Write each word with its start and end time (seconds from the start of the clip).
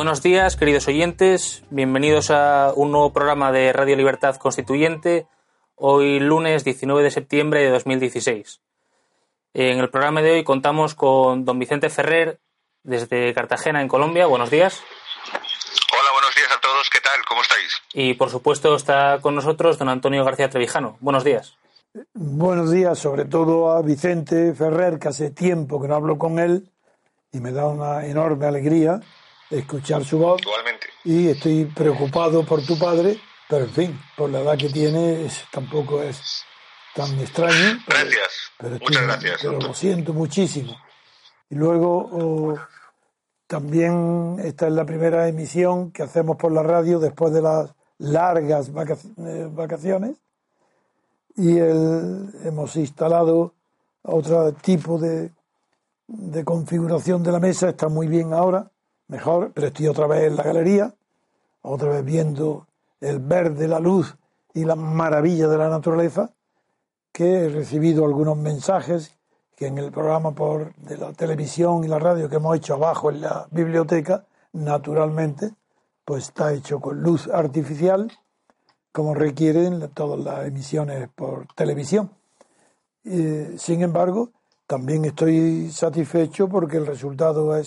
Buenos 0.00 0.22
días, 0.22 0.56
queridos 0.56 0.88
oyentes. 0.88 1.62
Bienvenidos 1.68 2.30
a 2.30 2.72
un 2.74 2.90
nuevo 2.90 3.12
programa 3.12 3.52
de 3.52 3.70
Radio 3.70 3.96
Libertad 3.96 4.36
Constituyente, 4.36 5.26
hoy 5.74 6.18
lunes 6.18 6.64
19 6.64 7.02
de 7.02 7.10
septiembre 7.10 7.60
de 7.60 7.68
2016. 7.68 8.62
En 9.52 9.78
el 9.78 9.90
programa 9.90 10.22
de 10.22 10.30
hoy 10.32 10.42
contamos 10.42 10.94
con 10.94 11.44
don 11.44 11.58
Vicente 11.58 11.90
Ferrer 11.90 12.40
desde 12.82 13.34
Cartagena, 13.34 13.82
en 13.82 13.88
Colombia. 13.88 14.24
Buenos 14.24 14.48
días. 14.48 14.80
Hola, 15.92 16.12
buenos 16.14 16.34
días 16.34 16.48
a 16.56 16.60
todos. 16.62 16.88
¿Qué 16.88 17.00
tal? 17.00 17.22
¿Cómo 17.28 17.42
estáis? 17.42 17.82
Y 17.92 18.14
por 18.14 18.30
supuesto 18.30 18.74
está 18.74 19.18
con 19.20 19.34
nosotros 19.34 19.76
don 19.76 19.90
Antonio 19.90 20.24
García 20.24 20.48
Trevijano. 20.48 20.96
Buenos 21.00 21.24
días. 21.24 21.58
Buenos 22.14 22.70
días, 22.70 22.98
sobre 22.98 23.26
todo 23.26 23.70
a 23.70 23.82
Vicente 23.82 24.54
Ferrer, 24.54 24.98
que 24.98 25.08
hace 25.08 25.28
tiempo 25.30 25.78
que 25.78 25.88
no 25.88 25.96
hablo 25.96 26.16
con 26.16 26.38
él 26.38 26.70
y 27.32 27.40
me 27.40 27.52
da 27.52 27.66
una 27.66 28.06
enorme 28.06 28.46
alegría 28.46 29.02
escuchar 29.50 30.04
su 30.04 30.18
voz. 30.18 30.40
Igualmente. 30.42 30.86
Y 31.04 31.28
estoy 31.28 31.64
preocupado 31.66 32.44
por 32.44 32.62
tu 32.64 32.78
padre, 32.78 33.18
pero 33.48 33.64
en 33.64 33.70
fin, 33.70 34.00
por 34.16 34.30
la 34.30 34.40
edad 34.40 34.56
que 34.58 34.68
tiene, 34.68 35.24
es, 35.26 35.44
tampoco 35.50 36.02
es 36.02 36.44
tan 36.94 37.18
extraño. 37.18 37.78
Pero, 37.86 38.00
Gracias. 38.00 38.28
pero 38.58 38.74
estoy- 38.76 38.86
Muchas 38.88 39.02
gracias. 39.04 39.38
Pero 39.42 39.58
lo 39.60 39.74
siento 39.74 40.12
muchísimo. 40.12 40.76
Y 41.48 41.54
luego 41.56 42.08
oh, 42.12 42.54
también 43.46 44.36
esta 44.44 44.66
es 44.68 44.72
la 44.72 44.84
primera 44.86 45.26
emisión 45.28 45.90
que 45.90 46.02
hacemos 46.04 46.36
por 46.36 46.52
la 46.52 46.62
radio 46.62 46.98
después 47.00 47.32
de 47.32 47.42
las 47.42 47.72
largas 47.98 48.70
eh, 48.70 49.48
vacaciones 49.50 50.16
y 51.36 51.58
el- 51.58 52.30
hemos 52.44 52.76
instalado 52.76 53.54
otro 54.02 54.52
tipo 54.54 54.98
de, 54.98 55.32
de 56.06 56.44
configuración 56.44 57.22
de 57.22 57.32
la 57.32 57.40
mesa, 57.40 57.68
está 57.70 57.88
muy 57.88 58.06
bien 58.06 58.32
ahora, 58.32 58.70
mejor, 59.10 59.50
pero 59.52 59.66
estoy 59.66 59.88
otra 59.88 60.06
vez 60.06 60.24
en 60.24 60.36
la 60.36 60.44
galería, 60.44 60.94
otra 61.62 61.90
vez 61.90 62.04
viendo 62.04 62.66
el 63.00 63.18
verde, 63.18 63.68
la 63.68 63.80
luz 63.80 64.16
y 64.54 64.64
la 64.64 64.76
maravilla 64.76 65.48
de 65.48 65.58
la 65.58 65.68
naturaleza, 65.68 66.30
que 67.12 67.44
he 67.44 67.48
recibido 67.48 68.04
algunos 68.04 68.36
mensajes 68.36 69.16
que 69.56 69.66
en 69.66 69.78
el 69.78 69.90
programa 69.90 70.32
por 70.32 70.74
de 70.76 70.96
la 70.96 71.12
televisión 71.12 71.84
y 71.84 71.88
la 71.88 71.98
radio 71.98 72.28
que 72.28 72.36
hemos 72.36 72.56
hecho 72.56 72.74
abajo 72.74 73.10
en 73.10 73.20
la 73.20 73.46
biblioteca, 73.50 74.24
naturalmente, 74.52 75.52
pues 76.04 76.24
está 76.28 76.52
hecho 76.54 76.80
con 76.80 77.02
luz 77.02 77.28
artificial, 77.28 78.10
como 78.92 79.14
requieren 79.14 79.90
todas 79.92 80.18
las 80.20 80.46
emisiones 80.46 81.08
por 81.14 81.46
televisión. 81.54 82.10
Eh, 83.04 83.54
sin 83.58 83.82
embargo, 83.82 84.30
también 84.66 85.04
estoy 85.04 85.70
satisfecho 85.70 86.48
porque 86.48 86.76
el 86.76 86.86
resultado 86.86 87.52
ha 87.52 87.60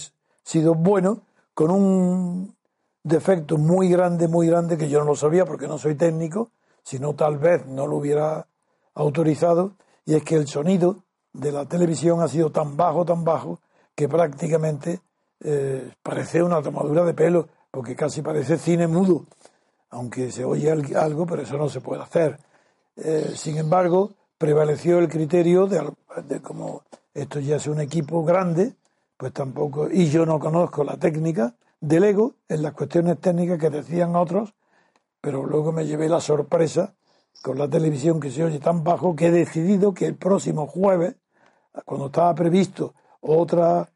sido 0.44 0.74
bueno, 0.74 1.22
con 1.54 1.72
un 1.72 2.56
defecto 3.04 3.58
muy 3.58 3.90
grande, 3.90 4.28
muy 4.28 4.48
grande, 4.48 4.78
que 4.78 4.90
yo 4.90 5.00
no 5.00 5.06
lo 5.06 5.16
sabía 5.16 5.46
porque 5.46 5.68
no 5.68 5.78
soy 5.78 5.96
técnico, 5.96 6.52
sino 6.84 7.14
tal 7.16 7.38
vez 7.38 7.66
no 7.66 7.88
lo 7.88 7.98
hubiera 7.98 8.48
autorizado, 8.96 9.74
y 10.06 10.16
es 10.16 10.24
que 10.24 10.36
el 10.36 10.48
sonido 10.48 11.04
de 11.34 11.52
la 11.52 11.66
televisión 11.66 12.22
ha 12.22 12.28
sido 12.28 12.52
tan 12.52 12.78
bajo, 12.78 13.06
tan 13.06 13.24
bajo, 13.24 13.60
que 13.96 14.08
prácticamente 14.08 15.02
eh, 15.42 15.92
parece 16.02 16.42
una 16.44 16.62
tomadura 16.62 17.04
de 17.04 17.14
pelo, 17.14 17.48
porque 17.72 17.96
casi 17.96 18.22
parece 18.22 18.58
cine 18.58 18.88
mudo, 18.88 19.26
aunque 19.90 20.32
se 20.32 20.44
oye 20.46 20.72
al- 20.72 20.96
algo, 20.96 21.26
pero 21.26 21.42
eso 21.42 21.58
no 21.58 21.70
se 21.70 21.82
puede 21.82 22.02
hacer. 22.04 22.40
Eh, 22.96 23.34
sin 23.36 23.58
embargo, 23.58 24.12
prevaleció 24.38 25.00
el 25.00 25.10
criterio 25.10 25.68
de, 25.68 25.82
de 26.28 26.42
como 26.42 26.84
esto 27.14 27.40
ya 27.40 27.56
es 27.58 27.68
un 27.68 27.80
equipo 27.82 28.24
grande, 28.24 28.74
pues 29.24 29.32
tampoco, 29.32 29.88
y 29.90 30.10
yo 30.10 30.26
no 30.26 30.38
conozco 30.38 30.84
la 30.84 30.98
técnica 30.98 31.56
del 31.80 32.04
ego 32.04 32.34
en 32.50 32.62
las 32.62 32.74
cuestiones 32.74 33.22
técnicas 33.22 33.58
que 33.58 33.70
decían 33.70 34.18
otros, 34.18 34.54
pero 35.22 35.46
luego 35.46 35.72
me 35.72 35.86
llevé 35.86 36.10
la 36.10 36.20
sorpresa 36.20 36.94
con 37.42 37.58
la 37.58 37.70
televisión 37.70 38.20
que 38.20 38.30
se 38.30 38.44
oye 38.44 38.60
tan 38.60 38.84
bajo 38.84 39.16
que 39.16 39.28
he 39.28 39.32
decidido 39.32 39.94
que 39.94 40.08
el 40.08 40.16
próximo 40.16 40.68
jueves, 40.68 41.16
cuando 41.86 42.08
estaba 42.08 42.36
previsto 42.36 42.96
otra 43.22 43.90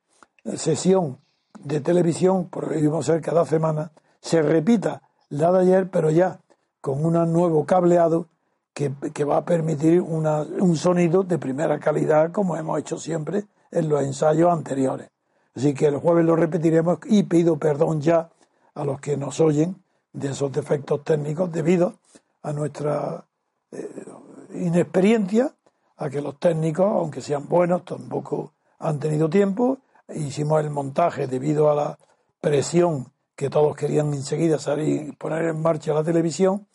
sesión 0.56 1.18
de 1.60 1.82
televisión, 1.82 2.48
porque 2.50 2.80
íbamos 2.80 3.10
a 3.10 3.12
ser 3.12 3.22
cada 3.22 3.44
semana, 3.46 3.92
se 4.22 4.42
repita 4.42 5.02
la 5.28 5.52
de 5.52 5.60
ayer, 5.60 5.90
pero 5.90 6.10
ya 6.10 6.40
con 6.80 7.06
un 7.06 7.34
nuevo 7.34 7.66
cableado 7.66 8.30
que, 8.74 8.94
que 9.14 9.26
va 9.26 9.36
a 9.36 9.44
permitir 9.44 10.00
una- 10.00 10.44
un 10.44 10.78
sonido 10.78 11.24
de 11.24 11.38
primera 11.38 11.80
calidad, 11.80 12.32
como 12.32 12.56
hemos 12.56 12.80
hecho 12.80 12.98
siempre 12.98 13.44
en 13.72 13.90
los 13.90 14.02
ensayos 14.02 14.50
anteriores. 14.54 15.10
Así 15.58 15.74
que 15.74 15.88
el 15.88 15.98
jueves 15.98 16.24
lo 16.24 16.36
repetiremos 16.36 17.00
y 17.08 17.24
pido 17.24 17.58
perdón 17.58 18.00
ya 18.00 18.30
a 18.76 18.86
los 18.86 19.02
que 19.02 19.18
nos 19.18 19.40
oyen 19.40 19.76
de 20.14 20.30
esos 20.30 20.52
defectos 20.52 21.04
técnicos 21.04 21.52
debido 21.52 21.96
a 22.44 22.54
nuestra 22.54 23.26
eh, 23.72 24.06
inexperiencia, 24.54 25.52
a 25.98 26.12
que 26.12 26.22
los 26.22 26.40
técnicos, 26.40 26.86
aunque 26.86 27.22
sean 27.22 27.48
buenos, 27.50 27.86
tampoco 27.86 28.54
han 28.78 29.00
tenido 29.00 29.32
tiempo. 29.32 29.80
Hicimos 30.14 30.62
el 30.62 30.70
montaje 30.70 31.26
debido 31.26 31.72
a 31.72 31.76
la 31.76 31.98
presión 32.40 33.08
que 33.36 33.50
todos 33.50 33.76
querían 33.76 34.14
enseguida 34.14 34.60
salir 34.60 35.08
y 35.08 35.12
poner 35.14 35.46
en 35.46 35.60
marcha 35.60 35.92
la 35.92 36.04
televisión. 36.04 36.68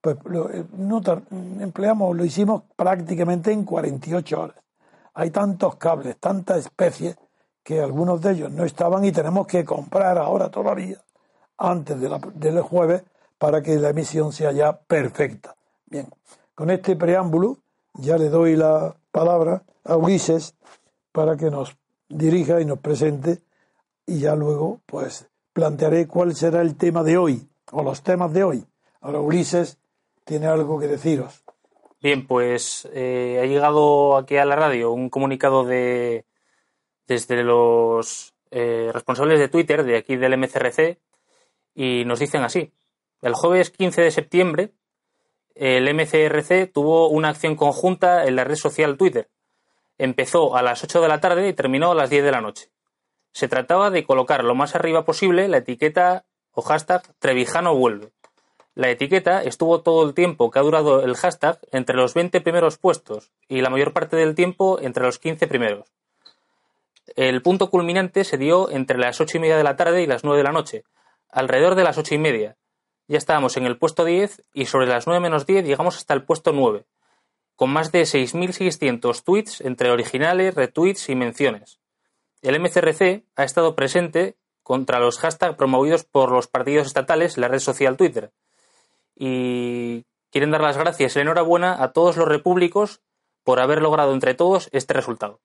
Pues 0.00 0.16
lo, 0.24 0.50
eh, 0.50 0.64
no 0.76 1.00
empleamos, 1.60 2.16
lo 2.16 2.24
hicimos 2.24 2.64
prácticamente 2.74 3.52
en 3.52 3.64
48 3.64 4.40
horas. 4.40 4.56
Hay 5.14 5.30
tantos 5.30 5.76
cables, 5.76 6.16
tantas 6.18 6.58
especies, 6.58 7.16
que 7.64 7.80
algunos 7.80 8.20
de 8.20 8.32
ellos 8.32 8.52
no 8.52 8.64
estaban 8.64 9.04
y 9.04 9.10
tenemos 9.10 9.46
que 9.48 9.64
comprar 9.64 10.18
ahora 10.18 10.50
todavía, 10.50 10.98
antes 11.58 11.98
de 12.00 12.08
la- 12.08 12.20
del 12.34 12.60
jueves, 12.60 13.02
para 13.38 13.62
que 13.62 13.74
la 13.76 13.88
emisión 13.90 14.32
sea 14.32 14.52
ya 14.52 14.76
perfecta. 14.78 15.56
Bien, 15.86 16.08
con 16.54 16.70
este 16.70 16.94
preámbulo 16.94 17.58
ya 17.94 18.16
le 18.18 18.28
doy 18.28 18.54
la 18.54 18.94
palabra 19.10 19.62
a 19.84 19.96
Ulises 19.96 20.54
para 21.10 21.36
que 21.36 21.50
nos 21.50 21.76
dirija 22.08 22.60
y 22.60 22.64
nos 22.64 22.78
presente 22.80 23.40
y 24.06 24.20
ya 24.20 24.34
luego 24.36 24.80
pues 24.86 25.28
plantearé 25.52 26.06
cuál 26.06 26.34
será 26.34 26.60
el 26.60 26.76
tema 26.76 27.02
de 27.02 27.16
hoy 27.16 27.48
o 27.72 27.82
los 27.82 28.02
temas 28.02 28.32
de 28.32 28.44
hoy. 28.44 28.66
Ahora 29.00 29.20
Ulises 29.20 29.78
tiene 30.24 30.46
algo 30.46 30.78
que 30.78 30.86
deciros. 30.88 31.42
Bien, 32.02 32.26
pues 32.26 32.86
eh, 32.92 33.40
ha 33.42 33.46
llegado 33.46 34.16
aquí 34.16 34.36
a 34.36 34.44
la 34.44 34.56
radio 34.56 34.92
un 34.92 35.08
comunicado 35.08 35.64
de 35.64 36.26
desde 37.06 37.42
los 37.42 38.34
eh, 38.50 38.90
responsables 38.92 39.38
de 39.38 39.48
Twitter 39.48 39.84
de 39.84 39.96
aquí 39.96 40.16
del 40.16 40.36
MCRC 40.36 40.98
y 41.74 42.04
nos 42.04 42.20
dicen 42.20 42.42
así. 42.42 42.72
El 43.22 43.34
jueves 43.34 43.70
15 43.70 44.02
de 44.02 44.10
septiembre 44.10 44.72
el 45.54 45.92
MCRC 45.94 46.72
tuvo 46.72 47.08
una 47.08 47.28
acción 47.28 47.54
conjunta 47.54 48.24
en 48.24 48.34
la 48.34 48.44
red 48.44 48.56
social 48.56 48.96
Twitter. 48.96 49.28
Empezó 49.98 50.56
a 50.56 50.62
las 50.62 50.82
8 50.82 51.00
de 51.00 51.08
la 51.08 51.20
tarde 51.20 51.48
y 51.48 51.52
terminó 51.52 51.92
a 51.92 51.94
las 51.94 52.10
10 52.10 52.24
de 52.24 52.32
la 52.32 52.40
noche. 52.40 52.70
Se 53.32 53.46
trataba 53.46 53.90
de 53.90 54.04
colocar 54.04 54.42
lo 54.42 54.56
más 54.56 54.74
arriba 54.74 55.04
posible 55.04 55.46
la 55.46 55.58
etiqueta 55.58 56.24
o 56.50 56.62
hashtag 56.62 57.02
Trevijano 57.20 57.76
vuelve. 57.76 58.10
La 58.74 58.90
etiqueta 58.90 59.42
estuvo 59.44 59.82
todo 59.82 60.04
el 60.04 60.14
tiempo 60.14 60.50
que 60.50 60.58
ha 60.58 60.62
durado 60.62 61.04
el 61.04 61.14
hashtag 61.14 61.60
entre 61.70 61.96
los 61.96 62.14
20 62.14 62.40
primeros 62.40 62.78
puestos 62.78 63.32
y 63.48 63.60
la 63.60 63.70
mayor 63.70 63.92
parte 63.92 64.16
del 64.16 64.34
tiempo 64.34 64.80
entre 64.80 65.04
los 65.04 65.20
15 65.20 65.46
primeros. 65.46 65.92
El 67.16 67.42
punto 67.42 67.70
culminante 67.70 68.24
se 68.24 68.38
dio 68.38 68.70
entre 68.70 68.98
las 68.98 69.20
ocho 69.20 69.36
y 69.36 69.40
media 69.40 69.56
de 69.56 69.64
la 69.64 69.76
tarde 69.76 70.02
y 70.02 70.06
las 70.06 70.24
nueve 70.24 70.38
de 70.38 70.44
la 70.44 70.52
noche, 70.52 70.84
alrededor 71.28 71.74
de 71.74 71.84
las 71.84 71.98
ocho 71.98 72.14
y 72.14 72.18
media. 72.18 72.56
Ya 73.06 73.18
estábamos 73.18 73.56
en 73.56 73.66
el 73.66 73.76
puesto 73.76 74.04
10 74.04 74.42
y 74.54 74.66
sobre 74.66 74.86
las 74.86 75.06
9 75.06 75.20
menos 75.20 75.44
10 75.44 75.66
llegamos 75.66 75.96
hasta 75.96 76.14
el 76.14 76.24
puesto 76.24 76.52
9, 76.52 76.86
con 77.54 77.70
más 77.70 77.92
de 77.92 78.02
6.600 78.02 79.22
tweets 79.22 79.60
entre 79.60 79.90
originales, 79.90 80.54
retweets 80.54 81.10
y 81.10 81.14
menciones. 81.14 81.80
El 82.40 82.58
MCRC 82.58 83.24
ha 83.36 83.44
estado 83.44 83.74
presente 83.74 84.36
contra 84.62 85.00
los 85.00 85.18
hashtags 85.18 85.56
promovidos 85.56 86.04
por 86.04 86.32
los 86.32 86.48
partidos 86.48 86.86
estatales 86.86 87.36
en 87.36 87.42
la 87.42 87.48
red 87.48 87.58
social 87.58 87.98
Twitter 87.98 88.32
y 89.14 90.04
quieren 90.30 90.50
dar 90.50 90.62
las 90.62 90.78
gracias 90.78 91.14
y 91.14 91.18
la 91.18 91.22
enhorabuena 91.22 91.82
a 91.82 91.92
todos 91.92 92.16
los 92.16 92.26
repúblicos 92.26 93.02
por 93.44 93.60
haber 93.60 93.82
logrado 93.82 94.14
entre 94.14 94.34
todos 94.34 94.70
este 94.72 94.94
resultado. 94.94 95.40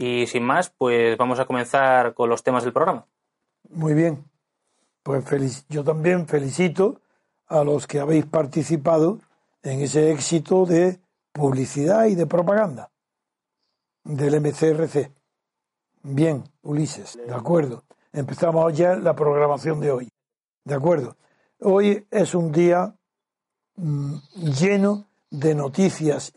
Y 0.00 0.28
sin 0.28 0.44
más, 0.44 0.70
pues 0.70 1.18
vamos 1.18 1.40
a 1.40 1.44
comenzar 1.44 2.14
con 2.14 2.30
los 2.30 2.44
temas 2.44 2.62
del 2.62 2.72
programa. 2.72 3.04
Muy 3.68 3.94
bien. 3.94 4.24
Pues 5.02 5.24
felic- 5.24 5.64
yo 5.68 5.82
también 5.82 6.28
felicito 6.28 7.00
a 7.48 7.64
los 7.64 7.86
que 7.88 7.98
habéis 7.98 8.24
participado 8.24 9.18
en 9.62 9.80
ese 9.80 10.12
éxito 10.12 10.66
de 10.66 11.00
publicidad 11.32 12.06
y 12.06 12.14
de 12.14 12.26
propaganda 12.26 12.90
del 14.04 14.36
MCRC. 14.40 15.10
Bien, 16.02 16.44
Ulises, 16.62 17.18
de 17.26 17.34
acuerdo. 17.34 17.82
Empezamos 18.12 18.72
ya 18.76 18.94
la 18.94 19.14
programación 19.16 19.80
de 19.80 19.90
hoy. 19.90 20.08
De 20.64 20.74
acuerdo. 20.74 21.16
Hoy 21.60 22.06
es 22.12 22.36
un 22.36 22.52
día 22.52 22.94
mm, 23.74 24.14
lleno 24.60 25.08
de 25.30 25.54
noticias 25.56 26.32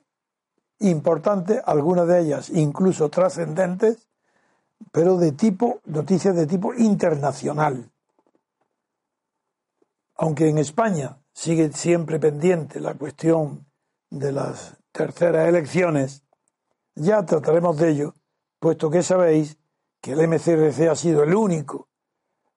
importantes, 0.81 1.62
algunas 1.66 2.07
de 2.07 2.22
ellas 2.22 2.50
incluso 2.50 3.10
trascendentes, 3.10 4.07
pero 4.92 5.18
de 5.18 5.31
tipo, 5.31 5.80
noticias 5.86 6.36
de 6.36 6.48
tipo 6.48 6.74
internacional. 6.74 7.89
Aunque 10.16 10.50
en 10.50 10.57
España 10.57 11.18
sigue 11.33 11.72
siempre 11.72 12.19
pendiente 12.19 12.80
la 12.80 12.95
cuestión 12.95 13.66
de 14.10 14.31
las 14.31 14.78
terceras 14.92 15.48
elecciones, 15.48 16.24
ya 16.95 17.25
trataremos 17.25 17.77
de 17.77 17.89
ello, 17.89 18.16
puesto 18.60 18.89
que 18.89 19.04
sabéis 19.04 19.57
que 20.01 20.12
el 20.12 20.27
MCRC 20.27 20.89
ha 20.89 20.95
sido 20.95 21.24
el 21.24 21.34
único 21.34 21.88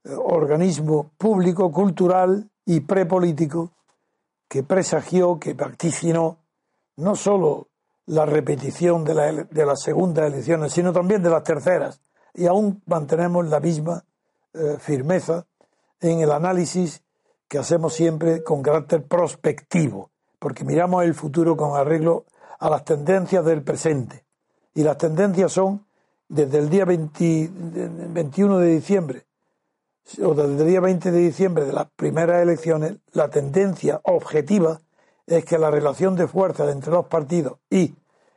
eh, 0.04 0.14
organismo 0.14 1.12
público, 1.16 1.70
cultural 1.70 2.50
y 2.66 2.80
prepolítico 2.80 3.72
que 4.48 4.62
presagió, 4.62 5.38
que 5.38 5.54
vaticinó 5.54 6.38
no 6.96 7.16
solo 7.16 7.68
la 8.06 8.26
repetición 8.26 9.04
de, 9.04 9.14
la, 9.14 9.32
de, 9.32 9.66
las 9.66 9.82
segundas 9.82 10.26
elecciones, 10.26 10.72
sino 10.72 10.92
también 10.92 11.22
de 11.22 11.30
las 11.30 11.42
terceras. 11.42 12.00
Y 12.34 12.46
aún 12.46 12.82
mantenemos 12.86 13.46
la 13.46 13.60
misma 13.60 14.04
eh, 14.52 14.76
firmeza 14.78 15.46
en 16.00 16.20
el 16.20 16.30
análisis 16.30 17.02
que 17.48 17.58
hacemos 17.58 17.94
siempre 17.94 18.42
con 18.42 18.62
carácter 18.62 19.04
prospectivo, 19.04 20.10
porque 20.38 20.64
miramos 20.64 21.04
el 21.04 21.14
futuro 21.14 21.56
con 21.56 21.78
arreglo 21.78 22.24
a 22.58 22.68
las 22.68 22.84
tendencias 22.84 23.44
del 23.44 23.62
presente. 23.62 24.24
Y 24.74 24.82
las 24.82 24.98
tendencias 24.98 25.52
son 25.52 25.86
desde 26.28 26.58
el 26.58 26.68
día 26.68 26.84
21 26.84 28.58
de 28.58 28.66
diciembre 28.66 29.26
o 30.22 30.34
desde 30.34 30.62
el 30.62 30.68
día 30.68 30.80
20 30.80 31.10
de 31.10 31.18
diciembre 31.18 31.64
de 31.64 31.72
las 31.72 31.86
primeras 31.96 32.42
elecciones, 32.42 32.96
la 33.12 33.30
tendencia 33.30 34.00
objetiva 34.04 34.80
es 35.26 35.44
que 35.44 35.58
la 35.58 35.70
relación 35.70 36.16
de 36.16 36.28
fuerzas 36.28 36.72
entre 36.72 36.92
los 36.92 37.06
partidos 37.06 37.58
y 37.70 37.94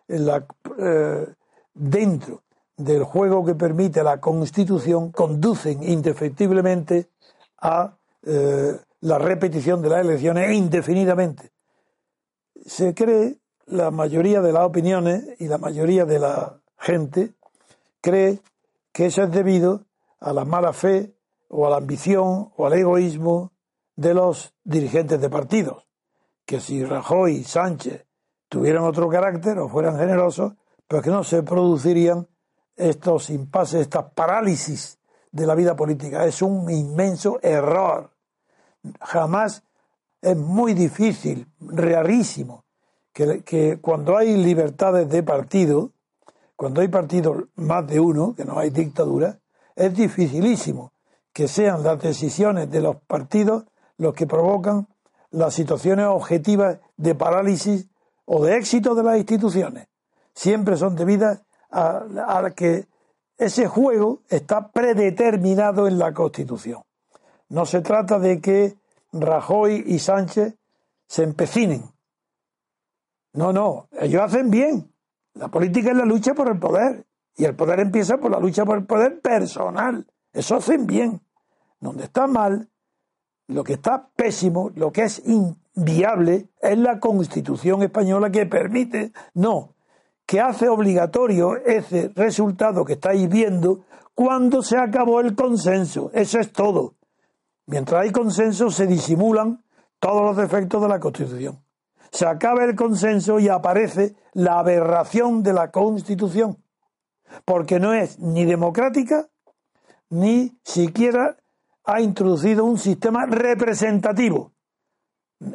eh, 0.07 1.27
dentro 1.73 2.43
del 2.77 3.03
juego 3.03 3.43
que 3.43 3.55
permite 3.55 4.03
la 4.03 4.19
Constitución 4.21 5.11
conducen 5.11 5.83
indefectiblemente 5.83 7.09
a 7.59 7.97
eh, 8.23 8.79
la 9.01 9.17
repetición 9.17 9.81
de 9.81 9.89
las 9.89 10.01
elecciones 10.01 10.51
indefinidamente. 10.55 11.51
Se 12.65 12.93
cree, 12.93 13.37
la 13.65 13.91
mayoría 13.91 14.41
de 14.41 14.53
las 14.53 14.63
opiniones 14.63 15.25
y 15.39 15.47
la 15.47 15.57
mayoría 15.57 16.05
de 16.05 16.19
la 16.19 16.61
gente 16.77 17.33
cree 18.01 18.39
que 18.93 19.07
eso 19.07 19.23
es 19.23 19.31
debido 19.31 19.85
a 20.19 20.33
la 20.33 20.45
mala 20.45 20.71
fe 20.73 21.13
o 21.49 21.67
a 21.67 21.69
la 21.69 21.77
ambición 21.77 22.51
o 22.55 22.65
al 22.65 22.73
egoísmo 22.73 23.51
de 23.95 24.13
los 24.13 24.53
dirigentes 24.63 25.19
de 25.19 25.29
partidos. 25.29 25.86
Que 26.47 26.59
si 26.59 26.83
Rajoy 26.83 27.35
y 27.35 27.43
Sánchez 27.43 28.07
tuvieran 28.49 28.83
otro 28.83 29.07
carácter 29.09 29.59
o 29.59 29.69
fueran 29.69 29.99
generosos, 29.99 30.53
pues 30.87 31.03
que 31.03 31.11
no 31.11 31.23
se 31.23 31.43
producirían 31.43 32.27
estos 32.75 33.29
impases, 33.29 33.81
estas 33.81 34.11
parálisis 34.13 34.97
de 35.31 35.45
la 35.45 35.53
vida 35.53 35.75
política. 35.75 36.25
Es 36.25 36.41
un 36.41 36.71
inmenso 36.71 37.39
error. 37.43 38.11
Jamás 39.01 39.63
es 40.21 40.37
muy 40.37 40.73
difícil, 40.73 41.47
rarísimo, 41.59 42.65
que, 43.13 43.43
que 43.43 43.79
cuando 43.81 44.17
hay 44.17 44.35
libertades 44.35 45.09
de 45.09 45.23
partido, 45.23 45.91
cuando 46.55 46.81
hay 46.81 46.87
partidos 46.87 47.43
más 47.55 47.85
de 47.87 47.99
uno, 47.99 48.33
que 48.33 48.45
no 48.45 48.57
hay 48.57 48.69
dictadura, 48.69 49.39
es 49.75 49.93
dificilísimo 49.93 50.93
que 51.37 51.47
sean 51.47 51.83
las 51.83 52.01
decisiones 52.01 52.71
de 52.71 52.81
los 52.81 52.95
partidos 52.95 53.65
los 53.97 54.15
que 54.15 54.25
provocan 54.25 54.87
las 55.37 55.53
situaciones 55.53 56.07
objetivas 56.07 56.79
de 56.97 57.15
parálisis 57.15 57.87
o 58.25 58.43
de 58.43 58.57
éxito 58.57 58.95
de 58.95 59.03
las 59.03 59.17
instituciones. 59.17 59.87
Siempre 60.33 60.77
son 60.77 60.95
debidas 60.95 61.41
a, 61.71 62.51
que 62.55 62.87
ese 63.37 63.67
juego 63.67 64.21
está 64.29 64.71
predeterminado 64.71 65.87
en 65.87 65.99
la 65.99 66.13
Constitución. 66.13 66.81
No 67.49 67.65
se 67.65 67.81
trata 67.81 68.19
de 68.19 68.41
que 68.41 68.75
Rajoy 69.13 69.83
y 69.85 69.99
Sánchez 69.99 70.55
se 71.07 71.23
empecinen. 71.23 71.83
No, 73.33 73.53
no, 73.53 73.87
ellos 73.91 74.23
hacen 74.23 74.49
bien. 74.49 74.91
La 75.35 75.49
política 75.49 75.91
es 75.91 75.97
la 75.97 76.05
lucha 76.05 76.33
por 76.33 76.49
el 76.49 76.57
poder. 76.57 77.05
Y 77.35 77.45
el 77.45 77.55
poder 77.55 77.79
empieza 77.79 78.17
por 78.17 78.31
la 78.31 78.39
lucha 78.39 78.65
por 78.65 78.79
el 78.79 78.85
poder 78.85 79.21
personal. 79.21 80.07
Eso 80.33 80.55
hacen 80.55 80.87
bien 80.87 81.21
donde 81.79 82.05
está 82.05 82.25
mal, 82.25 82.67
lo 83.47 83.63
que 83.63 83.73
está 83.73 84.09
pésimo, 84.15 84.71
lo 84.75 84.91
que 84.91 85.03
es 85.03 85.21
inviable, 85.25 86.49
es 86.61 86.77
la 86.77 86.99
constitución 86.99 87.81
española 87.83 88.29
que 88.29 88.45
permite, 88.45 89.13
no, 89.33 89.73
que 90.25 90.41
hace 90.41 90.67
obligatorio 90.67 91.55
ese 91.55 92.11
resultado 92.15 92.83
que 92.83 92.93
estáis 92.93 93.29
viendo 93.29 93.85
cuando 94.13 94.61
se 94.61 94.77
acabó 94.77 95.21
el 95.21 95.35
consenso. 95.35 96.11
Eso 96.13 96.39
es 96.39 96.51
todo. 96.51 96.95
Mientras 97.65 98.01
hay 98.01 98.11
consenso 98.11 98.69
se 98.69 98.87
disimulan 98.87 99.63
todos 99.99 100.23
los 100.23 100.37
defectos 100.37 100.81
de 100.81 100.87
la 100.89 100.99
Constitución. 100.99 101.59
Se 102.11 102.25
acaba 102.25 102.63
el 102.63 102.75
consenso 102.75 103.39
y 103.39 103.49
aparece 103.49 104.15
la 104.33 104.59
aberración 104.59 105.43
de 105.43 105.53
la 105.53 105.71
Constitución, 105.71 106.57
porque 107.45 107.79
no 107.79 107.93
es 107.93 108.19
ni 108.19 108.45
democrática 108.45 109.27
ni 110.09 110.57
siquiera 110.63 111.37
ha 111.87 112.01
introducido 112.01 112.65
un 112.65 112.77
sistema 112.77 113.25
representativo. 113.25 114.51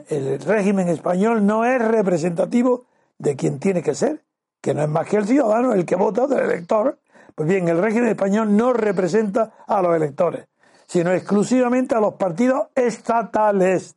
El 0.08 0.40
régimen 0.40 0.88
español 0.88 1.44
no 1.44 1.64
es 1.66 1.80
representativo 1.80 2.86
de 3.18 3.36
quien 3.36 3.60
tiene 3.60 3.82
que 3.82 3.94
ser, 3.94 4.24
que 4.62 4.72
no 4.72 4.82
es 4.82 4.88
más 4.88 5.06
que 5.06 5.18
el 5.18 5.26
ciudadano, 5.26 5.74
el 5.74 5.84
que 5.84 5.94
vota 5.94 6.26
del 6.26 6.44
elector. 6.44 6.98
Pues 7.34 7.46
bien, 7.48 7.68
el 7.68 7.82
régimen 7.82 8.08
español 8.08 8.56
no 8.56 8.72
representa 8.72 9.52
a 9.66 9.82
los 9.82 9.94
electores, 9.94 10.48
sino 10.86 11.12
exclusivamente 11.12 11.94
a 11.94 12.00
los 12.00 12.14
partidos 12.14 12.68
estatales. 12.74 13.96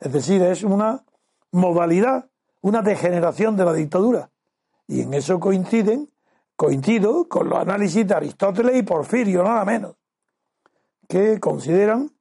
Es 0.00 0.12
decir, 0.12 0.42
es 0.42 0.64
una 0.64 1.04
modalidad, 1.52 2.28
una 2.62 2.82
degeneración 2.82 3.56
de 3.56 3.64
la 3.64 3.74
dictadura. 3.74 4.30
Y 4.88 5.02
en 5.02 5.14
eso 5.14 5.38
coinciden, 5.38 6.10
coincido 6.56 7.28
con 7.28 7.48
los 7.48 7.60
análisis 7.60 8.04
de 8.08 8.14
Aristóteles 8.14 8.76
y 8.76 8.82
Porfirio, 8.82 9.44
nada 9.44 9.64
menos 9.64 9.99
que 11.10 11.40
consideran 11.40 12.12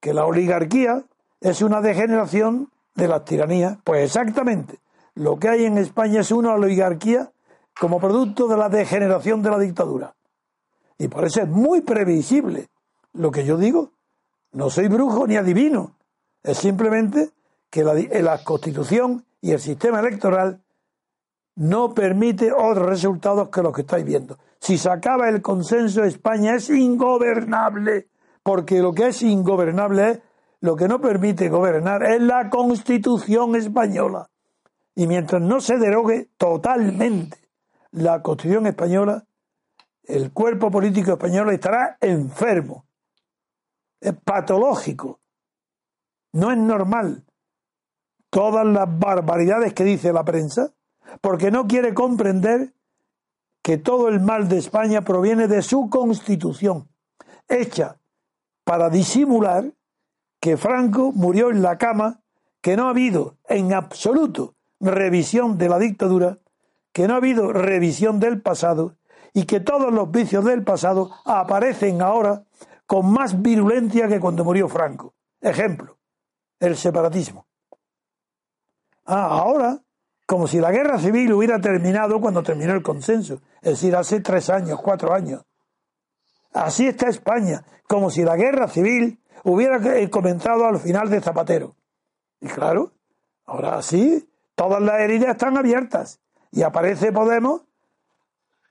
que 0.00 0.14
la 0.14 0.24
oligarquía 0.24 1.04
es 1.42 1.60
una 1.60 1.82
degeneración 1.82 2.70
de 2.94 3.06
las 3.06 3.26
tiranías. 3.26 3.76
Pues 3.84 4.06
exactamente, 4.06 4.80
lo 5.14 5.38
que 5.38 5.50
hay 5.50 5.66
en 5.66 5.76
España 5.76 6.22
es 6.22 6.30
una 6.32 6.54
oligarquía 6.54 7.30
como 7.78 8.00
producto 8.00 8.48
de 8.48 8.56
la 8.56 8.70
degeneración 8.70 9.42
de 9.42 9.50
la 9.50 9.58
dictadura. 9.58 10.14
Y 10.96 11.08
por 11.08 11.26
eso 11.26 11.42
es 11.42 11.48
muy 11.48 11.82
previsible 11.82 12.68
lo 13.12 13.30
que 13.30 13.44
yo 13.44 13.58
digo. 13.58 13.90
No 14.52 14.70
soy 14.70 14.88
brujo 14.88 15.26
ni 15.26 15.36
adivino. 15.36 15.94
Es 16.42 16.56
simplemente 16.56 17.30
que 17.68 17.84
la, 17.84 17.92
la 17.94 18.42
constitución 18.44 19.26
y 19.42 19.50
el 19.50 19.60
sistema 19.60 20.00
electoral 20.00 20.62
no 21.56 21.92
permite 21.92 22.50
otros 22.50 22.86
resultados 22.86 23.50
que 23.50 23.62
los 23.62 23.74
que 23.74 23.82
estáis 23.82 24.06
viendo. 24.06 24.38
Si 24.58 24.78
se 24.78 24.88
acaba 24.88 25.28
el 25.28 25.42
consenso, 25.42 26.02
España 26.02 26.54
es 26.54 26.70
ingobernable 26.70 28.08
porque 28.42 28.80
lo 28.80 28.92
que 28.92 29.08
es 29.08 29.22
ingobernable 29.22 30.22
lo 30.62 30.76
que 30.76 30.86
no 30.86 31.00
permite 31.00 31.48
gobernar 31.48 32.04
es 32.04 32.22
la 32.22 32.48
Constitución 32.48 33.56
española. 33.56 34.30
Y 34.94 35.08
mientras 35.08 35.42
no 35.42 35.60
se 35.60 35.76
derogue 35.76 36.30
totalmente 36.36 37.36
la 37.90 38.22
Constitución 38.22 38.68
española, 38.68 39.24
el 40.04 40.32
cuerpo 40.32 40.70
político 40.70 41.12
español 41.12 41.50
estará 41.50 41.98
enfermo. 42.00 42.84
Es 44.00 44.14
patológico. 44.14 45.18
No 46.32 46.52
es 46.52 46.58
normal 46.58 47.24
todas 48.30 48.64
las 48.64 48.86
barbaridades 48.98 49.74
que 49.74 49.82
dice 49.82 50.12
la 50.12 50.24
prensa, 50.24 50.72
porque 51.20 51.50
no 51.50 51.66
quiere 51.66 51.92
comprender 51.92 52.72
que 53.62 53.78
todo 53.78 54.08
el 54.08 54.20
mal 54.20 54.48
de 54.48 54.58
España 54.58 55.02
proviene 55.02 55.48
de 55.48 55.60
su 55.60 55.90
constitución, 55.90 56.88
hecha 57.48 57.96
para 58.64 58.90
disimular 58.90 59.72
que 60.40 60.56
Franco 60.56 61.12
murió 61.12 61.50
en 61.50 61.62
la 61.62 61.78
cama, 61.78 62.20
que 62.60 62.76
no 62.76 62.86
ha 62.86 62.90
habido 62.90 63.36
en 63.48 63.72
absoluto 63.72 64.54
revisión 64.80 65.58
de 65.58 65.68
la 65.68 65.78
dictadura, 65.78 66.38
que 66.92 67.06
no 67.06 67.14
ha 67.14 67.18
habido 67.18 67.52
revisión 67.52 68.20
del 68.20 68.40
pasado 68.40 68.96
y 69.32 69.44
que 69.44 69.60
todos 69.60 69.92
los 69.92 70.10
vicios 70.10 70.44
del 70.44 70.62
pasado 70.62 71.10
aparecen 71.24 72.02
ahora 72.02 72.44
con 72.86 73.10
más 73.10 73.40
virulencia 73.40 74.08
que 74.08 74.20
cuando 74.20 74.44
murió 74.44 74.68
Franco. 74.68 75.14
Ejemplo, 75.40 75.98
el 76.60 76.76
separatismo. 76.76 77.46
Ah, 79.04 79.26
ahora, 79.26 79.80
como 80.26 80.46
si 80.46 80.60
la 80.60 80.70
guerra 80.70 80.98
civil 80.98 81.32
hubiera 81.32 81.60
terminado 81.60 82.20
cuando 82.20 82.42
terminó 82.42 82.74
el 82.74 82.82
consenso, 82.82 83.40
es 83.60 83.72
decir, 83.72 83.96
hace 83.96 84.20
tres 84.20 84.50
años, 84.50 84.80
cuatro 84.80 85.12
años. 85.12 85.42
Así 86.52 86.86
está 86.86 87.08
España, 87.08 87.64
como 87.88 88.10
si 88.10 88.22
la 88.22 88.36
guerra 88.36 88.68
civil 88.68 89.20
hubiera 89.44 89.80
comenzado 90.10 90.66
al 90.66 90.78
final 90.78 91.10
de 91.10 91.20
Zapatero. 91.20 91.76
Y 92.40 92.48
claro, 92.48 92.92
ahora 93.46 93.80
sí, 93.82 94.28
todas 94.54 94.82
las 94.82 95.00
heridas 95.00 95.30
están 95.30 95.56
abiertas. 95.56 96.20
Y 96.50 96.62
aparece 96.62 97.12
Podemos 97.12 97.62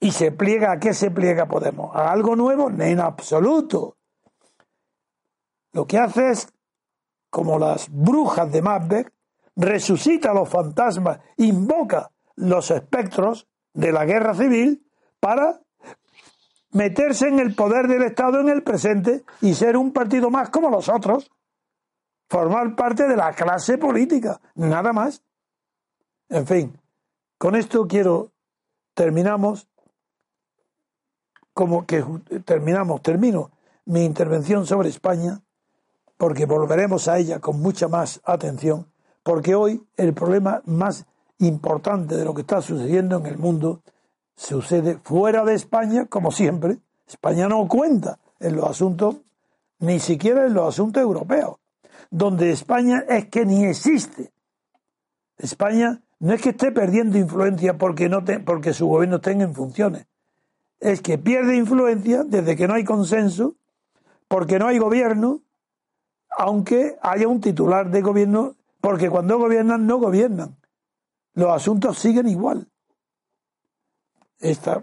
¿Y 0.03 0.11
se 0.11 0.31
pliega 0.31 0.71
a 0.71 0.79
qué 0.79 0.95
se 0.95 1.11
pliega 1.11 1.45
Podemos? 1.45 1.95
¿A 1.95 2.11
algo 2.11 2.35
nuevo? 2.35 2.71
En 2.71 2.99
absoluto. 2.99 3.97
Lo 5.73 5.85
que 5.85 5.99
hace 5.99 6.31
es, 6.31 6.51
como 7.29 7.59
las 7.59 7.87
brujas 7.87 8.51
de 8.51 8.63
Macbeth, 8.63 9.13
resucita 9.55 10.33
los 10.33 10.49
fantasmas, 10.49 11.19
invoca 11.37 12.11
los 12.35 12.71
espectros 12.71 13.47
de 13.73 13.91
la 13.91 14.05
guerra 14.05 14.33
civil 14.33 14.83
para 15.19 15.61
meterse 16.71 17.27
en 17.27 17.39
el 17.39 17.55
poder 17.55 17.87
del 17.87 18.03
Estado 18.03 18.39
en 18.39 18.49
el 18.49 18.63
presente 18.63 19.23
y 19.41 19.53
ser 19.53 19.77
un 19.77 19.91
partido 19.91 20.29
más 20.29 20.49
como 20.49 20.69
los 20.69 20.89
otros, 20.89 21.31
formar 22.29 22.75
parte 22.75 23.07
de 23.07 23.15
la 23.15 23.33
clase 23.33 23.77
política, 23.77 24.39
nada 24.55 24.93
más. 24.93 25.21
En 26.29 26.47
fin, 26.47 26.79
con 27.37 27.55
esto 27.55 27.87
quiero 27.87 28.31
terminamos 28.93 29.67
como 31.53 31.85
que 31.85 32.03
terminamos, 32.45 33.01
termino 33.01 33.51
mi 33.85 34.05
intervención 34.05 34.65
sobre 34.65 34.89
España 34.89 35.41
porque 36.17 36.45
volveremos 36.45 37.07
a 37.07 37.17
ella 37.17 37.39
con 37.39 37.59
mucha 37.59 37.87
más 37.87 38.21
atención, 38.23 38.85
porque 39.23 39.55
hoy 39.55 39.83
el 39.97 40.13
problema 40.13 40.61
más 40.65 41.05
importante 41.39 42.15
de 42.15 42.23
lo 42.23 42.35
que 42.35 42.41
está 42.41 42.61
sucediendo 42.61 43.17
en 43.17 43.25
el 43.25 43.37
mundo 43.39 43.81
sucede 44.35 44.97
fuera 45.03 45.43
de 45.45 45.53
España, 45.53 46.05
como 46.05 46.31
siempre. 46.31 46.77
España 47.07 47.47
no 47.47 47.67
cuenta 47.67 48.19
en 48.39 48.55
los 48.55 48.69
asuntos, 48.69 49.17
ni 49.79 49.99
siquiera 49.99 50.45
en 50.45 50.53
los 50.53 50.67
asuntos 50.67 51.01
europeos, 51.01 51.57
donde 52.09 52.51
España 52.51 53.03
es 53.07 53.27
que 53.27 53.45
ni 53.45 53.65
existe. 53.65 54.31
España 55.37 56.01
no 56.19 56.33
es 56.33 56.41
que 56.41 56.49
esté 56.49 56.71
perdiendo 56.71 57.17
influencia 57.17 57.77
porque, 57.77 58.07
no 58.07 58.23
porque 58.45 58.73
su 58.73 58.87
gobierno 58.87 59.19
tenga 59.21 59.43
en 59.43 59.55
funciones, 59.55 60.05
es 60.79 61.01
que 61.01 61.17
pierde 61.17 61.55
influencia 61.55 62.23
desde 62.23 62.55
que 62.55 62.67
no 62.67 62.73
hay 62.73 62.83
consenso, 62.83 63.55
porque 64.27 64.59
no 64.59 64.67
hay 64.67 64.77
gobierno, 64.77 65.41
aunque 66.37 66.97
haya 67.01 67.27
un 67.27 67.41
titular 67.41 67.91
de 67.91 68.01
gobierno, 68.01 68.55
porque 68.79 69.09
cuando 69.09 69.37
gobiernan 69.37 69.85
no 69.85 69.99
gobiernan. 69.99 70.55
Los 71.33 71.49
asuntos 71.49 71.99
siguen 71.99 72.27
igual. 72.27 72.70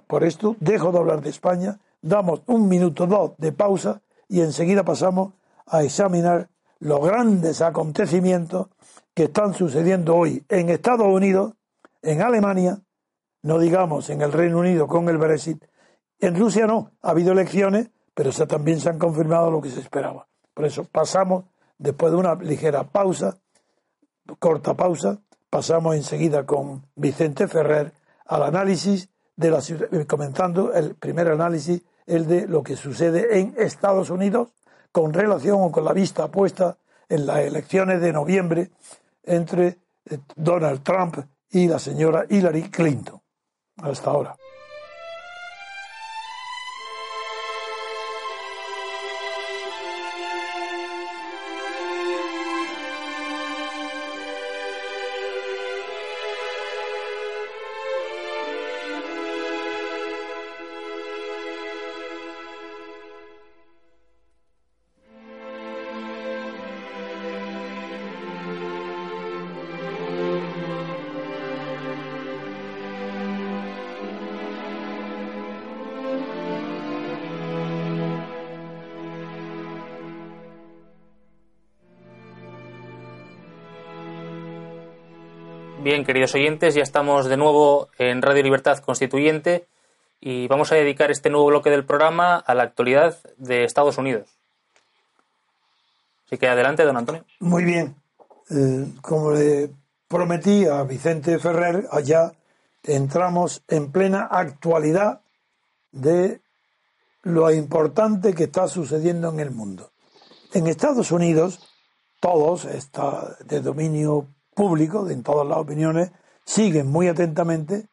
Por 0.07 0.25
esto 0.25 0.57
dejo 0.61 0.93
de 0.93 0.99
hablar 0.99 1.21
de 1.21 1.31
España, 1.31 1.81
damos 2.01 2.43
un 2.47 2.69
minuto 2.69 3.07
dos 3.07 3.33
de 3.39 3.53
pausa 3.53 4.03
y 4.29 4.41
enseguida 4.41 4.85
pasamos 4.85 5.35
a 5.67 5.83
examinar 5.83 6.49
los 6.79 7.05
grandes 7.05 7.61
acontecimientos 7.61 8.69
que 9.15 9.25
están 9.25 9.55
sucediendo 9.55 10.15
hoy 10.15 10.45
en 10.49 10.69
Estados 10.69 11.09
Unidos, 11.09 11.55
en 12.03 12.23
Alemania, 12.23 12.79
no 13.43 13.59
digamos 13.59 14.11
en 14.11 14.23
el 14.23 14.31
Reino 14.31 14.59
Unido 14.59 14.87
con 14.87 15.09
el 15.09 15.19
Brexit, 15.19 15.65
en 16.21 16.39
Rusia 16.39 16.67
no, 16.67 16.93
ha 17.03 17.11
habido 17.11 17.33
elecciones, 17.33 17.91
pero 18.15 18.31
también 18.47 18.81
se 18.81 18.91
han 18.91 18.99
confirmado 18.99 19.51
lo 19.51 19.61
que 19.61 19.71
se 19.71 19.81
esperaba. 19.81 20.29
Por 20.55 20.67
eso 20.67 20.85
pasamos, 20.85 21.47
después 21.79 22.13
de 22.13 22.19
una 22.19 22.37
ligera 22.37 22.85
pausa, 22.85 23.39
corta 24.39 24.75
pausa, 24.75 25.19
pasamos 25.51 25.97
enseguida 25.97 26.47
con 26.47 26.87
Vicente 26.95 27.49
Ferrer 27.49 27.93
al 28.27 28.43
análisis 28.43 29.09
de 29.39 29.51
la 29.53 29.61
eh, 29.61 30.05
comenzando 30.05 30.73
el 30.75 30.97
primer 30.97 31.29
análisis, 31.29 31.81
el 32.07 32.27
de 32.27 32.49
lo 32.49 32.63
que 32.63 32.75
sucede 32.75 33.39
en 33.39 33.55
Estados 33.57 34.11
Unidos 34.11 34.49
con 34.91 35.13
relación 35.13 35.59
o 35.61 35.71
con 35.71 35.85
la 35.85 35.93
vista 35.93 36.29
puesta 36.29 36.77
en 37.09 37.25
las 37.25 37.39
elecciones 37.39 38.01
de 38.01 38.13
noviembre 38.13 38.71
entre 39.23 39.79
eh, 40.11 40.19
Donald 40.35 40.83
Trump 40.83 41.19
y 41.51 41.69
la 41.69 41.79
señora 41.79 42.27
Hillary 42.29 42.69
Clinton. 42.69 43.21
Hasta 43.81 44.11
ahora. 44.11 44.37
Queridos 86.09 86.35
oyentes, 86.35 86.75
ya 86.75 86.83
estamos 86.83 87.27
de 87.27 87.37
nuevo 87.37 87.91
en 87.99 88.23
Radio 88.23 88.43
Libertad 88.43 88.79
Constituyente 88.79 89.67
y 90.23 90.49
vamos 90.49 90.73
a 90.73 90.75
dedicar 90.75 91.11
este 91.11 91.29
nuevo 91.29 91.49
bloque 91.49 91.69
del 91.69 91.85
programa 91.85 92.37
a 92.37 92.55
la 92.55 92.63
actualidad 92.63 93.19
de 93.37 93.65
Estados 93.65 93.99
Unidos. 93.99 94.27
Así 96.25 96.39
que 96.39 96.49
adelante, 96.49 96.85
don 96.85 96.97
Antonio. 96.97 97.27
Muy 97.41 97.65
bien. 97.65 97.95
Eh, 98.49 98.87
como 99.03 99.33
le 99.33 99.69
prometí 100.09 100.65
a 100.65 100.83
Vicente 100.85 101.39
Ferrer, 101.39 101.87
allá 101.93 102.33
entramos 102.85 103.63
en 103.69 103.93
plena 103.93 104.29
actualidad 104.31 105.21
de 105.93 106.41
lo 107.21 107.51
importante 107.51 108.33
que 108.33 108.45
está 108.45 108.67
sucediendo 108.67 109.29
en 109.29 109.41
el 109.41 109.51
mundo. 109.51 109.91
En 110.55 110.69
Estados 110.69 111.13
Unidos, 111.13 111.69
todos, 112.19 112.65
está 112.65 113.37
de 113.45 113.61
dominio 113.61 114.27
público, 114.59 115.09
en 115.09 115.23
todas 115.23 115.47
las 115.47 115.59
opiniones, 115.59 116.11
siguen 116.45 116.89
muy 116.89 117.07
atentamente 117.07 117.87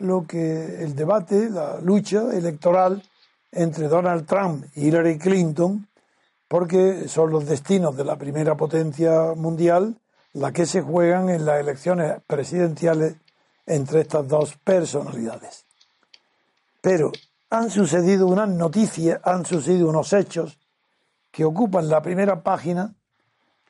lo 0.00 0.26
que 0.26 0.82
el 0.82 0.96
debate, 0.96 1.48
la 1.48 1.78
lucha 1.80 2.34
electoral 2.34 3.00
entre 3.52 3.86
Donald 3.86 4.26
Trump 4.26 4.64
y 4.74 4.88
Hillary 4.88 5.16
Clinton, 5.16 5.86
porque 6.48 7.06
son 7.06 7.30
los 7.30 7.46
destinos 7.46 7.96
de 7.96 8.04
la 8.04 8.16
primera 8.16 8.56
potencia 8.56 9.34
mundial 9.36 9.96
la 10.32 10.50
que 10.50 10.66
se 10.66 10.82
juegan 10.82 11.28
en 11.28 11.44
las 11.44 11.60
elecciones 11.60 12.20
presidenciales 12.26 13.14
entre 13.64 14.00
estas 14.00 14.26
dos 14.26 14.56
personalidades. 14.56 15.66
Pero 16.80 17.12
han 17.50 17.70
sucedido 17.70 18.26
unas 18.26 18.48
noticias, 18.48 19.20
han 19.22 19.46
sucedido 19.46 19.88
unos 19.88 20.12
hechos 20.12 20.58
que 21.30 21.44
ocupan 21.44 21.88
la 21.88 22.02
primera 22.02 22.42
página 22.42 22.92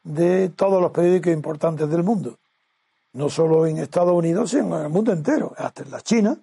de 0.02 0.48
todos 0.50 0.80
los 0.80 0.90
periódicos 0.90 1.32
importantes 1.32 1.88
del 1.88 2.02
mundo. 2.02 2.38
No 3.12 3.28
solo 3.28 3.66
en 3.66 3.78
Estados 3.78 4.12
Unidos, 4.12 4.50
sino 4.50 4.78
en 4.78 4.84
el 4.84 4.90
mundo 4.90 5.12
entero, 5.12 5.52
hasta 5.56 5.82
en 5.82 5.90
la 5.90 6.00
China. 6.00 6.38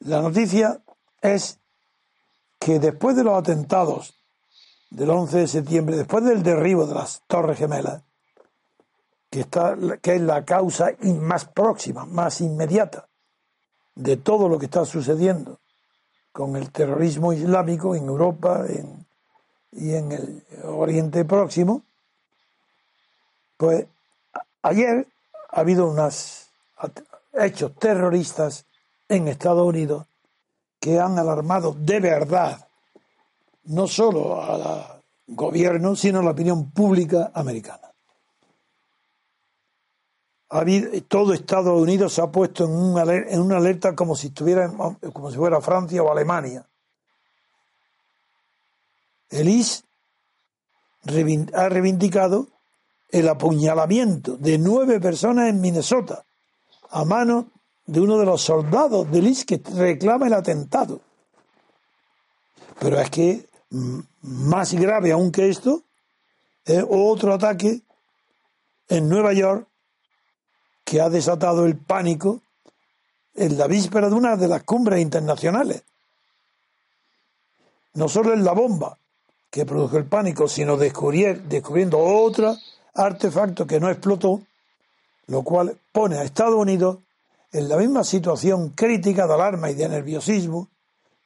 La 0.00 0.20
noticia 0.20 0.80
es 1.20 1.58
que 2.58 2.78
después 2.78 3.16
de 3.16 3.24
los 3.24 3.38
atentados 3.38 4.14
del 4.90 5.10
11 5.10 5.38
de 5.38 5.48
septiembre, 5.48 5.96
después 5.96 6.24
del 6.24 6.42
derribo 6.42 6.86
de 6.86 6.94
las 6.94 7.22
Torres 7.26 7.58
Gemelas, 7.58 8.02
que, 9.30 9.40
está, 9.40 9.76
que 10.00 10.16
es 10.16 10.20
la 10.20 10.44
causa 10.44 10.92
más 11.00 11.46
próxima, 11.46 12.04
más 12.04 12.40
inmediata 12.40 13.08
de 13.94 14.16
todo 14.16 14.48
lo 14.48 14.58
que 14.58 14.66
está 14.66 14.84
sucediendo 14.84 15.60
con 16.32 16.56
el 16.56 16.70
terrorismo 16.70 17.32
islámico 17.32 17.94
en 17.94 18.06
Europa, 18.06 18.64
en 18.68 19.06
y 19.76 19.94
en 19.94 20.12
el 20.12 20.44
Oriente 20.64 21.24
Próximo, 21.24 21.82
pues 23.56 23.86
ayer 24.62 25.06
ha 25.50 25.60
habido 25.60 25.88
unos 25.88 26.50
hechos 27.32 27.74
terroristas 27.76 28.66
en 29.08 29.28
Estados 29.28 29.66
Unidos 29.66 30.06
que 30.80 31.00
han 31.00 31.18
alarmado 31.18 31.74
de 31.78 32.00
verdad 32.00 32.68
no 33.64 33.86
solo 33.86 34.42
al 34.42 35.02
gobierno, 35.26 35.96
sino 35.96 36.20
a 36.20 36.22
la 36.22 36.30
opinión 36.30 36.70
pública 36.70 37.30
americana. 37.34 37.90
todo 41.08 41.32
Estados 41.32 41.80
Unidos 41.80 42.12
se 42.12 42.20
ha 42.22 42.26
puesto 42.26 42.64
en, 42.64 42.70
un 42.70 42.98
en 43.10 43.40
una 43.40 43.56
alerta 43.56 43.94
como 43.94 44.14
si 44.14 44.28
estuviera 44.28 44.70
como 45.12 45.30
si 45.30 45.36
fuera 45.36 45.60
Francia 45.60 46.02
o 46.02 46.12
Alemania 46.12 46.66
el 49.30 49.48
IS 49.48 49.84
ha 51.54 51.68
reivindicado 51.68 52.48
el 53.10 53.28
apuñalamiento 53.28 54.36
de 54.36 54.58
nueve 54.58 55.00
personas 55.00 55.48
en 55.48 55.60
Minnesota 55.60 56.24
a 56.90 57.04
mano 57.04 57.50
de 57.86 58.00
uno 58.00 58.18
de 58.18 58.24
los 58.24 58.42
soldados 58.42 59.10
del 59.10 59.26
IS 59.26 59.44
que 59.44 59.60
reclama 59.74 60.26
el 60.26 60.34
atentado. 60.34 61.00
Pero 62.78 63.00
es 63.00 63.10
que 63.10 63.48
más 64.22 64.72
grave 64.72 65.12
aún 65.12 65.30
que 65.30 65.48
esto 65.48 65.82
es 66.64 66.84
otro 66.88 67.34
ataque 67.34 67.82
en 68.88 69.08
Nueva 69.08 69.32
York 69.32 69.68
que 70.84 71.00
ha 71.00 71.08
desatado 71.08 71.66
el 71.66 71.76
pánico 71.76 72.40
en 73.34 73.58
la 73.58 73.66
víspera 73.66 74.08
de 74.08 74.14
una 74.14 74.36
de 74.36 74.48
las 74.48 74.62
cumbres 74.64 75.00
internacionales. 75.00 75.82
No 77.94 78.08
solo 78.08 78.34
es 78.34 78.40
la 78.40 78.52
bomba 78.52 78.98
que 79.54 79.64
produjo 79.64 79.96
el 79.98 80.06
pánico, 80.06 80.48
sino 80.48 80.76
descubriendo 80.76 81.96
otro 81.96 82.56
artefacto 82.92 83.68
que 83.68 83.78
no 83.78 83.88
explotó, 83.88 84.42
lo 85.28 85.44
cual 85.44 85.78
pone 85.92 86.16
a 86.18 86.24
Estados 86.24 86.56
Unidos 86.56 86.98
en 87.52 87.68
la 87.68 87.76
misma 87.76 88.02
situación 88.02 88.70
crítica 88.70 89.28
de 89.28 89.34
alarma 89.34 89.70
y 89.70 89.74
de 89.74 89.88
nerviosismo 89.88 90.70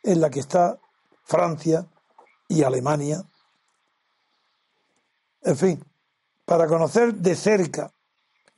en 0.02 0.20
la 0.20 0.28
que 0.28 0.40
está 0.40 0.78
Francia 1.24 1.86
y 2.48 2.64
Alemania. 2.64 3.24
En 5.40 5.56
fin, 5.56 5.82
para 6.44 6.66
conocer 6.66 7.14
de 7.14 7.34
cerca 7.34 7.90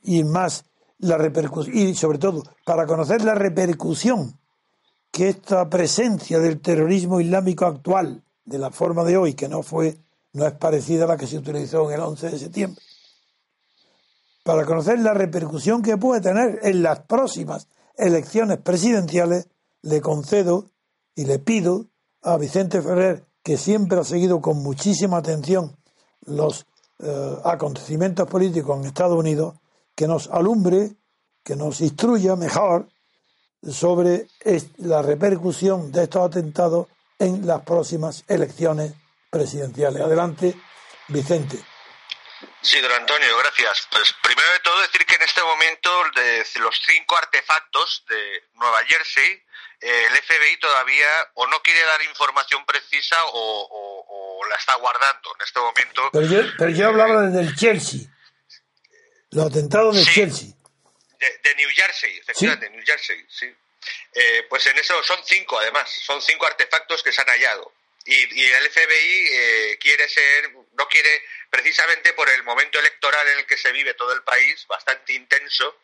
y 0.03 0.25
más 0.25 0.65
la 0.97 1.17
repercusión, 1.17 1.77
y 1.77 1.95
sobre 1.95 2.17
todo 2.17 2.43
para 2.65 2.85
conocer 2.85 3.23
la 3.23 3.35
repercusión 3.35 4.37
que 5.11 5.29
esta 5.29 5.69
presencia 5.69 6.39
del 6.39 6.59
terrorismo 6.59 7.21
islámico 7.21 7.65
actual, 7.65 8.21
de 8.45 8.57
la 8.57 8.71
forma 8.71 9.03
de 9.03 9.17
hoy, 9.17 9.33
que 9.33 9.47
no 9.47 9.63
fue, 9.63 9.97
no 10.33 10.45
es 10.45 10.53
parecida 10.53 11.05
a 11.05 11.07
la 11.07 11.17
que 11.17 11.27
se 11.27 11.37
utilizó 11.37 11.89
en 11.89 11.95
el 11.95 12.01
11 12.01 12.29
de 12.29 12.39
septiembre, 12.39 12.81
para 14.43 14.65
conocer 14.65 14.99
la 14.99 15.13
repercusión 15.13 15.81
que 15.81 15.97
puede 15.97 16.21
tener 16.21 16.59
en 16.63 16.81
las 16.81 17.01
próximas 17.01 17.67
elecciones 17.95 18.57
presidenciales, 18.57 19.47
le 19.83 20.01
concedo 20.01 20.65
y 21.15 21.25
le 21.25 21.39
pido 21.39 21.87
a 22.23 22.37
Vicente 22.37 22.81
Ferrer, 22.81 23.25
que 23.43 23.57
siempre 23.57 23.99
ha 23.99 24.03
seguido 24.03 24.41
con 24.41 24.61
muchísima 24.61 25.17
atención 25.17 25.75
los 26.25 26.65
eh, 26.99 27.37
acontecimientos 27.43 28.27
políticos 28.27 28.79
en 28.79 28.85
Estados 28.85 29.17
Unidos, 29.17 29.55
que 29.95 30.07
nos 30.07 30.27
alumbre, 30.29 30.95
que 31.43 31.55
nos 31.55 31.81
instruya 31.81 32.35
mejor 32.35 32.87
sobre 33.67 34.27
la 34.77 35.01
repercusión 35.01 35.91
de 35.91 36.03
estos 36.03 36.25
atentados 36.25 36.87
en 37.21 37.45
las 37.45 37.61
próximas 37.61 38.23
elecciones 38.27 38.93
presidenciales. 39.29 40.01
Adelante, 40.01 40.55
Vicente. 41.07 41.57
Sí, 42.61 42.81
don 42.81 42.91
Antonio, 42.91 43.37
gracias. 43.37 43.87
Pues 43.91 44.13
primero 44.23 44.51
de 44.53 44.59
todo 44.59 44.81
decir 44.81 45.05
que 45.05 45.15
en 45.15 45.21
este 45.21 45.41
momento 45.43 45.89
de 46.15 46.43
los 46.61 46.81
cinco 46.83 47.15
artefactos 47.17 48.03
de 48.09 48.43
Nueva 48.55 48.79
Jersey, 48.87 49.43
eh, 49.81 50.05
el 50.09 50.17
FBI 50.17 50.59
todavía 50.59 51.07
o 51.35 51.45
no 51.45 51.61
quiere 51.61 51.83
dar 51.85 52.01
información 52.03 52.65
precisa 52.65 53.17
o, 53.33 54.41
la 54.49 54.55
está 54.55 54.75
guardando 54.75 55.29
en 55.35 55.45
este 55.45 55.59
momento. 55.59 56.09
Pero 56.11 56.25
yo, 56.25 56.41
pero 56.57 56.71
yo 56.71 56.87
hablaba 56.87 57.21
desde 57.21 57.41
el 57.41 57.55
Chelsea, 57.55 58.01
los 59.29 59.45
atentados 59.45 59.95
de 59.95 60.03
Chelsea. 60.03 60.49
De, 61.19 61.55
New 61.55 61.69
Jersey, 61.73 62.17
efectivamente, 62.17 62.65
de 62.65 62.71
New 62.75 62.83
Jersey, 62.83 63.23
sí. 63.29 63.55
Eh, 64.13 64.45
pues 64.49 64.65
en 64.67 64.77
eso 64.77 65.01
son 65.03 65.19
cinco, 65.25 65.59
además, 65.59 65.89
son 65.89 66.21
cinco 66.21 66.45
artefactos 66.45 67.03
que 67.03 67.11
se 67.11 67.21
han 67.21 67.27
hallado. 67.27 67.73
Y, 68.05 68.43
el 68.43 68.69
FBI 68.71 69.27
eh, 69.31 69.77
quiere 69.79 70.09
ser, 70.09 70.51
no 70.73 70.87
quiere, 70.87 71.23
precisamente 71.49 72.13
por 72.13 72.29
el 72.29 72.43
momento 72.43 72.79
electoral 72.79 73.27
en 73.29 73.39
el 73.39 73.45
que 73.45 73.57
se 73.57 73.71
vive 73.71 73.93
todo 73.93 74.13
el 74.13 74.23
país, 74.23 74.65
bastante 74.67 75.13
intenso, 75.13 75.79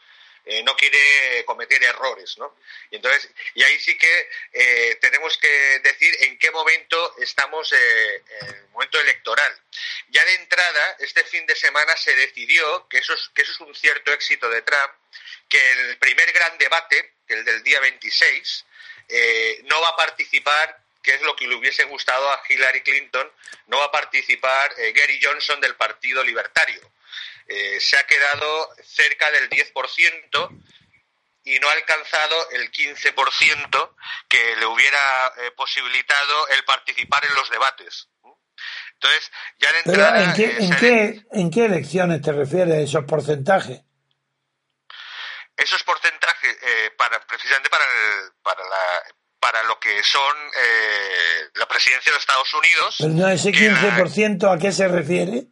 eh, 0.46 0.64
no 0.64 0.76
quiere 0.76 1.44
cometer 1.46 1.84
errores, 1.84 2.38
¿no? 2.38 2.58
Y 2.90 2.96
entonces, 2.96 3.30
y 3.54 3.64
ahí 3.64 3.78
sí 3.80 3.98
que 3.98 4.30
eh, 4.54 4.98
tenemos 5.02 5.38
que 5.38 5.80
decir 5.80 6.16
en 6.22 6.40
qué 6.40 6.50
momento 6.52 7.16
estamos 7.18 7.72
en 7.74 8.48
el 8.48 8.68
momento 8.70 9.00
electoral. 9.00 9.62
Ya 10.08 10.24
de 10.24 10.36
entrada, 10.36 10.96
este 11.00 11.24
fin 11.26 11.46
de 11.46 11.56
semana 11.56 11.96
se 11.98 12.16
decidió 12.16 12.88
que 12.88 13.00
eso 13.00 13.14
es, 13.14 13.30
que 13.36 13.42
eso 13.42 13.52
es 13.52 13.60
un 13.60 13.76
cierto 13.76 14.14
éxito 14.14 14.50
de 14.50 14.62
Trump, 14.62 14.94
que 15.50 15.72
el 15.72 15.98
primer 15.98 16.32
gran 16.32 16.58
debate, 16.58 17.16
el 17.28 17.44
del 17.46 17.64
día 17.64 17.80
26, 17.80 18.66
no 19.64 19.82
va 19.82 19.90
a 19.90 19.96
participar 19.96 20.88
que 21.08 21.16
es 21.16 21.22
lo 21.22 21.38
que 21.38 21.48
le 21.48 21.56
hubiese 21.56 21.86
gustado 21.86 22.30
a 22.30 22.42
Hillary 22.50 22.82
Clinton, 22.82 23.32
no 23.68 23.78
va 23.78 23.86
a 23.86 23.92
participar 23.92 24.74
eh, 24.78 24.92
Gary 24.92 25.18
Johnson 25.24 25.62
del 25.62 25.74
Partido 25.76 26.22
Libertario. 26.22 26.82
Eh, 27.48 27.80
se 27.80 27.98
ha 27.98 28.06
quedado 28.06 28.76
cerca 28.84 29.32
del 29.32 29.50
10% 29.50 30.62
y 31.46 31.60
no 31.60 31.70
ha 31.70 31.72
alcanzado 31.72 32.50
el 32.52 32.70
15% 32.70 33.96
que 34.28 34.56
le 34.58 34.66
hubiera 34.66 35.00
eh, 35.38 35.52
posibilitado 35.56 36.50
el 36.50 36.66
participar 36.66 37.24
en 37.24 37.36
los 37.36 37.50
debates. 37.50 38.10
Entonces, 38.96 39.32
ya 39.60 39.72
de 39.72 39.80
entrada, 39.86 40.24
¿en, 40.26 40.34
qué, 40.34 40.58
en, 40.58 40.76
qué, 40.76 41.22
¿En 41.32 41.52
qué 41.52 41.66
elecciones 41.66 42.22
te 42.22 42.34
refieres 42.34 42.90
esos 42.90 43.06
porcentajes? 43.06 43.80
Esos 45.58 45.84
porcentajes, 45.84 46.58
para, 46.98 47.20
precisamente 47.26 47.70
para, 47.70 47.84
para 48.44 48.64
la, 48.64 49.04
para 49.40 49.64
lo 49.64 49.80
que 49.80 50.04
son 50.04 50.36
eh, 50.56 51.50
la 51.56 51.68
presidencia 51.68 52.12
de 52.12 52.18
Estados 52.18 52.54
Unidos. 52.54 52.96
Pero 53.00 53.14
no, 53.14 53.28
ese 53.30 53.52
15% 53.52 54.54
a 54.54 54.60
qué 54.60 54.72
se 54.72 54.88
refiere? 54.88 55.48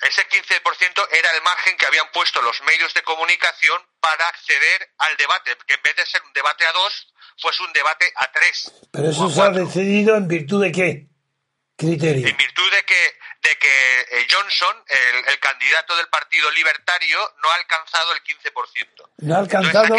Ese 0.00 0.22
15% 0.28 1.08
era 1.10 1.30
el 1.34 1.42
margen 1.42 1.76
que 1.76 1.86
habían 1.86 2.06
puesto 2.12 2.40
los 2.40 2.60
medios 2.62 2.94
de 2.94 3.02
comunicación 3.02 3.82
para 4.00 4.28
acceder 4.28 4.90
al 4.98 5.16
debate, 5.16 5.56
que 5.66 5.74
en 5.74 5.82
vez 5.82 5.96
de 5.96 6.06
ser 6.06 6.22
un 6.22 6.32
debate 6.32 6.64
a 6.66 6.72
dos, 6.72 7.12
fuese 7.36 7.64
un 7.64 7.72
debate 7.72 8.06
a 8.14 8.30
tres. 8.30 8.72
Pero 8.92 9.10
eso 9.10 9.28
se 9.28 9.42
ha 9.42 9.50
decidido 9.50 10.16
en 10.16 10.28
virtud 10.28 10.62
de 10.62 10.70
qué 10.70 11.08
criterio? 11.76 12.28
En 12.28 12.36
virtud 12.36 12.70
de 12.70 12.82
que 12.84 13.18
de 13.48 13.56
que 13.56 14.20
eh, 14.20 14.26
Johnson, 14.30 14.76
el, 15.26 15.38
candidato 15.38 15.96
del 15.96 16.08
Partido 16.08 16.50
Libertario, 16.50 17.18
no 17.42 17.50
ha 17.50 17.54
alcanzado 17.54 18.12
el 18.12 18.22
15%. 18.22 19.10
¿No 19.18 19.34
ha 19.34 19.38
alcanzado 19.38 19.96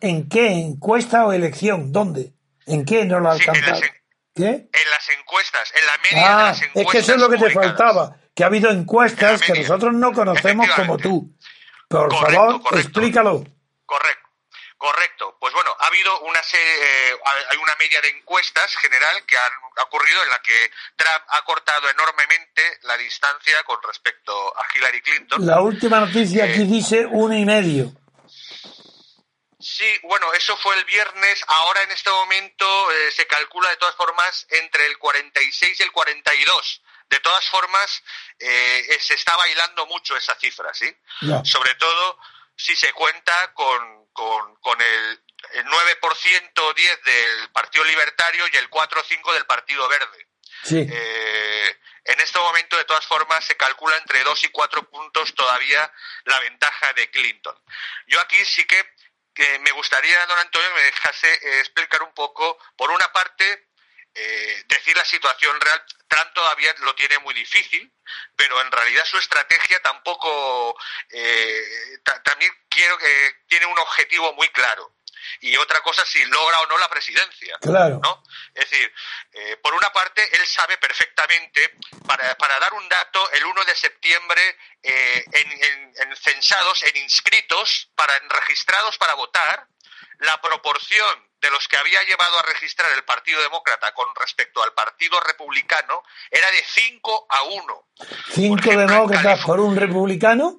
¿en, 0.00 0.28
qué? 0.28 0.48
¿Encuesta 0.48 1.26
o 1.26 1.32
elección? 1.32 1.92
¿Dónde? 1.92 2.32
¿En 2.66 2.84
qué 2.84 3.04
no 3.04 3.20
lo 3.20 3.30
ha 3.30 3.32
alcanzado? 3.32 3.82
en, 3.82 3.90
¿Qué? 4.34 4.44
En 4.44 4.90
las 4.90 5.08
encuestas, 5.18 5.72
en 5.74 5.86
la 5.86 5.98
media 6.02 6.18
de 6.18 6.34
ah, 6.34 6.46
las 6.48 6.62
encuestas. 6.62 6.82
Es 6.84 6.92
que 6.92 6.98
eso 6.98 7.14
es 7.14 7.20
lo 7.20 7.30
que 7.30 7.38
te 7.38 7.50
faltaba, 7.50 8.16
que 8.34 8.44
ha 8.44 8.46
habido 8.46 8.70
encuestas 8.70 9.40
que 9.40 9.54
nosotros 9.54 9.94
no 9.94 10.12
conocemos 10.12 10.68
como 10.70 10.96
tú. 10.98 11.34
Por 11.88 12.14
favor, 12.14 12.60
explícalo. 12.72 13.44
Correcto. 13.84 14.25
Correcto. 14.78 15.36
Pues 15.40 15.54
bueno, 15.54 15.74
ha 15.78 15.86
habido 15.86 16.20
una 16.20 16.42
serie, 16.42 17.10
eh, 17.10 17.18
hay 17.50 17.56
una 17.56 17.74
media 17.78 18.00
de 18.02 18.08
encuestas 18.08 18.76
general 18.76 19.24
que 19.24 19.36
han 19.36 19.52
ocurrido 19.86 20.22
en 20.22 20.28
la 20.28 20.38
que 20.42 20.70
Trump 20.96 21.24
ha 21.28 21.42
cortado 21.44 21.88
enormemente 21.88 22.78
la 22.82 22.96
distancia 22.98 23.62
con 23.64 23.78
respecto 23.82 24.32
a 24.56 24.66
Hillary 24.74 25.00
Clinton. 25.00 25.46
La 25.46 25.60
última 25.62 26.00
noticia 26.00 26.44
aquí 26.44 26.62
eh, 26.62 26.66
dice 26.66 27.06
uno 27.06 27.34
y 27.34 27.46
medio. 27.46 27.90
Sí, 29.58 29.98
bueno, 30.02 30.32
eso 30.34 30.54
fue 30.58 30.76
el 30.76 30.84
viernes. 30.84 31.42
Ahora 31.48 31.82
en 31.82 31.90
este 31.92 32.10
momento 32.10 32.92
eh, 32.92 33.10
se 33.12 33.26
calcula 33.26 33.70
de 33.70 33.76
todas 33.78 33.96
formas 33.96 34.46
entre 34.50 34.86
el 34.86 34.98
46 34.98 35.80
y 35.80 35.82
el 35.82 35.90
42. 35.90 36.82
De 37.08 37.20
todas 37.20 37.48
formas, 37.48 38.02
se 38.36 39.14
está 39.14 39.36
bailando 39.36 39.86
mucho 39.86 40.16
esa 40.16 40.34
cifra, 40.34 40.74
¿sí? 40.74 40.92
Sobre 41.44 41.76
todo 41.76 42.18
si 42.56 42.74
se 42.74 42.92
cuenta 42.92 43.52
con, 43.54 44.05
con, 44.16 44.80
el, 44.80 45.20
el 45.52 45.64
9% 45.66 46.74
10 46.74 47.02
del 47.04 47.50
Partido 47.52 47.84
Libertario 47.84 48.46
y 48.52 48.56
el 48.56 48.68
4 48.68 49.04
5 49.06 49.32
del 49.34 49.46
Partido 49.46 49.86
Verde. 49.88 50.26
Eh, 50.70 51.80
en 52.04 52.20
este 52.20 52.38
momento, 52.38 52.76
de 52.76 52.84
todas 52.84 53.06
formas, 53.06 53.44
se 53.44 53.56
calcula 53.56 53.96
entre 53.96 54.22
2 54.24 54.44
y 54.44 54.48
4 54.48 54.90
puntos 54.90 55.34
todavía 55.34 55.92
la 56.24 56.40
ventaja 56.40 56.92
de 56.94 57.10
Clinton. 57.10 57.56
Yo 58.06 58.20
aquí 58.20 58.44
sí 58.44 58.64
que, 58.64 59.58
me 59.60 59.70
gustaría, 59.72 60.24
don 60.26 60.38
Antonio, 60.38 60.70
me 60.74 60.82
dejase 60.82 61.30
eh, 61.30 61.58
explicar 61.60 62.02
un 62.02 62.14
poco, 62.14 62.58
por 62.76 62.90
una 62.90 63.12
parte, 63.12 63.68
eh, 64.14 64.64
decir 64.66 64.96
la 64.96 65.04
situación 65.04 65.60
real. 65.60 65.84
Trump 66.08 66.32
todavía 66.34 66.74
lo 66.80 66.94
tiene 66.94 67.18
muy 67.18 67.34
difícil, 67.34 67.92
pero 68.34 68.60
en 68.60 68.70
realidad 68.70 69.04
su 69.04 69.18
estrategia 69.18 69.80
tampoco, 69.82 70.76
eh, 71.10 71.98
también 72.24 72.52
quiero 72.68 72.96
que 72.98 73.36
tiene 73.48 73.66
un 73.66 73.78
objetivo 73.78 74.32
muy 74.34 74.48
claro. 74.50 74.92
Y 75.40 75.56
otra 75.56 75.80
cosa 75.82 76.04
si 76.06 76.24
logra 76.24 76.60
o 76.60 76.66
no 76.66 76.78
la 76.78 76.88
presidencia. 76.88 77.58
Claro. 77.60 78.00
¿no? 78.02 78.22
Es 78.54 78.70
decir, 78.70 78.94
eh, 79.32 79.56
por 79.56 79.74
una 79.74 79.90
parte, 79.92 80.22
él 80.36 80.46
sabe 80.46 80.78
perfectamente, 80.78 81.74
para, 82.06 82.36
para, 82.38 82.58
dar 82.60 82.72
un 82.74 82.88
dato, 82.88 83.30
el 83.32 83.44
1 83.44 83.64
de 83.64 83.74
septiembre, 83.74 84.58
en, 84.82 85.94
en, 85.96 86.16
censados, 86.16 86.84
en 86.84 86.96
inscritos, 86.98 87.90
para, 87.96 88.16
en 88.16 88.30
registrados 88.30 88.96
para 88.98 89.14
votar, 89.14 89.66
la 90.20 90.40
proporción 90.40 91.26
de 91.40 91.50
los 91.50 91.68
que 91.68 91.76
había 91.76 92.02
llevado 92.04 92.38
a 92.38 92.42
registrar 92.42 92.90
el 92.92 93.04
Partido 93.04 93.40
Demócrata 93.42 93.92
con 93.92 94.06
respecto 94.14 94.62
al 94.62 94.72
Partido 94.72 95.20
Republicano 95.20 96.02
era 96.30 96.50
de 96.50 96.62
5 96.64 97.26
a 97.28 97.42
1. 97.42 97.88
¿Cinco 98.32 98.70
demócratas 98.70 99.44
por 99.44 99.60
un 99.60 99.76
republicano? 99.76 100.56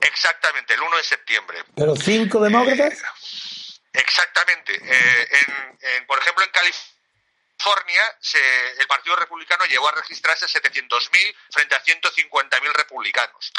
Exactamente, 0.00 0.74
el 0.74 0.80
1 0.80 0.96
de 0.96 1.04
septiembre. 1.04 1.64
¿Pero 1.76 1.94
cinco 1.94 2.40
demócratas? 2.40 2.92
Eh, 2.92 4.00
exactamente. 4.00 4.74
Eh, 4.74 6.04
por 6.06 6.18
ejemplo, 6.18 6.44
en 6.44 6.50
California 6.50 6.91
California, 7.62 8.18
el 8.78 8.86
Partido 8.88 9.14
Republicano 9.16 9.64
llegó 9.66 9.88
a 9.88 9.92
registrarse 9.92 10.46
700.000 10.46 11.34
frente 11.50 11.74
a 11.76 11.84
150.000 11.84 12.72
republicanos. 12.72 13.52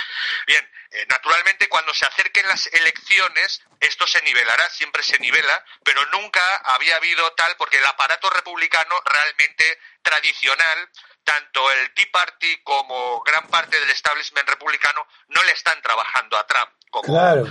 Bien, 0.46 0.70
eh, 0.92 1.06
naturalmente 1.08 1.70
cuando 1.70 1.94
se 1.94 2.06
acerquen 2.06 2.48
las 2.48 2.68
elecciones 2.68 3.62
esto 3.80 4.06
se 4.06 4.22
nivelará, 4.24 4.70
siempre 4.70 5.04
se 5.04 5.18
nivela, 5.20 5.66
pero 5.84 6.06
nunca 6.08 6.42
había 6.66 6.98
habido 6.98 7.32
tal 7.34 7.56
porque 7.58 7.78
el 7.78 7.86
aparato 7.86 8.30
republicano 8.30 8.96
realmente 9.06 9.80
tradicional 10.02 10.90
tanto 11.24 11.72
el 11.72 11.94
Tea 11.94 12.08
Party 12.12 12.62
como 12.64 13.22
gran 13.22 13.48
parte 13.48 13.80
del 13.80 13.90
establishment 13.90 14.50
republicano 14.50 15.08
no 15.30 15.44
le 15.44 15.52
están 15.54 15.82
trabajando 15.82 16.38
a 16.38 16.46
Trump. 16.46 16.72
Claro. 17.02 17.46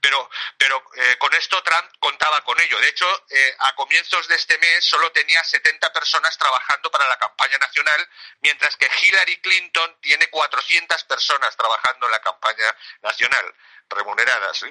Pero, 0.00 0.30
pero 0.56 0.82
eh, 0.96 1.16
con 1.18 1.34
esto 1.34 1.62
Trump 1.62 1.90
contaba 1.98 2.42
con 2.44 2.60
ello. 2.60 2.78
De 2.80 2.88
hecho, 2.88 3.06
eh, 3.30 3.56
a 3.58 3.74
comienzos 3.74 4.26
de 4.28 4.36
este 4.36 4.58
mes 4.58 4.84
solo 4.84 5.10
tenía 5.12 5.42
70 5.42 5.92
personas 5.92 6.36
trabajando 6.38 6.90
para 6.90 7.08
la 7.08 7.16
campaña 7.18 7.58
nacional, 7.58 8.08
mientras 8.40 8.76
que 8.76 8.88
Hillary 9.02 9.40
Clinton 9.40 9.96
tiene 10.00 10.28
400 10.28 11.04
personas 11.04 11.56
trabajando 11.56 12.06
en 12.06 12.12
la 12.12 12.20
campaña 12.20 12.74
nacional 13.02 13.54
remuneradas. 13.88 14.64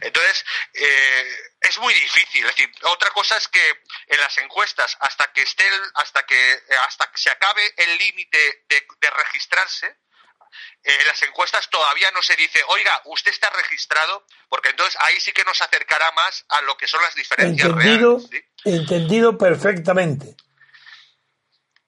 Entonces, 0.00 0.44
eh, 0.74 1.52
es 1.60 1.78
muy 1.78 1.94
difícil. 1.94 2.44
Es 2.46 2.56
decir, 2.56 2.70
otra 2.82 3.10
cosa 3.10 3.36
es 3.36 3.48
que 3.48 3.82
en 4.06 4.20
las 4.20 4.36
encuestas, 4.38 4.96
hasta 5.00 5.32
que 5.32 5.42
esté, 5.42 5.64
hasta 5.94 6.24
que, 6.24 6.62
hasta 6.86 7.10
que 7.10 7.18
se 7.18 7.30
acabe 7.30 7.74
el 7.76 7.98
límite 7.98 8.64
de, 8.68 9.10
registrarse, 9.10 9.96
en 10.82 11.00
eh, 11.00 11.04
las 11.06 11.22
encuestas 11.22 11.68
todavía 11.70 12.10
no 12.12 12.22
se 12.22 12.36
dice, 12.36 12.60
oiga, 12.68 13.02
usted 13.06 13.30
está 13.30 13.50
registrado, 13.50 14.24
porque 14.48 14.70
entonces 14.70 14.96
ahí 15.00 15.20
sí 15.20 15.32
que 15.32 15.44
nos 15.44 15.60
acercará 15.60 16.10
más 16.12 16.44
a 16.48 16.60
lo 16.62 16.76
que 16.76 16.86
son 16.86 17.02
las 17.02 17.14
diferencias 17.14 17.70
reales. 17.72 18.28
Entendido 18.64 19.36
perfectamente. 19.36 20.36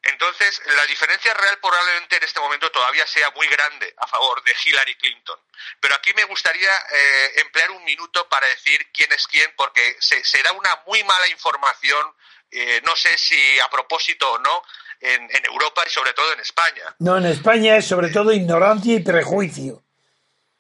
Entonces, 0.03 0.63
la 0.77 0.87
diferencia 0.87 1.35
real 1.35 1.59
probablemente 1.61 2.17
en 2.17 2.23
este 2.25 2.41
momento 2.41 2.71
todavía 2.71 3.07
sea 3.07 3.31
muy 3.33 3.47
grande 3.49 3.95
a 3.99 4.07
favor 4.07 4.43
de 4.45 4.55
Hillary 4.65 4.95
Clinton. 4.95 5.39
Pero 5.79 5.95
aquí 5.95 6.13
me 6.15 6.25
gustaría 6.25 6.71
eh, 6.71 7.33
emplear 7.43 7.71
un 7.73 7.85
minuto 7.85 8.27
para 8.29 8.47
decir 8.47 8.91
quién 8.93 9.13
es 9.13 9.27
quién, 9.27 9.53
porque 9.57 9.97
se, 10.01 10.43
da 10.43 10.53
una 10.53 10.83
muy 10.87 11.05
mala 11.05 11.29
información, 11.29 12.15
eh, 12.51 12.81
no 12.85 12.97
sé 12.97 13.17
si 13.17 13.59
a 13.61 13.69
propósito 13.69 14.33
o 14.33 14.39
no, 14.39 14.63
en, 15.01 15.23
en 15.23 15.45
Europa 15.47 15.83
y 15.87 15.91
sobre 15.91 16.13
todo 16.13 16.33
en 16.33 16.41
España. 16.41 16.95
No, 16.99 17.17
en 17.17 17.27
España 17.27 17.77
es 17.77 17.87
sobre 17.87 18.11
todo 18.11 18.33
ignorancia 18.33 18.95
y 18.95 19.01
prejuicio. 19.01 19.83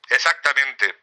Exactamente. 0.09 0.95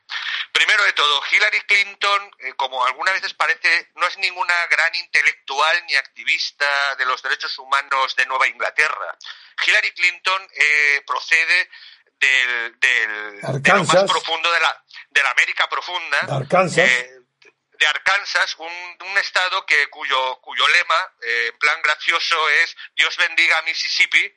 Primero 0.52 0.84
de 0.86 0.93
todo, 0.93 1.21
Hillary 1.32 1.62
Clinton, 1.62 2.32
eh, 2.39 2.54
como 2.56 2.84
algunas 2.84 3.13
veces 3.13 3.34
parece, 3.36 3.91
no 3.95 4.08
es 4.08 4.17
ninguna 4.17 4.56
gran 4.71 4.93
intelectual 4.95 5.86
ni 5.88 5.95
activista 5.95 6.65
de 6.97 7.06
los 7.06 7.21
derechos 7.21 7.58
humanos 7.60 8.15
de 8.15 8.26
Nueva 8.26 8.47
Inglaterra. 8.47 9.15
Hillary 9.65 9.91
Clinton 9.91 10.41
eh, 10.56 11.04
procede 11.06 11.69
del, 12.19 12.80
del 12.80 13.62
de 13.62 13.73
lo 13.73 13.84
más 13.84 14.04
profundo 14.06 14.52
de 14.52 14.60
la, 14.60 14.84
de 15.12 15.23
la 15.23 15.32
América 15.32 15.69
profunda. 15.69 16.17
Eh, 16.76 17.16
de 17.77 17.87
Arkansas, 17.87 18.55
un, 18.57 18.97
un, 19.09 19.17
estado 19.17 19.65
que 19.65 19.87
cuyo, 19.89 20.39
cuyo 20.41 20.67
lema, 20.67 21.13
eh, 21.21 21.49
en 21.51 21.59
plan 21.59 21.81
gracioso, 21.81 22.49
es 22.49 22.75
Dios 22.95 23.15
bendiga 23.17 23.57
a 23.57 23.61
Mississippi, 23.63 24.33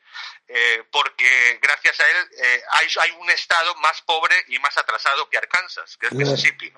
eh, 0.48 0.84
porque 0.90 1.58
gracias 1.62 2.00
a 2.00 2.06
él 2.06 2.30
eh, 2.42 2.62
hay, 2.72 2.88
hay, 3.00 3.10
un 3.12 3.30
estado 3.30 3.74
más 3.76 4.02
pobre 4.02 4.34
y 4.48 4.58
más 4.58 4.76
atrasado 4.76 5.28
que 5.28 5.38
Arkansas, 5.38 5.96
que 5.96 6.06
es 6.06 6.12
Mississippi. 6.12 6.72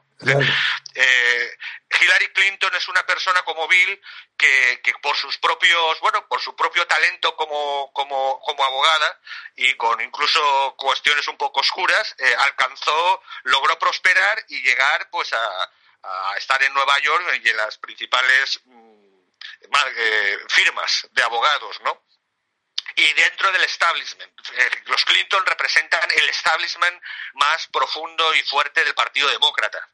Hillary 2.01 2.29
Clinton 2.33 2.75
es 2.77 2.89
una 2.89 3.05
persona 3.05 3.43
como 3.43 3.67
Bill 3.67 4.01
que, 4.37 4.81
que, 4.83 4.93
por 5.03 5.17
sus 5.17 5.39
propios, 5.39 6.01
bueno, 6.01 6.27
por 6.29 6.41
su 6.41 6.55
propio 6.55 6.87
talento 6.87 7.35
como, 7.35 7.93
como, 7.93 8.41
como 8.41 8.65
abogada 8.65 9.21
y 9.57 9.75
con 9.75 10.01
incluso 10.01 10.75
cuestiones 10.79 11.27
un 11.29 11.37
poco 11.37 11.61
oscuras, 11.61 12.15
alcanzó, 12.39 13.23
logró 13.45 13.79
prosperar 13.79 14.45
y 14.49 14.63
llegar 14.63 15.09
pues 15.11 15.33
a 15.33 15.71
a 16.03 16.37
estar 16.37 16.63
en 16.63 16.73
Nueva 16.75 16.99
York 17.01 17.41
y 17.45 17.49
en 17.49 17.57
las 17.57 17.79
principales 17.79 18.61
mm, 18.65 18.93
eh, 19.97 20.39
firmas 20.49 21.09
de 21.13 21.23
abogados, 21.23 21.81
¿no? 21.85 22.03
Y 22.97 23.13
dentro 23.15 23.51
del 23.53 23.63
establishment, 23.65 24.33
eh, 24.55 24.71
los 24.87 25.05
Clinton 25.05 25.47
representan 25.47 26.03
el 26.15 26.29
establishment 26.29 27.03
más 27.35 27.67
profundo 27.69 28.35
y 28.35 28.43
fuerte 28.43 28.85
del 28.85 28.95
Partido 28.95 29.29
Demócrata. 29.31 29.89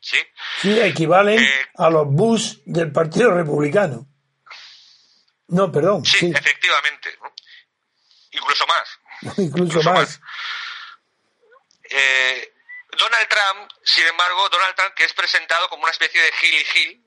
Sí, 0.00 0.18
sí 0.60 0.80
equivalen 0.80 1.42
eh, 1.42 1.68
a 1.76 1.88
los 1.88 2.06
Bush 2.06 2.56
del 2.66 2.92
Partido 2.92 3.30
Republicano. 3.30 4.06
No, 5.48 5.72
perdón. 5.72 6.04
Sí, 6.04 6.30
efectivamente. 6.34 7.18
Incluso 8.32 8.66
más. 8.66 8.98
Incluso, 9.38 9.82
más. 9.82 10.20
Eh, 11.88 12.53
Donald 12.94 13.28
Trump, 13.28 13.70
sin 13.82 14.06
embargo, 14.06 14.48
Donald 14.48 14.74
Trump 14.74 14.94
que 14.94 15.04
es 15.04 15.12
presentado 15.12 15.68
como 15.68 15.82
una 15.82 15.92
especie 15.92 16.20
de 16.20 16.32
Gil 16.32 16.54
y 16.54 16.64
Gil, 16.64 17.04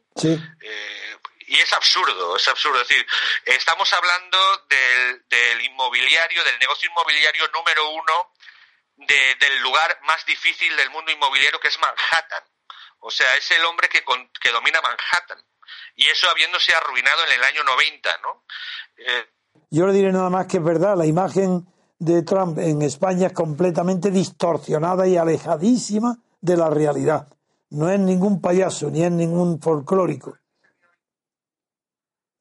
eh, 0.62 1.18
y 1.48 1.60
es 1.60 1.72
absurdo, 1.74 2.36
es 2.36 2.48
absurdo. 2.48 2.82
Es 2.82 2.88
decir, 2.88 3.06
estamos 3.46 3.92
hablando 3.94 4.38
del, 4.70 5.62
inmobiliario, 5.62 6.44
del 6.44 6.60
negocio 6.60 6.90
inmobiliario 6.90 7.48
número 7.54 7.90
uno 7.92 8.34
del 8.98 9.60
lugar 9.60 10.00
más 10.04 10.26
difícil 10.26 10.76
del 10.76 10.90
mundo 10.90 11.12
inmobiliario, 11.12 11.60
que 11.60 11.68
es 11.68 11.80
Manhattan. 11.80 12.44
O 13.00 13.12
sea, 13.12 13.36
es 13.36 13.50
el 13.52 13.64
hombre 13.66 13.88
que, 13.90 14.04
que 14.42 14.52
domina 14.52 14.82
Manhattan. 14.82 15.42
Y 15.96 16.08
eso 16.10 16.30
habiéndose 16.30 16.74
arruinado 16.76 17.26
en 17.26 17.32
el 17.34 17.44
año 17.44 17.64
90, 17.64 18.18
¿no? 18.24 18.46
Eh, 18.98 19.30
Yo 19.70 19.88
le 19.88 19.94
diré 19.94 20.12
nada 20.12 20.30
más 20.30 20.48
que 20.48 20.58
es 20.58 20.64
verdad, 20.64 20.96
la 20.98 21.06
imagen 21.06 21.66
de 22.00 22.22
Trump 22.24 22.60
en 22.60 22.82
España 22.82 23.28
es 23.28 23.34
completamente 23.34 24.12
distorsionada 24.12 25.08
y 25.08 25.18
alejadísima 25.18 26.18
de 26.42 26.58
la 26.58 26.70
realidad. 26.70 27.28
No 27.70 27.90
es 27.90 28.00
ningún 28.00 28.40
payaso 28.40 28.90
ni 28.90 29.04
es 29.04 29.12
ningún 29.12 29.60
folclórico. 29.60 30.38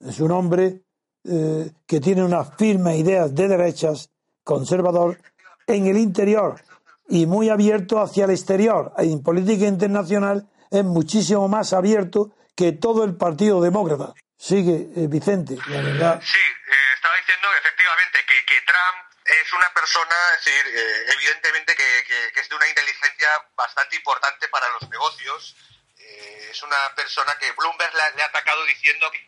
Es 0.01 0.21
un 0.21 0.31
hombre 0.31 0.83
eh, 1.25 1.73
que 1.87 2.01
tiene 2.01 2.23
unas 2.23 2.55
firmes 2.57 2.99
ideas 2.99 3.35
de 3.35 3.49
derechas, 3.49 4.11
conservador, 4.45 5.19
en 5.67 5.87
el 5.87 5.97
interior 5.97 6.61
y 7.09 7.27
muy 7.27 7.49
abierto 7.49 8.01
hacia 8.01 8.27
el 8.27 8.31
exterior. 8.31 8.93
En 8.99 9.23
política 9.23 9.67
internacional 9.67 10.49
es 10.71 10.85
muchísimo 10.85 11.49
más 11.49 11.73
abierto 11.73 12.33
que 12.55 12.73
todo 12.73 13.05
el 13.05 13.17
Partido 13.17 13.61
Demócrata. 13.61 14.15
Sigue, 14.39 14.91
eh, 14.95 15.07
Vicente. 15.09 15.55
Sí, 15.55 15.63
eh, 15.63 15.73
estaba 15.73 17.15
diciendo 17.17 17.49
efectivamente 17.59 18.19
que, 18.29 18.35
que 18.47 18.61
Trump 18.67 19.06
es 19.27 19.53
una 19.53 19.73
persona, 19.73 20.17
eh, 20.47 21.05
evidentemente 21.09 21.75
que, 21.75 22.41
es 22.41 22.49
de 22.49 22.55
una 22.55 22.69
inteligencia 22.69 23.29
bastante 23.55 23.97
importante 23.97 24.49
para 24.49 24.69
los 24.71 24.89
negocios. 24.89 25.57
Eh, 25.99 26.49
es 26.51 26.63
una 26.63 26.95
persona 26.95 27.37
que 27.39 27.51
Bloomberg 27.53 27.95
le, 27.95 28.23
ha 28.23 28.27
atacado 28.27 28.65
diciendo 28.65 29.11
que, 29.11 29.27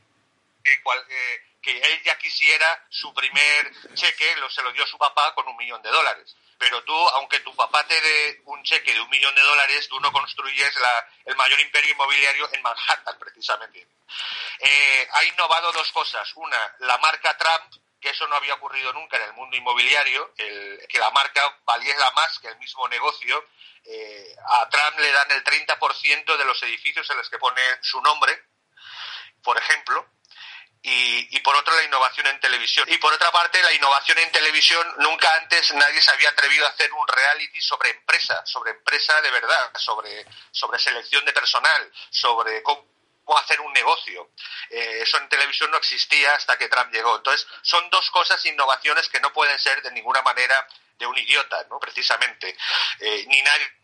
que, 0.63 1.79
él 1.79 2.03
ya 2.05 2.17
quisiera 2.17 2.87
su 2.89 3.13
primer 3.13 3.95
cheque, 3.95 4.37
lo, 4.37 4.49
se 4.51 4.63
lo 4.63 4.73
dio 4.73 4.87
su 4.87 4.97
papá 4.97 5.35
con 5.35 5.47
un 5.49 5.57
millón 5.57 5.83
de 5.83 5.91
dólares. 5.91 6.35
Pero 6.59 6.83
tú, 6.85 7.09
aunque 7.11 7.41
tu 7.41 7.55
papá 7.55 7.87
te 7.87 8.01
dé 8.01 8.41
un 8.47 8.63
cheque 8.65 8.93
de 8.93 9.01
un 9.01 9.11
millón 9.11 9.35
de 9.35 9.43
dólares, 9.43 9.89
tú 9.89 10.01
no 10.01 10.13
construyes 10.13 10.75
la, 10.77 11.09
el 11.27 11.37
mayor 11.37 11.61
imperio 11.61 11.93
inmobiliario 11.93 12.49
en 12.53 12.63
Manhattan, 12.63 13.19
precisamente. 13.21 13.87
Eh, 14.59 15.09
ha 15.13 15.25
innovado 15.25 15.73
dos 15.73 15.91
cosas. 15.93 16.31
Una, 16.35 16.75
la 16.81 16.99
marca 16.99 17.37
Trump, 17.37 17.88
que 18.01 18.11
eso 18.11 18.27
no 18.29 18.37
había 18.37 18.55
ocurrido 18.55 18.93
nunca 18.93 19.17
en 19.17 19.25
el 19.25 19.33
mundo 19.35 19.57
inmobiliario, 19.57 20.33
que 20.35 20.99
la 20.99 21.11
marca 21.11 21.59
valiera 21.65 22.11
más 22.13 22.39
que 22.39 22.49
el 22.49 22.59
mismo 22.59 22.87
negocio. 22.89 23.45
Eh, 23.85 24.37
a 24.47 24.69
Trump 24.69 24.99
le 24.99 25.11
dan 25.11 25.31
el 25.33 25.43
30% 25.43 26.37
de 26.37 26.45
los 26.45 26.63
edificios 26.63 27.09
en 27.11 27.17
los 27.17 27.29
que 27.29 27.39
pone 27.39 27.61
su 27.81 28.01
nombre, 28.03 28.45
por 29.43 29.57
ejemplo, 29.57 30.07
y, 30.83 31.37
y, 31.37 31.41
por 31.41 31.57
otro 31.57 31.75
la 31.75 31.85
innovación 31.85 32.27
en 32.29 32.39
televisión. 32.39 32.87
Y 32.89 32.99
por 32.99 33.13
otra 33.13 33.33
parte, 33.33 33.63
la 33.63 33.73
innovación 33.73 34.19
en 34.19 34.31
televisión, 34.31 34.87
nunca 34.99 35.35
antes 35.35 35.75
nadie 35.75 36.01
se 36.01 36.13
había 36.13 36.31
atrevido 36.31 36.67
a 36.67 36.71
hacer 36.71 36.93
un 36.93 37.09
reality 37.09 37.61
sobre 37.61 37.91
empresa, 37.91 38.45
sobre 38.47 38.71
empresa 38.73 39.21
de 39.23 39.31
verdad, 39.31 39.73
sobre, 39.77 40.25
sobre 40.53 40.79
selección 40.79 41.25
de 41.25 41.33
personal, 41.33 41.93
sobre 42.11 42.63
cómo 42.63 42.98
hacer 43.37 43.61
un 43.61 43.73
negocio. 43.73 44.31
Eh, 44.71 45.01
eso 45.03 45.19
en 45.19 45.29
televisión 45.29 45.71
no 45.71 45.77
existía 45.77 46.35
hasta 46.35 46.57
que 46.57 46.69
Trump 46.69 46.93
llegó. 46.93 47.17
Entonces, 47.17 47.47
son 47.63 47.89
dos 47.91 48.11
cosas, 48.11 48.45
innovaciones 48.47 49.09
que 49.09 49.21
no 49.21 49.33
pueden 49.33 49.59
ser 49.59 49.83
de 49.83 49.91
ninguna 49.93 50.23
manera 50.23 50.67
de 50.99 51.07
un 51.07 51.17
idiota, 51.19 51.67
¿no? 51.71 51.79
Precisamente. 51.79 52.57
Eh, 53.01 53.25
ni 53.29 53.43
nadie 53.43 53.78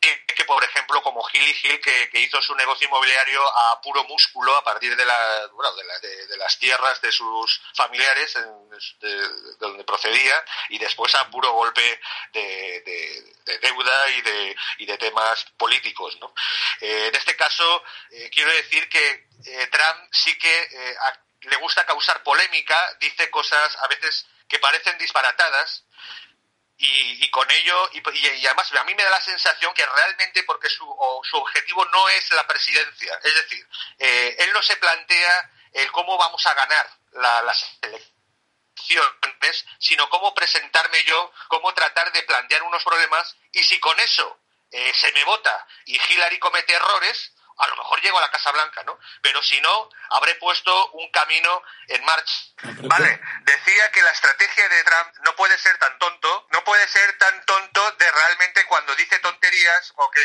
que, 0.00 0.44
por 0.46 0.64
ejemplo, 0.64 1.02
como 1.02 1.22
Gil 1.24 1.54
Gil, 1.54 1.80
que, 1.80 2.20
hizo 2.20 2.40
su 2.42 2.54
negocio 2.54 2.86
inmobiliario 2.86 3.42
a 3.46 3.80
puro 3.82 4.02
músculo 4.04 4.56
a 4.56 4.64
partir 4.64 4.96
de, 4.96 5.04
la, 5.04 5.46
bueno, 5.52 5.72
de, 5.74 6.36
las 6.38 6.58
tierras 6.58 7.00
de 7.02 7.12
sus 7.12 7.60
familiares, 7.74 8.34
de, 9.00 9.28
donde 9.58 9.84
procedía, 9.84 10.44
y 10.70 10.78
después 10.78 11.14
a 11.14 11.28
puro 11.30 11.52
golpe 11.52 12.00
de, 12.32 13.34
deuda 13.60 14.08
y 14.10 14.22
de, 14.22 14.56
y 14.78 14.86
de 14.86 14.98
temas 14.98 15.44
políticos. 15.58 16.16
¿no? 16.20 16.32
Eh, 16.80 17.08
en 17.08 17.14
este 17.14 17.36
caso, 17.36 17.84
eh, 18.10 18.30
quiero 18.32 18.50
decir 18.52 18.88
que 18.88 19.28
eh, 19.44 19.66
Trump 19.66 20.08
sí 20.12 20.38
que 20.38 20.96
le 21.42 21.56
gusta 21.56 21.84
causar 21.86 22.22
polémica, 22.22 22.96
dice 23.00 23.30
cosas 23.30 23.76
a 23.76 23.88
veces 23.88 24.26
que 24.48 24.58
parecen 24.58 24.98
disparatadas 24.98 25.84
y, 26.82 27.30
con 27.30 27.50
ello, 27.50 27.90
y, 27.92 28.46
además 28.46 28.72
a 28.72 28.84
mí 28.84 28.94
me 28.94 29.02
da 29.02 29.10
la 29.10 29.20
sensación 29.20 29.74
que 29.74 29.84
realmente 29.84 30.42
porque 30.44 30.70
su, 30.70 30.84
su 31.30 31.36
objetivo 31.36 31.84
no 31.84 32.08
es 32.08 32.30
la 32.32 32.46
presidencia, 32.46 33.18
es 33.22 33.34
decir, 33.34 33.68
eh, 33.98 34.36
él 34.38 34.52
no 34.52 34.62
se 34.62 34.76
plantea 34.76 35.50
el 35.72 35.92
cómo 35.92 36.16
vamos 36.16 36.44
a 36.46 36.54
ganar 36.54 36.90
la, 37.12 37.42
las 37.42 37.78
elecciones 37.82 38.10
sino 39.78 40.08
cómo 40.08 40.34
presentarme 40.34 41.02
yo, 41.04 41.32
cómo 41.48 41.72
tratar 41.74 42.12
de 42.12 42.22
plantear 42.22 42.62
unos 42.62 42.82
problemas 42.82 43.36
y 43.52 43.62
si 43.62 43.78
con 43.78 43.98
eso 44.00 44.38
eh, 44.70 44.92
se 44.94 45.12
me 45.12 45.24
vota 45.24 45.66
y 45.86 46.00
Hillary 46.00 46.38
comete 46.38 46.72
errores, 46.74 47.32
a 47.60 47.66
lo 47.68 47.76
mejor 47.76 48.00
llego 48.00 48.18
a 48.18 48.22
la 48.22 48.30
Casa 48.30 48.50
Blanca, 48.52 48.82
¿no? 48.84 48.98
Pero 49.20 49.42
si 49.42 49.60
no, 49.60 49.88
habré 50.10 50.34
puesto 50.36 50.90
un 50.92 51.10
camino 51.10 51.62
en 51.88 52.04
marcha. 52.04 52.34
Vale, 52.62 53.20
decía 53.42 53.90
que 53.92 54.02
la 54.02 54.10
estrategia 54.10 54.68
de 54.68 54.84
Trump 54.84 55.14
no 55.24 55.36
puede 55.36 55.58
ser 55.58 55.76
tan 55.78 55.98
tonto, 55.98 56.46
no 56.52 56.64
puede 56.64 56.88
ser 56.88 57.18
tan 57.18 57.44
tonto 57.44 57.92
de 57.92 58.10
realmente 58.10 58.64
cuando 58.66 58.94
dice 58.94 59.18
tonterías 59.18 59.92
o, 59.96 60.10
que, 60.10 60.20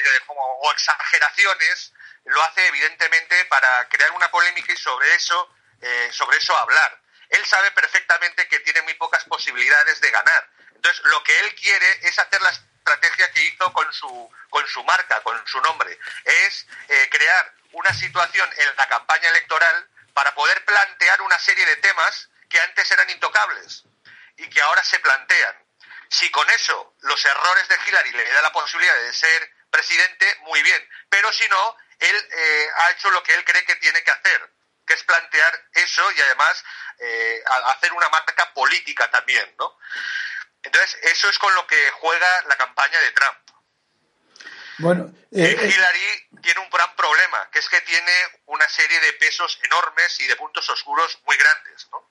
exageraciones, 0.71 1.93
lo 2.25 2.41
hace 2.43 2.67
evidentemente 2.67 3.45
para 3.45 3.87
crear 3.89 4.11
una 4.11 4.29
polémica 4.31 4.73
y 4.73 4.77
sobre 4.77 5.13
eso, 5.13 5.49
eh, 5.81 6.09
sobre 6.11 6.37
eso 6.37 6.57
hablar. 6.57 7.01
Él 7.29 7.45
sabe 7.45 7.71
perfectamente 7.71 8.47
que 8.47 8.59
tiene 8.59 8.81
muy 8.83 8.93
pocas 8.95 9.23
posibilidades 9.25 9.99
de 9.99 10.11
ganar. 10.11 10.49
Entonces, 10.75 11.03
lo 11.05 11.23
que 11.23 11.39
él 11.39 11.55
quiere 11.55 12.07
es 12.07 12.17
hacer 12.19 12.41
las 12.41 12.61
estrategia 12.85 13.31
que 13.31 13.41
hizo 13.41 13.73
con 13.73 13.91
su, 13.91 14.31
con 14.49 14.67
su 14.67 14.83
marca, 14.83 15.21
con 15.23 15.35
su 15.47 15.59
nombre, 15.61 15.97
es 16.23 16.67
eh, 16.87 17.09
crear 17.09 17.53
una 17.71 17.91
situación 17.93 18.47
en 18.57 18.75
la 18.77 18.87
campaña 18.87 19.29
electoral 19.29 19.89
para 20.13 20.33
poder 20.35 20.63
plantear 20.65 21.21
una 21.23 21.39
serie 21.39 21.65
de 21.65 21.75
temas 21.77 22.29
que 22.47 22.61
antes 22.61 22.89
eran 22.91 23.09
intocables 23.09 23.83
y 24.37 24.47
que 24.49 24.61
ahora 24.61 24.83
se 24.83 24.99
plantean. 24.99 25.55
Si 26.09 26.29
con 26.29 26.47
eso 26.51 26.95
los 27.01 27.25
errores 27.25 27.67
de 27.67 27.77
Hillary 27.85 28.11
le 28.11 28.31
da 28.31 28.41
la 28.43 28.51
posibilidad 28.51 28.95
de 28.95 29.13
ser 29.13 29.51
presidente, 29.71 30.37
muy 30.41 30.61
bien. 30.61 30.87
Pero 31.09 31.33
si 31.33 31.47
no, 31.49 31.77
él 31.99 32.29
eh, 32.31 32.69
ha 32.77 32.91
hecho 32.91 33.09
lo 33.09 33.23
que 33.23 33.33
él 33.33 33.43
cree 33.43 33.65
que 33.65 33.75
tiene 33.77 34.03
que 34.03 34.11
hacer, 34.11 34.49
que 34.85 34.93
es 34.93 35.03
plantear 35.03 35.69
eso 35.73 36.11
y 36.11 36.21
además 36.21 36.63
eh, 36.99 37.43
hacer 37.65 37.91
una 37.93 38.09
marca 38.09 38.53
política 38.53 39.09
también, 39.09 39.55
¿no? 39.57 39.75
Entonces, 40.65 40.99
eso 41.03 41.29
es 41.29 41.39
con 41.39 41.53
lo 41.55 41.65
que 41.67 41.91
juega 41.91 42.41
la 42.47 42.57
campaña 42.57 42.99
de 42.99 43.11
Trump. 43.11 43.37
Bueno, 44.77 45.05
eh, 45.31 45.55
eh, 45.57 45.67
Hillary 45.67 46.41
tiene 46.41 46.59
un 46.59 46.69
gran 46.69 46.93
problema, 46.97 47.49
que 47.49 47.59
es 47.59 47.69
que 47.69 47.79
tiene 47.81 48.11
una 48.47 48.67
serie 48.67 48.99
de 48.99 49.13
pesos 49.13 49.57
enormes 49.63 50.19
y 50.19 50.27
de 50.27 50.35
puntos 50.35 50.69
oscuros 50.69 51.17
muy 51.23 51.37
grandes, 51.37 51.87
¿no? 51.91 52.09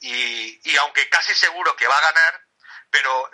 y, 0.00 0.76
aunque 0.76 1.08
casi 1.08 1.34
seguro 1.34 1.74
que 1.74 1.86
va 1.86 1.96
a 1.96 2.12
ganar, 2.12 2.46
pero 2.90 3.30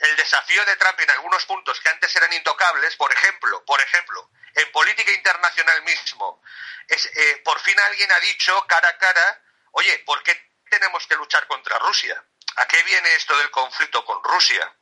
el 0.00 0.16
desafío 0.16 0.64
de 0.64 0.76
Trump 0.76 1.00
en 1.00 1.10
algunos 1.10 1.44
puntos 1.46 1.80
que 1.80 1.88
antes 1.88 2.14
eran 2.14 2.32
intocables, 2.32 2.94
por 2.94 3.12
ejemplo, 3.12 3.64
por 3.64 3.80
ejemplo, 3.80 4.30
en 4.54 4.70
política 4.70 5.12
internacional 5.12 5.82
mismo, 5.82 6.42
es, 6.86 7.06
eh, 7.06 7.42
por 7.44 7.58
fin 7.60 7.78
alguien 7.80 8.10
ha 8.12 8.20
dicho 8.20 8.66
cara 8.66 8.88
a 8.88 8.98
cara, 8.98 9.42
oye, 9.72 9.98
¿por 10.00 10.22
qué 10.22 10.50
tenemos 10.68 11.06
que 11.06 11.16
luchar 11.16 11.46
contra 11.46 11.78
Rusia? 11.78 12.24
¿A 12.70 12.72
qué 12.72 12.84
viene 12.84 13.08
esto 13.16 13.36
del 13.36 13.50
conflicto 13.50 14.04
con 14.04 14.22
Rusia? 14.22 14.72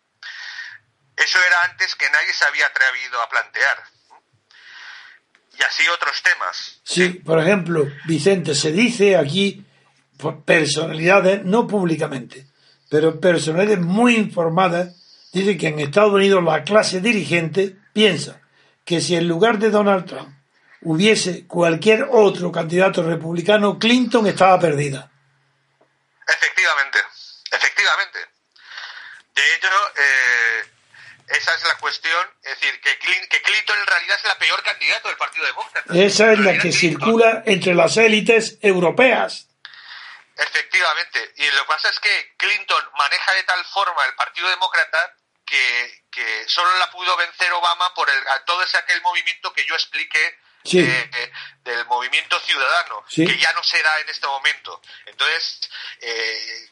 Eso 1.16 1.38
era 1.38 1.70
antes 1.70 1.94
que 1.94 2.10
nadie 2.10 2.34
se 2.34 2.44
había 2.44 2.66
atrevido 2.66 3.20
a 3.22 3.28
plantear. 3.30 3.82
Y 5.58 5.62
así 5.62 5.88
otros 5.88 6.22
temas. 6.22 6.80
Sí, 6.84 7.08
por 7.08 7.40
ejemplo, 7.40 7.86
Vicente, 8.04 8.54
se 8.54 8.72
dice 8.72 9.16
aquí 9.16 9.64
personalidades, 10.44 11.44
no 11.44 11.66
públicamente, 11.66 12.46
pero 12.90 13.18
personalidades 13.18 13.80
muy 13.80 14.16
informadas, 14.16 14.94
dice 15.32 15.56
que 15.56 15.68
en 15.68 15.78
Estados 15.78 16.12
Unidos 16.12 16.44
la 16.44 16.64
clase 16.64 17.00
dirigente 17.00 17.74
piensa 17.94 18.42
que 18.84 19.00
si 19.00 19.16
en 19.16 19.26
lugar 19.28 19.58
de 19.58 19.70
Donald 19.70 20.04
Trump 20.04 20.36
hubiese 20.82 21.46
cualquier 21.46 22.06
otro 22.10 22.52
candidato 22.52 23.02
republicano, 23.02 23.78
Clinton 23.78 24.26
estaba 24.26 24.60
perdida. 24.60 25.10
Efectivamente. 26.26 27.07
De 29.38 29.54
hecho, 29.54 29.68
eh, 29.96 30.70
esa 31.28 31.54
es 31.54 31.62
la 31.62 31.76
cuestión. 31.76 32.26
Es 32.42 32.58
decir, 32.58 32.80
que, 32.80 32.98
Clinton 32.98 33.78
en 33.78 33.86
realidad 33.86 34.16
es 34.16 34.24
la 34.24 34.38
peor 34.38 34.62
candidato 34.64 35.08
del 35.08 35.16
Partido 35.16 35.46
Demócrata. 35.46 35.94
Esa 35.94 36.32
es 36.32 36.38
la 36.40 36.58
que 36.58 36.72
circula 36.72 37.44
entre 37.46 37.74
las 37.74 37.96
élites 37.96 38.58
europeas. 38.62 39.46
Efectivamente. 40.36 41.32
Y 41.36 41.46
lo 41.52 41.62
que 41.62 41.68
pasa 41.68 41.88
es 41.88 42.00
que 42.00 42.34
Clinton 42.36 42.84
maneja 42.96 43.32
de 43.34 43.44
tal 43.44 43.64
forma 43.66 44.04
el 44.06 44.14
Partido 44.14 44.48
Demócrata 44.48 45.14
que, 45.44 46.44
solo 46.46 46.68
la 46.78 46.90
pudo 46.90 47.16
vencer 47.16 47.52
Obama 47.52 47.94
por 47.94 48.10
el, 48.10 48.16
todo 48.44 48.62
ese 48.62 48.76
aquel 48.76 49.00
movimiento 49.02 49.52
que 49.52 49.64
yo 49.64 49.74
expliqué 49.74 50.38
eh, 50.64 51.32
del 51.62 51.86
movimiento 51.86 52.38
ciudadano, 52.40 53.04
que 53.08 53.38
ya 53.38 53.52
no 53.52 53.62
se 53.62 53.80
da 53.82 54.00
en 54.00 54.08
este 54.08 54.26
momento. 54.26 54.82
Entonces, 55.06 55.70
eh, 56.00 56.68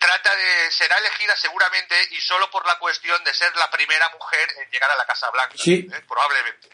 trata 0.00 0.34
de 0.34 0.70
será 0.72 0.96
elegida 0.98 1.36
seguramente 1.36 1.94
y 2.10 2.20
solo 2.20 2.50
por 2.50 2.66
la 2.66 2.78
cuestión 2.78 3.22
de 3.22 3.34
ser 3.34 3.54
la 3.56 3.70
primera 3.70 4.08
mujer 4.08 4.48
en 4.58 4.70
llegar 4.70 4.90
a 4.90 4.96
la 4.96 5.06
Casa 5.06 5.30
Blanca, 5.30 5.54
sí. 5.56 5.86
¿eh? 5.92 6.00
probablemente. 6.08 6.68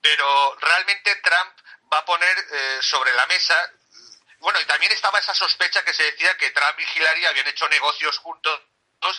Pero 0.00 0.56
realmente 0.60 1.16
Trump 1.16 1.52
va 1.92 1.98
a 1.98 2.04
poner 2.04 2.38
eh, 2.38 2.78
sobre 2.80 3.12
la 3.12 3.26
mesa, 3.26 3.54
bueno, 4.38 4.60
y 4.60 4.64
también 4.64 4.92
estaba 4.92 5.18
esa 5.18 5.34
sospecha 5.34 5.84
que 5.84 5.92
se 5.92 6.04
decía 6.04 6.36
que 6.36 6.50
Trump 6.50 6.78
y 6.78 6.98
Hillary 6.98 7.26
habían 7.26 7.48
hecho 7.48 7.68
negocios 7.68 8.16
juntos 8.18 8.60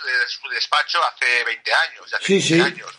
desde 0.05 0.27
su 0.29 0.47
despacho 0.47 1.03
hace 1.03 1.43
20 1.43 1.73
años, 1.73 2.13
hace 2.13 2.41
sí, 2.41 2.61
años. 2.61 2.97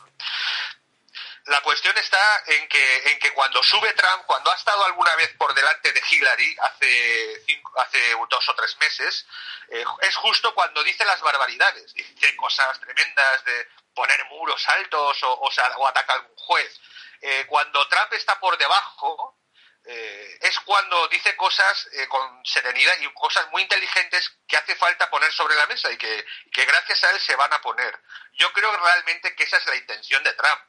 La 1.47 1.61
cuestión 1.61 1.97
está 1.99 2.43
en 2.47 2.67
que, 2.69 3.11
en 3.11 3.19
que 3.19 3.33
cuando 3.33 3.63
sube 3.63 3.93
Trump, 3.93 4.25
cuando 4.25 4.51
ha 4.51 4.55
estado 4.55 4.83
alguna 4.87 5.15
vez 5.17 5.29
por 5.37 5.53
delante 5.53 5.93
de 5.93 6.03
Hillary 6.11 6.57
hace, 6.63 7.45
hace 7.77 7.99
dos 8.31 8.49
o 8.49 8.55
tres 8.55 8.75
meses, 8.79 9.27
eh, 9.69 9.85
es 10.01 10.17
justo 10.17 10.55
cuando 10.55 10.83
dice 10.83 11.05
las 11.05 11.21
barbaridades. 11.21 11.93
Dice 11.93 12.35
cosas 12.37 12.81
tremendas 12.81 13.45
de 13.45 13.69
poner 13.95 14.25
muros 14.27 14.67
altos 14.69 15.23
o, 15.23 15.33
o, 15.35 15.87
ataca 15.87 16.15
a 16.15 16.17
algún 16.17 16.37
juez. 16.37 16.81
Eh, 17.21 17.45
cuando 17.47 17.87
Trump 17.89 18.13
está 18.15 18.41
por 18.41 18.57
debajo, 18.57 19.39
eh, 19.85 20.39
es 20.41 20.59
cuando 20.61 21.09
dice 21.09 21.37
cosas 21.37 21.89
con 22.09 22.47
serenidad 22.47 22.95
y 23.01 23.13
cosas 23.13 23.51
muy 23.51 23.61
inteligentes 23.61 24.33
que 24.49 24.57
hace 24.57 24.75
falta 24.77 25.11
poner 25.11 25.31
sobre 25.31 25.57
la 25.57 25.67
mesa 25.67 25.93
y 25.93 25.99
que, 25.99 26.25
que, 26.51 26.65
gracias 26.65 27.05
a 27.05 27.11
él 27.11 27.21
se 27.21 27.37
van 27.37 27.53
a 27.53 27.61
poner. 27.61 28.01
Yo 28.33 28.51
creo 28.55 28.75
realmente 28.79 29.35
que 29.37 29.43
esa 29.43 29.59
es 29.59 29.67
la 29.67 29.77
intención 29.77 30.25
de 30.25 30.33
Trump. 30.33 30.63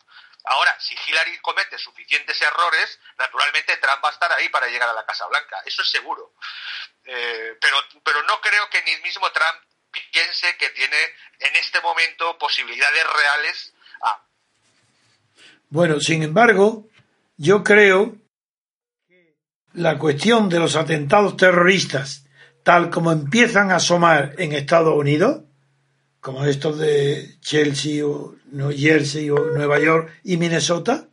Ahora, 0.46 0.76
si 0.80 0.96
Hillary 0.96 1.40
comete 1.40 1.78
suficientes 1.78 2.40
errores, 2.42 3.00
naturalmente 3.18 3.78
Trump 3.78 4.04
va 4.04 4.10
a 4.10 4.14
estar 4.14 4.32
ahí 4.34 4.50
para 4.50 4.68
llegar 4.68 4.90
a 4.90 4.94
la 4.94 5.06
Casa 5.06 5.26
Blanca, 5.28 5.58
eso 5.66 5.82
es 5.82 5.90
seguro. 5.90 6.34
Eh, 7.04 7.58
pero, 7.60 7.78
pero 8.04 8.22
no 8.24 8.40
creo 8.42 8.70
que 8.70 8.84
ni 8.84 8.96
mismo 9.02 9.32
Trump 9.32 9.58
piense 10.12 10.56
que 10.58 10.70
tiene 10.70 10.98
en 11.40 11.56
este 11.56 11.82
momento 11.82 12.38
posibilidades 12.38 13.04
reales. 13.14 13.74
Bueno, 15.70 16.00
sin 16.00 16.24
embargo, 16.24 16.88
yo 17.38 17.64
creo 17.64 18.16
que 19.08 19.36
la 19.74 19.98
cuestión 19.98 20.48
de 20.48 20.60
los 20.60 20.76
atentados 20.76 21.38
terroristas, 21.38 22.26
tal 22.64 22.90
como 22.90 23.12
empiezan 23.12 23.72
a 23.72 23.78
asomar 23.78 24.36
en 24.38 24.54
Estados 24.54 24.96
Unidos, 24.96 25.42
como 26.20 26.46
estos 26.46 26.78
de 26.80 27.40
Chelsea 27.40 28.06
o 28.06 28.36
New 28.56 28.72
Jersey 28.72 29.30
o 29.30 29.36
Nueva 29.36 29.80
York 29.80 30.20
y 30.24 30.38
Minnesota, 30.38 31.08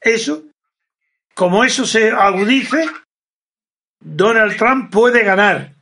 eso, 0.00 0.44
como 1.34 1.64
eso 1.64 1.84
se 1.84 2.10
agudice, 2.10 2.88
Donald 3.98 4.56
Trump 4.56 4.92
puede 4.92 5.24
ganar. 5.24 5.74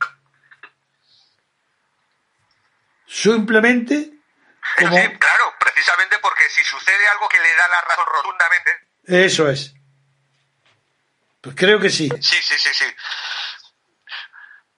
Simplemente. 3.05 4.11
Como... 4.79 4.97
Sí, 4.97 5.03
claro, 5.19 5.53
precisamente 5.59 6.17
porque 6.19 6.49
si 6.49 6.63
sucede 6.63 7.07
algo 7.09 7.29
que 7.29 7.37
le 7.39 7.55
da 7.55 7.67
la 7.67 7.81
razón 7.81 8.05
rotundamente. 8.11 8.71
Eso 9.05 9.47
es. 9.47 9.75
Pues 11.39 11.55
creo 11.55 11.79
que 11.79 11.91
sí. 11.91 12.09
Sí, 12.19 12.37
sí, 12.41 12.55
sí, 12.57 12.73
sí. 12.73 12.85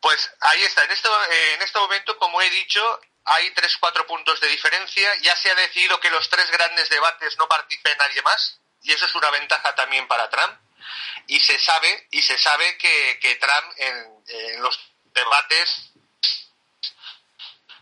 Pues 0.01 0.29
ahí 0.41 0.61
está. 0.63 0.83
En 0.83 0.91
este, 0.91 1.07
en 1.55 1.61
este 1.61 1.79
momento, 1.79 2.17
como 2.17 2.41
he 2.41 2.49
dicho, 2.49 2.81
hay 3.27 3.51
tres, 3.51 3.77
cuatro 3.77 4.05
puntos 4.07 4.39
de 4.39 4.47
diferencia. 4.47 5.13
Ya 5.21 5.35
se 5.35 5.51
ha 5.51 5.55
decidido 5.55 5.99
que 5.99 6.09
los 6.09 6.29
tres 6.29 6.49
grandes 6.51 6.89
debates 6.89 7.37
no 7.37 7.47
participe 7.47 7.95
nadie 7.95 8.21
más, 8.21 8.59
y 8.83 8.93
eso 8.93 9.05
es 9.05 9.15
una 9.15 9.29
ventaja 9.31 9.75
también 9.75 10.07
para 10.07 10.29
Trump. 10.29 10.57
Y 11.27 11.39
se 11.39 11.59
sabe, 11.59 12.07
y 12.11 12.21
se 12.21 12.37
sabe 12.37 12.77
que, 12.77 13.19
que 13.21 13.35
Trump 13.35 13.73
en, 13.77 14.61
los 14.61 14.79
debates 15.13 15.91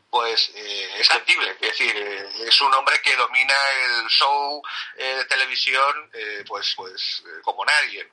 pues 0.10 0.49
eh, 0.55 0.91
es 0.97 1.08
factible, 1.10 1.51
es 1.51 1.60
decir, 1.60 1.93
eh, 1.93 2.47
es 2.47 2.62
un 2.62 2.73
hombre 2.73 3.01
que 3.01 3.17
domina 3.17 3.53
el 3.71 4.08
show 4.08 4.62
eh, 4.95 5.15
de 5.17 5.25
televisión 5.25 6.12
pues 6.47 6.73
pues 6.75 7.23
como 7.43 7.65
nadie. 7.65 8.10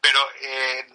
Pero 0.00 0.32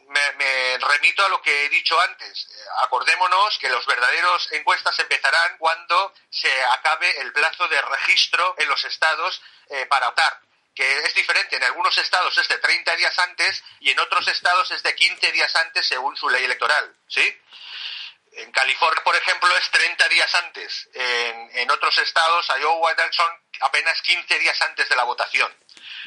me, 0.07 0.31
me 0.33 0.77
remito 0.79 1.25
a 1.25 1.29
lo 1.29 1.41
que 1.41 1.65
he 1.65 1.69
dicho 1.69 1.99
antes. 2.01 2.47
Acordémonos 2.83 3.57
que 3.59 3.69
los 3.69 3.85
verdaderos 3.85 4.51
encuestas 4.53 4.97
empezarán 4.99 5.57
cuando 5.57 6.13
se 6.29 6.51
acabe 6.65 7.21
el 7.21 7.31
plazo 7.31 7.67
de 7.67 7.81
registro 7.81 8.55
en 8.57 8.67
los 8.67 8.83
estados 8.83 9.41
para 9.89 10.09
votar 10.09 10.41
que 10.75 10.99
es 10.99 11.13
diferente. 11.15 11.55
En 11.55 11.63
algunos 11.63 11.97
estados 11.97 12.37
es 12.37 12.47
de 12.49 12.57
30 12.57 12.95
días 12.97 13.17
antes 13.19 13.63
y 13.79 13.89
en 13.89 13.99
otros 13.99 14.27
estados 14.27 14.69
es 14.71 14.83
de 14.83 14.93
15 14.93 15.31
días 15.31 15.55
antes 15.55 15.87
según 15.87 16.15
su 16.17 16.29
ley 16.29 16.43
electoral. 16.43 16.93
¿Sí? 17.07 17.41
En 18.33 18.51
California, 18.51 19.01
por 19.03 19.15
ejemplo, 19.15 19.57
es 19.57 19.71
30 19.71 20.09
días 20.09 20.35
antes. 20.35 20.89
En, 20.93 21.71
otros 21.71 21.97
estados, 21.99 22.45
Iowa 22.59 22.91
y 22.91 23.13
son 23.13 23.31
apenas 23.61 24.01
15 24.01 24.39
días 24.39 24.61
antes 24.61 24.89
de 24.89 24.95
la 24.95 25.03
votación. 25.03 25.51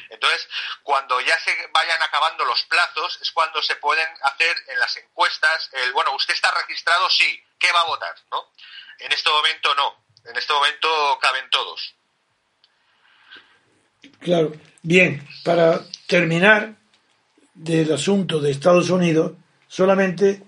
Entonces, 0.09 0.47
cuando 0.83 1.19
ya 1.21 1.37
se 1.39 1.51
vayan 1.73 2.01
acabando 2.01 2.45
los 2.45 2.63
plazos, 2.63 3.19
es 3.21 3.31
cuando 3.31 3.61
se 3.61 3.75
pueden 3.77 4.07
hacer 4.23 4.55
en 4.67 4.79
las 4.79 4.95
encuestas 4.97 5.69
el, 5.73 5.93
bueno, 5.93 6.13
usted 6.15 6.33
está 6.33 6.51
registrado, 6.51 7.09
sí, 7.09 7.43
¿qué 7.57 7.71
va 7.71 7.81
a 7.81 7.87
votar? 7.87 8.15
¿no? 8.31 8.51
En 8.99 9.11
este 9.11 9.29
momento 9.29 9.75
no. 9.75 10.03
En 10.25 10.35
este 10.35 10.53
momento 10.53 11.19
caben 11.21 11.49
todos. 11.49 11.95
Claro. 14.19 14.53
Bien, 14.81 15.27
para 15.43 15.81
terminar 16.07 16.73
del 17.53 17.91
asunto 17.91 18.39
de 18.39 18.51
Estados 18.51 18.89
Unidos, 18.89 19.33
solamente 19.67 20.43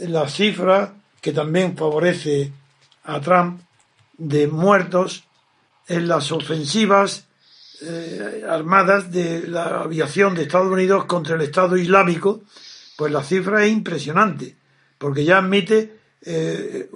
la 0.00 0.28
cifra 0.28 0.94
que 1.20 1.32
también 1.32 1.76
favorece 1.76 2.52
a 3.04 3.20
Trump 3.20 3.62
de 4.16 4.46
muertos 4.46 5.24
en 5.86 6.08
las 6.08 6.32
ofensivas 6.32 7.26
eh, 7.86 8.44
armadas 8.48 9.10
de 9.10 9.46
la 9.46 9.82
aviación 9.82 10.34
de 10.34 10.42
Estados 10.42 10.72
Unidos 10.72 11.04
contra 11.04 11.36
el 11.36 11.42
Estado 11.42 11.76
Islámico, 11.76 12.42
pues 12.96 13.12
la 13.12 13.22
cifra 13.22 13.64
es 13.64 13.72
impresionante, 13.72 14.56
porque 14.98 15.24
ya 15.24 15.38
admite, 15.38 15.98
eh, 16.22 16.88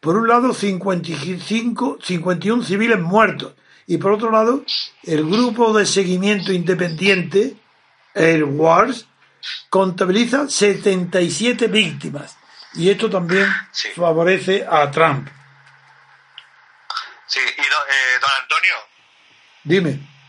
por 0.00 0.16
un 0.16 0.28
lado, 0.28 0.54
55, 0.54 1.98
51 2.02 2.62
civiles 2.62 2.98
muertos 2.98 3.54
y 3.86 3.98
por 3.98 4.12
otro 4.12 4.30
lado, 4.30 4.64
el 5.02 5.28
grupo 5.28 5.76
de 5.76 5.84
seguimiento 5.84 6.52
independiente, 6.52 7.56
Air 8.14 8.44
Wars, 8.44 9.06
contabiliza 9.68 10.48
77 10.48 11.66
víctimas. 11.66 12.36
Y 12.74 12.88
esto 12.88 13.10
también 13.10 13.48
favorece 13.96 14.64
a 14.64 14.88
Trump. 14.92 15.28
Sí, 17.26 17.40
y 17.40 17.60
eh, 17.60 18.18
don 18.20 18.30
Antonio. 18.42 18.74
Dime. 19.64 20.19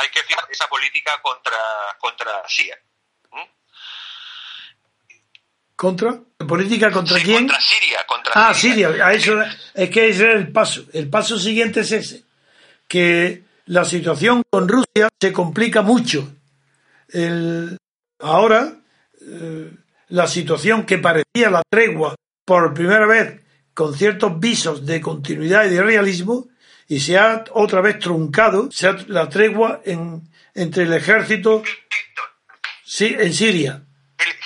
Hay 0.00 0.08
que 0.08 0.22
fijar 0.22 0.44
esa 0.50 0.66
política 0.66 1.12
contra, 1.22 1.58
contra 1.98 2.48
Siria. 2.48 2.78
¿Contra? 5.80 6.20
¿Política 6.46 6.90
contra 6.90 7.18
quién? 7.18 7.46
Contra 7.46 7.58
Siria. 7.58 8.04
Contra 8.06 8.32
ah, 8.34 8.52
Siria. 8.52 8.88
A 9.02 9.14
eso, 9.14 9.40
es 9.72 9.88
que 9.88 10.10
ese 10.10 10.28
es 10.28 10.36
el 10.36 10.52
paso. 10.52 10.84
El 10.92 11.08
paso 11.08 11.38
siguiente 11.38 11.80
es 11.80 11.92
ese. 11.92 12.24
Que 12.86 13.44
la 13.64 13.86
situación 13.86 14.42
con 14.50 14.68
Rusia 14.68 15.08
se 15.18 15.32
complica 15.32 15.80
mucho. 15.80 16.30
El, 17.08 17.78
ahora, 18.18 18.74
eh, 19.22 19.70
la 20.08 20.26
situación 20.26 20.84
que 20.84 20.98
parecía 20.98 21.48
la 21.50 21.62
tregua 21.70 22.14
por 22.44 22.74
primera 22.74 23.06
vez 23.06 23.40
con 23.72 23.94
ciertos 23.94 24.38
visos 24.38 24.84
de 24.84 25.00
continuidad 25.00 25.64
y 25.64 25.70
de 25.70 25.82
realismo, 25.82 26.48
y 26.90 27.00
se 27.00 27.16
ha 27.16 27.44
otra 27.52 27.80
vez 27.80 27.98
truncado 27.98 28.70
se 28.70 28.88
ha, 28.88 28.96
la 29.06 29.28
tregua 29.30 29.80
en, 29.86 30.28
entre 30.54 30.82
el 30.82 30.92
ejército 30.92 31.62
sí, 32.84 33.16
en 33.18 33.32
Siria 33.32 33.82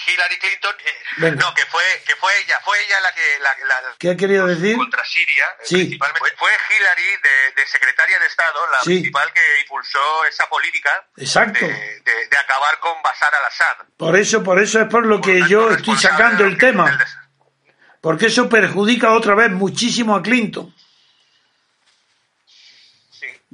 Hillary 0.07 0.39
Clinton, 0.39 0.75
eh, 0.87 1.31
no, 1.37 1.55
que 1.55 1.65
fue, 1.67 1.83
que 2.07 2.15
fue 2.17 2.31
ella, 2.45 2.61
fue 2.65 2.77
ella 2.85 3.01
la 3.01 3.13
que... 3.13 3.39
La, 3.41 3.95
¿Qué 3.99 4.11
ha 4.11 4.17
querido 4.17 4.47
decir? 4.47 4.77
Contra 4.77 5.05
Siria, 5.05 5.45
eh, 5.61 5.67
principalmente. 5.69 6.33
Fue 6.37 6.51
Hillary, 6.71 7.57
de, 7.57 7.67
secretaria 7.67 8.19
de 8.19 8.27
Estado, 8.27 8.61
la 8.71 8.79
principal 8.85 9.33
que 9.33 9.61
impulsó 9.63 10.25
esa 10.27 10.47
política 10.49 10.91
Exacto. 11.17 11.67
De, 11.67 12.39
acabar 12.39 12.79
con 12.81 13.03
Bashar 13.03 13.35
al-Assad. 13.35 13.87
Por 13.97 14.17
eso, 14.17 14.43
por 14.43 14.61
eso 14.61 14.81
es 14.81 14.89
por 14.89 15.07
lo 15.07 15.21
que 15.21 15.43
yo 15.49 15.71
estoy 15.71 15.97
sacando 15.97 16.45
el 16.45 16.59
tema. 16.59 16.99
Porque 18.01 18.27
eso 18.27 18.49
perjudica 18.49 19.13
otra 19.13 19.35
vez 19.35 19.51
muchísimo 19.51 20.15
a 20.15 20.23
Clinton. 20.23 20.74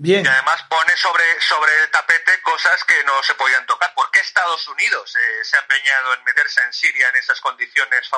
Y 0.03 0.15
además 0.15 0.65
pone 0.71 0.97
sobre, 0.97 1.25
sobre 1.41 1.71
el 1.85 1.91
tapete 1.91 2.33
cosas 2.43 2.83
que 2.85 3.05
no 3.05 3.23
se 3.23 3.35
podían 3.35 3.67
tocar. 3.67 3.93
¿Por 3.95 4.11
qué 4.11 4.21
Estados 4.21 4.67
Unidos 4.69 5.15
eh, 5.15 5.45
se 5.45 5.59
ha 5.59 5.61
empeñado 5.61 6.15
en 6.17 6.25
meterse 6.25 6.63
en 6.65 6.73
Siria 6.73 7.09
en 7.11 7.17
esas 7.17 7.39
condiciones 7.41 8.09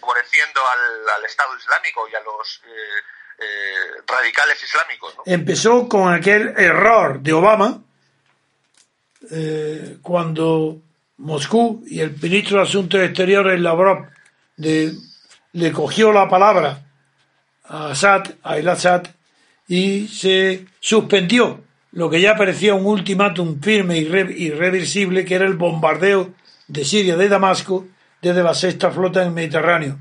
favoreciendo 0.00 0.60
al, 1.16 1.24
Estado 1.24 1.56
Islámico 1.56 2.08
y 2.08 2.14
a 2.16 2.20
los 2.20 2.60
eh, 2.66 3.02
eh, 3.38 4.02
radicales 4.04 4.60
islámicos? 4.64 5.14
Empezó 5.26 5.88
con 5.88 6.12
aquel 6.12 6.54
error 6.58 7.20
de 7.20 7.32
Obama 7.32 7.80
cuando 10.02 10.82
Moscú 11.18 11.84
y 11.86 12.00
el 12.00 12.10
ministro 12.20 12.58
de 12.58 12.64
Asuntos 12.64 13.00
Exteriores 13.00 13.60
Lavrov 13.60 14.08
le 14.56 15.72
cogió 15.72 16.12
la 16.12 16.28
palabra 16.28 16.82
a 17.62 17.90
Assad, 17.90 18.24
a 18.42 18.58
El 18.58 18.68
Assad, 18.68 19.06
y 19.68 20.08
se 20.08 20.66
suspendió 20.80 21.62
lo 21.92 22.08
que 22.08 22.20
ya 22.20 22.36
parecía 22.36 22.74
un 22.74 22.86
ultimátum 22.86 23.60
firme 23.60 23.98
y 23.98 24.46
irreversible, 24.46 25.24
que 25.24 25.34
era 25.34 25.44
el 25.44 25.54
bombardeo 25.54 26.34
de 26.66 26.84
Siria 26.84 27.16
de 27.16 27.28
Damasco 27.28 27.86
desde 28.20 28.42
la 28.42 28.54
sexta 28.54 28.90
flota 28.90 29.20
en 29.20 29.28
el 29.28 29.34
Mediterráneo. 29.34 29.98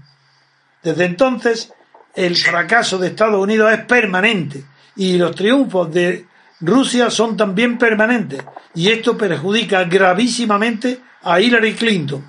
Desde 0.82 1.06
entonces, 1.06 1.74
el 2.16 2.36
fracaso 2.38 2.98
de 2.98 3.08
Estados 3.08 3.42
Unidos 3.42 3.72
es 3.74 3.86
permanente 3.86 4.64
y 4.96 5.18
los 5.18 5.36
triunfos 5.36 5.92
de 5.94 6.26
Rusia 6.62 7.10
son 7.10 7.36
también 7.36 7.78
permanentes 7.78 8.42
y 8.74 8.90
esto 8.90 9.18
perjudica 9.18 9.84
gravísimamente 9.84 11.00
a 11.24 11.40
Hillary 11.40 11.76
Clinton. 11.76 12.26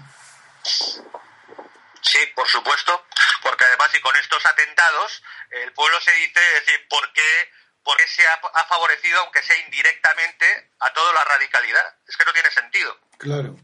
Sí, 0.64 2.18
por 2.34 2.48
supuesto, 2.48 3.04
porque 3.42 3.64
además 3.64 3.88
y 3.96 4.00
con 4.00 4.14
estos 4.16 4.44
atentados 4.44 5.22
el 5.52 5.72
pueblo 5.72 6.00
se 6.00 6.12
dice, 6.12 6.40
decir, 6.40 6.86
¿por 6.88 7.12
qué, 7.12 7.50
por 7.82 7.96
qué 7.96 8.06
se 8.06 8.26
ha, 8.26 8.38
favorecido, 8.66 9.20
aunque 9.20 9.42
sea 9.42 9.56
indirectamente, 9.58 10.70
a 10.80 10.92
toda 10.92 11.12
la 11.12 11.24
radicalidad? 11.24 11.96
Es 12.06 12.16
que 12.16 12.24
no 12.24 12.32
tiene 12.32 12.50
sentido. 12.50 12.98
Claro. 13.18 13.56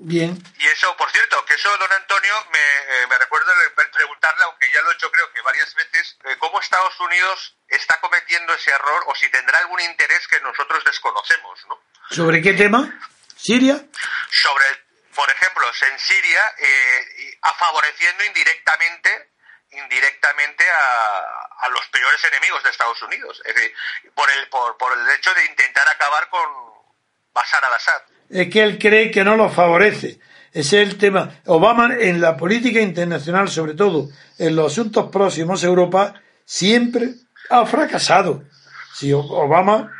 Bien. 0.00 0.40
Y 0.58 0.66
eso, 0.66 0.96
por 0.96 1.10
cierto, 1.10 1.44
que 1.44 1.54
eso, 1.54 1.76
don 1.76 1.92
Antonio, 1.92 2.32
me, 2.52 2.58
eh, 2.58 3.06
me 3.08 3.18
recuerdo 3.18 3.52
preguntarle, 3.92 4.44
aunque 4.44 4.70
ya 4.72 4.80
lo 4.82 4.92
he 4.92 4.94
hecho 4.94 5.10
creo 5.10 5.32
que 5.32 5.42
varias 5.42 5.74
veces, 5.74 6.16
eh, 6.24 6.36
cómo 6.38 6.60
Estados 6.60 6.98
Unidos 7.00 7.56
está 7.66 8.00
cometiendo 8.00 8.54
ese 8.54 8.70
error 8.70 9.02
o 9.08 9.14
si 9.16 9.28
tendrá 9.30 9.58
algún 9.58 9.80
interés 9.80 10.26
que 10.28 10.40
nosotros 10.40 10.84
desconocemos, 10.84 11.58
¿no? 11.68 11.80
¿Sobre 12.10 12.40
qué 12.40 12.54
tema? 12.54 12.96
¿Siria? 13.36 13.84
Sobre 14.30 14.68
el 14.68 14.87
por 15.18 15.28
ejemplo, 15.28 15.66
en 15.66 15.98
Siria, 15.98 16.40
eh, 16.58 17.38
favoreciendo 17.58 18.24
indirectamente 18.24 19.10
indirectamente 19.70 20.64
a, 20.64 21.68
los 21.68 21.86
peores 21.88 22.24
enemigos 22.24 22.62
de 22.62 22.70
Estados 22.70 23.02
Unidos, 23.02 23.42
es 23.44 23.54
decir, 23.54 23.72
por 24.14 24.26
el, 24.30 24.48
por, 24.48 24.92
el 24.96 25.10
hecho 25.10 25.34
de 25.34 25.44
intentar 25.44 25.86
acabar 25.88 26.30
con 26.30 26.40
Bashar 27.34 27.62
al-Assad. 27.62 28.00
Es 28.30 28.48
que 28.48 28.62
él 28.62 28.78
cree 28.78 29.10
que 29.10 29.24
no 29.24 29.36
lo 29.36 29.50
favorece. 29.50 30.20
Ese 30.52 30.80
es 30.80 30.88
el 30.88 30.96
tema. 30.96 31.42
Obama 31.44 31.94
en 31.98 32.20
la 32.22 32.36
política 32.36 32.80
internacional, 32.80 33.50
sobre 33.50 33.74
todo 33.74 34.08
en 34.38 34.56
los 34.56 34.72
asuntos 34.72 35.10
próximos 35.10 35.62
Europa, 35.64 36.14
siempre 36.46 37.10
ha 37.50 37.66
fracasado. 37.66 38.44
Si 38.94 39.12
Obama... 39.12 39.92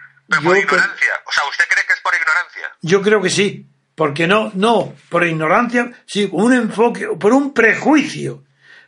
por 0.42 0.56
ignorancia. 0.56 1.22
O 1.26 1.32
sea, 1.32 1.44
¿usted 1.44 1.64
cree 1.68 1.84
que 1.86 1.92
es 1.92 2.00
por 2.00 2.14
ignorancia? 2.14 2.72
Yo 2.80 3.02
creo 3.02 3.20
que 3.20 3.30
sí. 3.30 3.68
Porque 3.98 4.28
no, 4.28 4.52
no, 4.54 4.92
por 5.08 5.26
ignorancia, 5.26 5.90
sí, 6.06 6.28
un 6.30 6.52
enfoque, 6.52 7.08
por 7.18 7.32
un 7.32 7.52
prejuicio, 7.52 8.44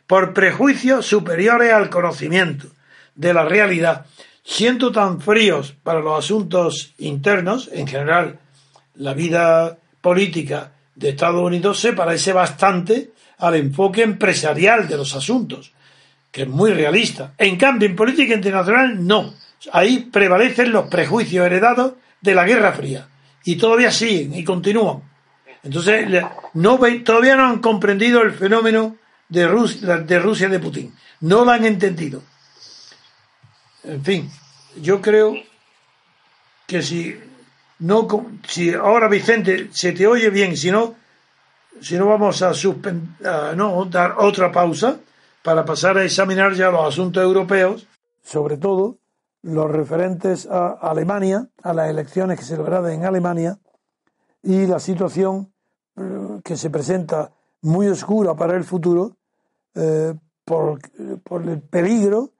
por 0.07 0.31
prejuicios 0.31 1.05
superiores 1.05 1.73
al 1.73 1.89
conocimiento 1.89 2.67
de 3.13 3.33
la 3.33 3.43
realidad, 3.43 4.05
siendo 4.41 4.89
tan 4.93 5.19
fríos 5.19 5.75
para 5.83 5.99
los 5.99 6.17
asuntos 6.17 6.93
internos, 6.97 7.69
en 7.73 7.87
general, 7.87 8.39
la 8.95 9.13
vida 9.13 9.77
política 9.99 10.71
de 10.95 11.09
Estados 11.09 11.41
Unidos 11.41 11.81
se 11.81 11.91
parece 11.91 12.31
bastante 12.31 13.09
al 13.39 13.55
enfoque 13.55 14.03
empresarial 14.03 14.87
de 14.87 14.95
los 14.95 15.13
asuntos, 15.13 15.73
que 16.31 16.43
es 16.43 16.47
muy 16.47 16.71
realista. 16.71 17.33
En 17.37 17.57
cambio, 17.57 17.89
en 17.89 17.97
política 17.97 18.33
internacional, 18.33 19.05
no. 19.05 19.33
Ahí 19.73 20.07
prevalecen 20.09 20.71
los 20.71 20.87
prejuicios 20.87 21.45
heredados 21.45 21.95
de 22.21 22.33
la 22.33 22.45
Guerra 22.45 22.71
Fría 22.71 23.09
y 23.43 23.55
todavía 23.55 23.91
siguen 23.91 24.33
y 24.33 24.43
continúan. 24.43 25.03
Entonces, 25.63 26.23
no, 26.53 26.79
todavía 27.03 27.35
no 27.35 27.45
han 27.45 27.59
comprendido 27.59 28.21
el 28.21 28.31
fenómeno 28.31 28.97
de 29.29 29.47
Rusia, 29.47 29.97
de 29.97 30.19
Rusia 30.19 30.49
de 30.49 30.59
Putin. 30.59 30.93
No 31.21 31.45
lo 31.45 31.51
han 31.51 31.65
entendido. 31.65 32.23
En 33.83 34.03
fin, 34.03 34.31
yo 34.81 35.01
creo 35.01 35.35
que 36.67 36.81
si 36.81 37.17
no, 37.79 38.07
si 38.47 38.73
ahora 38.73 39.07
Vicente 39.07 39.69
se 39.71 39.91
te 39.91 40.07
oye 40.07 40.29
bien, 40.29 40.55
si 40.55 40.71
no, 40.71 40.95
si 41.81 41.97
no 41.97 42.07
vamos 42.07 42.41
a, 42.41 42.53
suspender, 42.53 43.55
no 43.55 43.85
dar 43.85 44.15
otra 44.17 44.51
pausa 44.51 44.99
para 45.41 45.65
pasar 45.65 45.97
a 45.97 46.03
examinar 46.03 46.53
ya 46.53 46.69
los 46.69 46.87
asuntos 46.87 47.23
europeos, 47.23 47.87
sobre 48.23 48.57
todo 48.57 49.00
los 49.43 49.71
referentes 49.71 50.47
a 50.49 50.69
Alemania, 50.69 51.49
a 51.63 51.73
las 51.73 51.89
elecciones 51.89 52.37
que 52.37 52.45
se 52.45 52.57
lograron 52.57 52.91
en 52.91 53.05
Alemania 53.05 53.57
y 54.43 54.65
la 54.67 54.79
situación 54.79 55.51
eh, 55.95 56.41
que 56.43 56.57
se 56.57 56.69
presenta 56.69 57.31
muy 57.61 57.87
oscura 57.87 58.35
para 58.35 58.55
el 58.55 58.63
futuro 58.63 59.17
eh, 59.75 60.13
por, 60.45 60.79
por, 61.23 61.43
el 61.43 61.61
peligro 61.61 62.31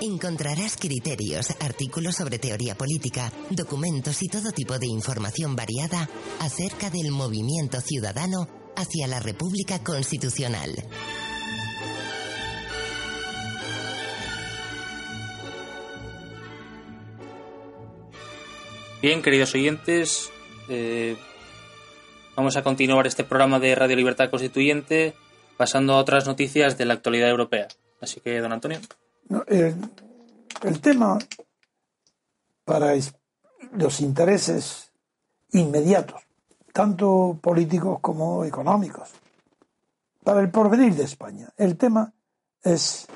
Encontrarás 0.00 0.76
criterios, 0.76 1.50
artículos 1.60 2.16
sobre 2.16 2.40
teoría 2.40 2.74
política, 2.74 3.32
documentos 3.50 4.20
y 4.22 4.26
todo 4.26 4.50
tipo 4.50 4.80
de 4.80 4.88
información 4.88 5.54
variada 5.54 6.10
acerca 6.40 6.90
del 6.90 7.12
movimiento 7.12 7.80
ciudadano 7.80 8.48
hacia 8.74 9.06
la 9.06 9.20
República 9.20 9.78
Constitucional. 9.84 10.74
Bien, 19.02 19.20
queridos 19.20 19.52
oyentes, 19.56 20.30
eh, 20.68 21.16
vamos 22.36 22.56
a 22.56 22.62
continuar 22.62 23.04
este 23.08 23.24
programa 23.24 23.58
de 23.58 23.74
Radio 23.74 23.96
Libertad 23.96 24.30
Constituyente 24.30 25.16
pasando 25.56 25.94
a 25.94 25.96
otras 25.96 26.28
noticias 26.28 26.78
de 26.78 26.84
la 26.84 26.94
actualidad 26.94 27.28
europea. 27.28 27.66
Así 28.00 28.20
que, 28.20 28.38
don 28.38 28.52
Antonio. 28.52 28.78
el 29.48 30.80
tema 30.80 31.18
para 32.64 32.92
los 33.72 34.00
intereses 34.00 34.92
inmediatos, 35.50 36.22
tanto 36.72 37.40
políticos 37.42 37.98
como 38.00 38.44
económicos, 38.44 39.08
para 40.22 40.40
el 40.40 40.50
porvenir 40.52 40.94
de 40.94 41.02
España, 41.02 41.48
el 41.56 41.76
tema 41.76 42.12
es 42.62 43.08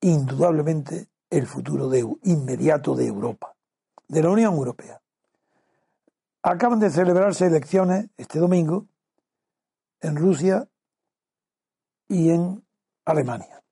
indudablemente 0.00 1.08
el 1.28 1.46
futuro 1.46 1.90
de, 1.90 2.08
inmediato 2.22 2.94
de 2.94 3.06
Europa, 3.06 3.54
de 4.08 4.22
la 4.22 4.30
Unión 4.30 4.54
Europea. 4.54 4.98
Acaban 6.42 6.80
de 6.80 6.90
celebrarse 6.90 7.46
elecciones 7.46 8.08
este 8.16 8.38
domingo 8.38 8.86
en 10.00 10.16
Rusia 10.16 10.68
y 12.08 12.30
en 12.30 12.64
Alemania. 13.04 13.62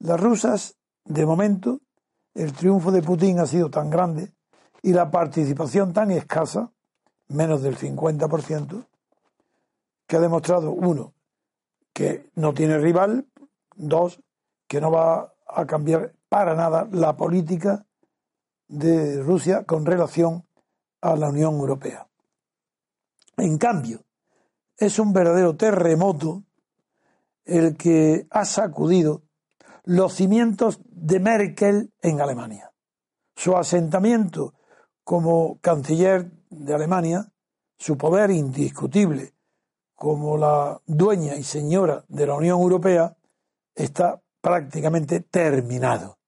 Las 0.00 0.20
rusas, 0.20 0.76
de 1.04 1.24
momento, 1.24 1.80
el 2.34 2.52
triunfo 2.52 2.90
de 2.90 3.02
Putin 3.02 3.38
ha 3.38 3.46
sido 3.46 3.70
tan 3.70 3.88
grande 3.88 4.32
y 4.82 4.92
la 4.92 5.10
participación 5.10 5.92
tan 5.92 6.10
escasa, 6.10 6.72
menos 7.28 7.62
del 7.62 7.78
50%, 7.78 8.86
que 10.06 10.16
ha 10.16 10.20
demostrado, 10.20 10.72
uno, 10.72 11.14
que 11.92 12.30
no 12.34 12.52
tiene 12.52 12.78
rival, 12.78 13.26
dos, 13.76 14.20
que 14.66 14.80
no 14.80 14.90
va 14.90 15.32
a 15.46 15.64
cambiar 15.66 16.12
para 16.28 16.54
nada 16.54 16.88
la 16.90 17.16
política 17.16 17.86
de 18.66 19.22
Rusia 19.22 19.64
con 19.64 19.86
relación 19.86 20.44
a 21.04 21.16
la 21.16 21.28
Unión 21.28 21.54
Europea. 21.56 22.08
En 23.36 23.58
cambio, 23.58 24.06
es 24.74 24.98
un 24.98 25.12
verdadero 25.12 25.54
terremoto 25.54 26.44
el 27.44 27.76
que 27.76 28.26
ha 28.30 28.46
sacudido 28.46 29.22
los 29.84 30.14
cimientos 30.14 30.80
de 30.86 31.20
Merkel 31.20 31.92
en 32.00 32.22
Alemania. 32.22 32.72
Su 33.36 33.54
asentamiento 33.54 34.54
como 35.04 35.58
canciller 35.60 36.30
de 36.48 36.72
Alemania, 36.72 37.30
su 37.76 37.98
poder 37.98 38.30
indiscutible 38.30 39.34
como 39.94 40.38
la 40.38 40.80
dueña 40.86 41.36
y 41.36 41.42
señora 41.42 42.02
de 42.08 42.26
la 42.26 42.34
Unión 42.34 42.60
Europea, 42.60 43.14
está 43.74 44.22
prácticamente 44.40 45.20
terminado. 45.20 46.18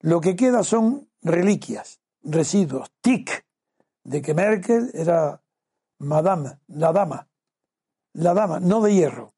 Lo 0.00 0.20
que 0.20 0.34
queda 0.34 0.64
son 0.64 1.08
reliquias, 1.22 2.00
residuos, 2.22 2.90
tic, 3.00 3.44
de 4.04 4.22
que 4.22 4.34
Merkel 4.34 4.90
era 4.94 5.42
madame, 5.98 6.58
la 6.68 6.92
dama, 6.92 7.28
la 8.14 8.34
dama, 8.34 8.60
no 8.60 8.80
de 8.80 8.94
hierro. 8.94 9.34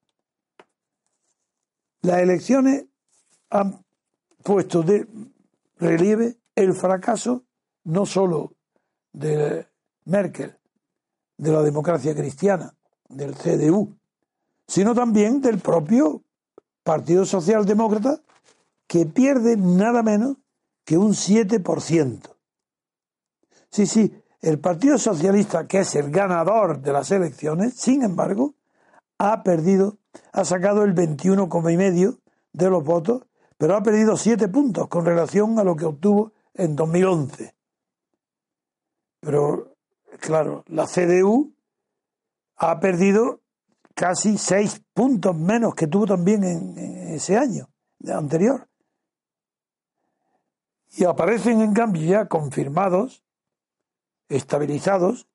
Las 2.03 2.19
elecciones 2.19 2.87
han 3.51 3.85
puesto 4.43 4.83
de 4.83 5.07
relieve 5.77 6.39
el 6.55 6.75
fracaso 6.75 7.45
no 7.85 8.07
solo 8.07 8.55
de 9.13 9.67
Merkel, 10.05 10.57
de 11.37 11.53
la 11.53 11.63
democracia 11.63 12.15
cristiana, 12.15 12.75
del 13.09 13.35
CDU, 13.35 13.97
sino 14.67 14.95
también 14.95 15.41
del 15.41 15.59
propio 15.59 16.23
Partido 16.83 17.25
Socialdemócrata, 17.25 18.23
que 18.87 19.07
pierde 19.07 19.57
nada 19.57 20.03
menos 20.03 20.37
que 20.85 20.97
un 20.97 21.13
7%. 21.13 22.40
Sí, 23.71 23.87
sí, 23.87 24.13
el 24.41 24.59
Partido 24.59 24.99
Socialista, 24.99 25.67
que 25.67 25.81
es 25.81 25.95
el 25.95 26.11
ganador 26.11 26.81
de 26.81 26.93
las 26.93 27.11
elecciones, 27.11 27.75
sin 27.75 28.03
embargo, 28.03 28.55
ha 29.19 29.43
perdido, 29.43 29.99
ha 30.33 30.45
sacado 30.45 30.83
el 30.83 30.95
21,5 30.95 32.19
de 32.53 32.71
los 32.71 32.83
votos, 32.83 33.23
pero 33.59 33.77
ha 33.77 33.83
perdido 33.83 34.17
7 34.17 34.49
puntos 34.49 34.89
con 34.89 35.05
relación 35.05 35.59
a 35.59 35.65
lo 35.65 35.77
que 35.77 35.85
obtuvo 35.85 36.33
en 36.55 36.75
2011. 36.75 37.55
Pero, 39.21 39.77
claro, 40.19 40.65
la 40.67 40.87
CDU 40.87 41.53
ha 42.57 42.81
perdido 42.81 43.41
casi 43.95 44.39
6 44.39 44.83
puntos 44.95 45.37
menos 45.37 45.75
que 45.75 45.87
tuvo 45.87 46.07
también 46.07 46.43
en, 46.43 46.79
en 46.79 47.09
ese 47.09 47.37
año 47.37 47.69
anterior. 48.09 48.67
Y 50.97 51.05
aparecen, 51.05 51.61
en 51.61 51.75
cambio, 51.75 52.03
ya 52.03 52.27
confirmados 52.27 53.23
estabilizados 54.31 55.27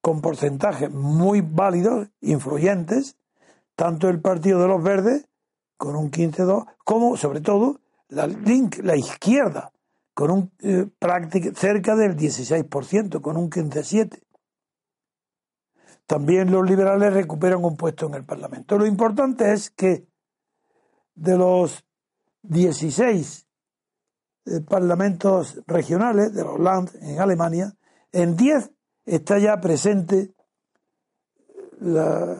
con 0.00 0.20
porcentajes 0.20 0.90
muy 0.90 1.40
válidos, 1.40 2.08
influyentes, 2.20 3.16
tanto 3.76 4.08
el 4.08 4.20
Partido 4.20 4.60
de 4.60 4.68
los 4.68 4.82
Verdes, 4.82 5.28
con 5.76 5.94
un 5.94 6.10
15-2, 6.10 6.66
como 6.84 7.16
sobre 7.16 7.40
todo 7.40 7.80
la, 8.08 8.96
izquierda, 8.96 9.72
con 10.14 10.30
un 10.30 10.52
eh, 10.60 10.88
cerca 11.54 11.94
del 11.94 12.16
16%, 12.16 13.20
con 13.20 13.36
un 13.36 13.50
15-7. 13.50 14.20
También 16.06 16.50
los 16.50 16.68
liberales 16.68 17.12
recuperan 17.12 17.64
un 17.64 17.76
puesto 17.76 18.06
en 18.06 18.14
el 18.14 18.24
Parlamento. 18.24 18.78
Lo 18.78 18.86
importante 18.86 19.52
es 19.52 19.70
que 19.70 20.08
de 21.14 21.36
los 21.36 21.84
16 22.42 23.46
eh, 24.46 24.60
parlamentos 24.62 25.60
regionales, 25.66 26.32
de 26.32 26.44
los 26.44 26.58
Land 26.58 26.96
en 27.02 27.20
Alemania, 27.20 27.77
en 28.12 28.36
10 28.36 28.70
está 29.04 29.38
ya 29.38 29.60
presente 29.60 30.34
la, 31.80 32.36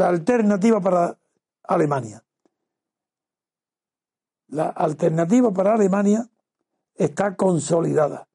alternativa 0.00 0.80
para 0.80 1.16
Alemania. 1.64 2.22
La 4.48 4.68
alternativa 4.68 5.52
para 5.52 5.74
Alemania 5.74 6.28
está 6.94 7.34
consolidada. 7.34 8.28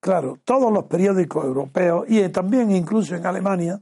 claro, 0.00 0.38
todos 0.44 0.72
los 0.72 0.84
periódicos 0.84 1.44
europeos 1.44 2.04
y 2.08 2.28
también 2.28 2.70
incluso 2.70 3.16
en 3.16 3.26
Alemania 3.26 3.80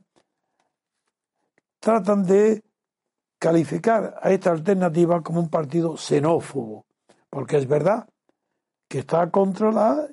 tratan 1.79 2.25
de 2.25 2.65
calificar 3.39 4.19
a 4.23 4.31
esta 4.31 4.51
alternativa 4.51 5.23
como 5.23 5.41
un 5.41 5.51
partido 5.51 5.97
xenófobo, 5.97 6.87
porque 7.29 7.59
es 7.59 7.69
verdad 7.69 8.09
que 8.89 9.01
está 9.01 9.31
contra 9.31 9.71
la 9.71 10.09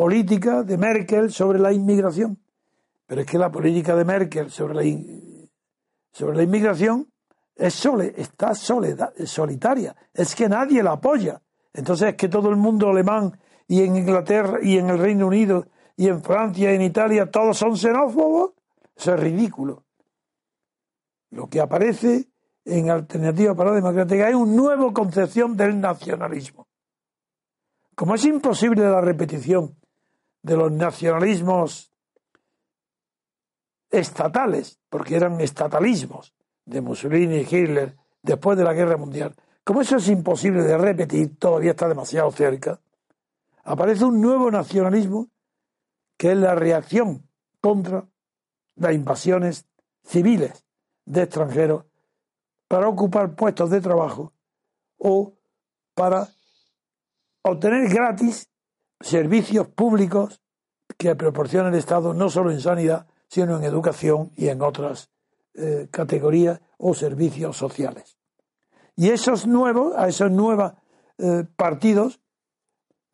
política 0.00 0.62
de 0.62 0.78
Merkel 0.78 1.30
sobre 1.30 1.58
la 1.58 1.74
inmigración. 1.74 2.38
Pero 3.06 3.20
es 3.20 3.26
que 3.26 3.36
la 3.36 3.52
política 3.52 3.94
de 3.94 4.06
Merkel 4.06 4.50
sobre 4.50 4.74
la, 4.74 5.04
sobre 6.10 6.38
la 6.38 6.42
inmigración 6.42 7.12
es 7.54 7.74
sole, 7.74 8.14
está 8.16 8.54
soledad, 8.54 9.12
solitaria. 9.26 9.94
Es 10.14 10.34
que 10.34 10.48
nadie 10.48 10.82
la 10.82 10.92
apoya. 10.92 11.42
Entonces 11.74 12.08
es 12.08 12.14
que 12.14 12.30
todo 12.30 12.48
el 12.48 12.56
mundo 12.56 12.88
alemán 12.88 13.38
y 13.68 13.82
en 13.82 13.94
Inglaterra 13.94 14.58
y 14.62 14.78
en 14.78 14.88
el 14.88 14.98
Reino 14.98 15.26
Unido 15.26 15.66
y 15.98 16.08
en 16.08 16.22
Francia 16.22 16.72
y 16.72 16.76
en 16.76 16.80
Italia 16.80 17.30
todos 17.30 17.58
son 17.58 17.76
xenófobos. 17.76 18.52
Eso 18.96 19.12
es 19.12 19.20
ridículo. 19.20 19.84
Lo 21.28 21.46
que 21.46 21.60
aparece 21.60 22.30
en 22.64 22.88
Alternativa 22.88 23.54
para 23.54 23.72
la 23.72 23.76
Democrática 23.76 24.30
es 24.30 24.34
una 24.34 24.50
nueva 24.50 24.94
concepción 24.94 25.58
del 25.58 25.78
nacionalismo. 25.78 26.66
Como 27.94 28.14
es 28.14 28.24
imposible 28.24 28.82
la 28.82 29.02
repetición 29.02 29.76
de 30.42 30.56
los 30.56 30.72
nacionalismos 30.72 31.92
estatales, 33.90 34.80
porque 34.88 35.16
eran 35.16 35.40
estatalismos 35.40 36.34
de 36.64 36.80
Mussolini 36.80 37.38
y 37.38 37.40
Hitler 37.40 37.96
después 38.22 38.56
de 38.56 38.64
la 38.64 38.72
Guerra 38.72 38.96
Mundial, 38.96 39.34
como 39.64 39.82
eso 39.82 39.96
es 39.96 40.08
imposible 40.08 40.62
de 40.62 40.78
repetir, 40.78 41.38
todavía 41.38 41.72
está 41.72 41.88
demasiado 41.88 42.30
cerca, 42.30 42.80
aparece 43.64 44.04
un 44.04 44.20
nuevo 44.20 44.50
nacionalismo 44.50 45.28
que 46.16 46.32
es 46.32 46.36
la 46.36 46.54
reacción 46.54 47.28
contra 47.60 48.08
las 48.76 48.94
invasiones 48.94 49.66
civiles 50.04 50.64
de 51.04 51.22
extranjeros 51.22 51.84
para 52.68 52.88
ocupar 52.88 53.34
puestos 53.34 53.70
de 53.70 53.80
trabajo 53.80 54.32
o 54.98 55.34
para 55.94 56.28
obtener 57.42 57.88
gratis 57.88 58.50
servicios 59.00 59.68
públicos 59.68 60.40
que 60.98 61.14
proporciona 61.16 61.68
el 61.68 61.74
Estado 61.76 62.14
no 62.14 62.28
solo 62.28 62.50
en 62.50 62.60
sanidad, 62.60 63.06
sino 63.28 63.56
en 63.56 63.64
educación 63.64 64.32
y 64.36 64.48
en 64.48 64.60
otras 64.60 65.10
eh, 65.54 65.88
categorías 65.90 66.60
o 66.78 66.94
servicios 66.94 67.56
sociales. 67.56 68.16
Y 68.96 69.10
esos 69.10 69.46
nuevos, 69.46 69.94
a 69.96 70.08
esos 70.08 70.30
nuevos 70.30 70.72
eh, 71.18 71.44
partidos, 71.56 72.20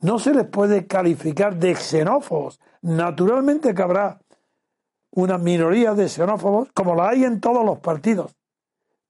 no 0.00 0.18
se 0.18 0.34
les 0.34 0.46
puede 0.46 0.86
calificar 0.86 1.56
de 1.56 1.74
xenófobos. 1.74 2.60
Naturalmente 2.82 3.74
que 3.74 3.82
habrá 3.82 4.20
una 5.12 5.38
minoría 5.38 5.94
de 5.94 6.08
xenófobos, 6.08 6.70
como 6.72 6.94
la 6.94 7.10
hay 7.10 7.24
en 7.24 7.40
todos 7.40 7.64
los 7.64 7.78
partidos. 7.78 8.34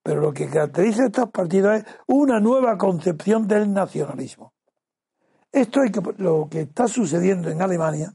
Pero 0.03 0.21
lo 0.21 0.33
que 0.33 0.49
caracteriza 0.49 1.03
a 1.03 1.07
estos 1.07 1.31
partidos 1.31 1.79
es 1.79 1.85
una 2.07 2.41
nueva 2.41 2.79
concepción 2.79 3.49
del 3.49 3.73
nacionalismo. 3.73 4.53
Esto 5.53 5.83
es 5.83 5.93
lo 6.19 6.49
que 6.51 6.63
está 6.63 6.89
sucediendo 6.89 7.51
en 7.51 7.63
Alemania 7.63 8.15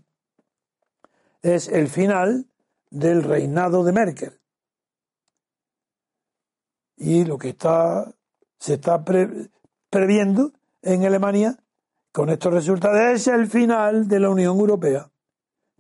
es 1.42 1.68
el 1.68 1.88
final 1.88 2.48
del 2.90 3.24
reinado 3.24 3.84
de 3.84 3.92
Merkel. 3.92 4.40
Y 6.98 7.26
lo 7.26 7.38
que 7.38 7.50
está, 7.50 8.14
se 8.60 8.76
está 8.76 9.04
previendo 9.90 10.52
en 10.82 11.06
Alemania 11.06 11.58
con 12.12 12.30
estos 12.30 12.54
resultados 12.54 13.00
es 13.00 13.28
el 13.28 13.48
final 13.48 14.08
de 14.08 14.20
la 14.20 14.30
Unión 14.30 14.60
Europea. 14.60 15.10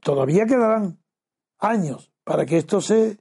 Todavía 0.01 0.45
quedarán 0.45 0.99
años 1.59 2.11
para 2.23 2.45
que 2.45 2.57
esto 2.57 2.81
se 2.81 3.19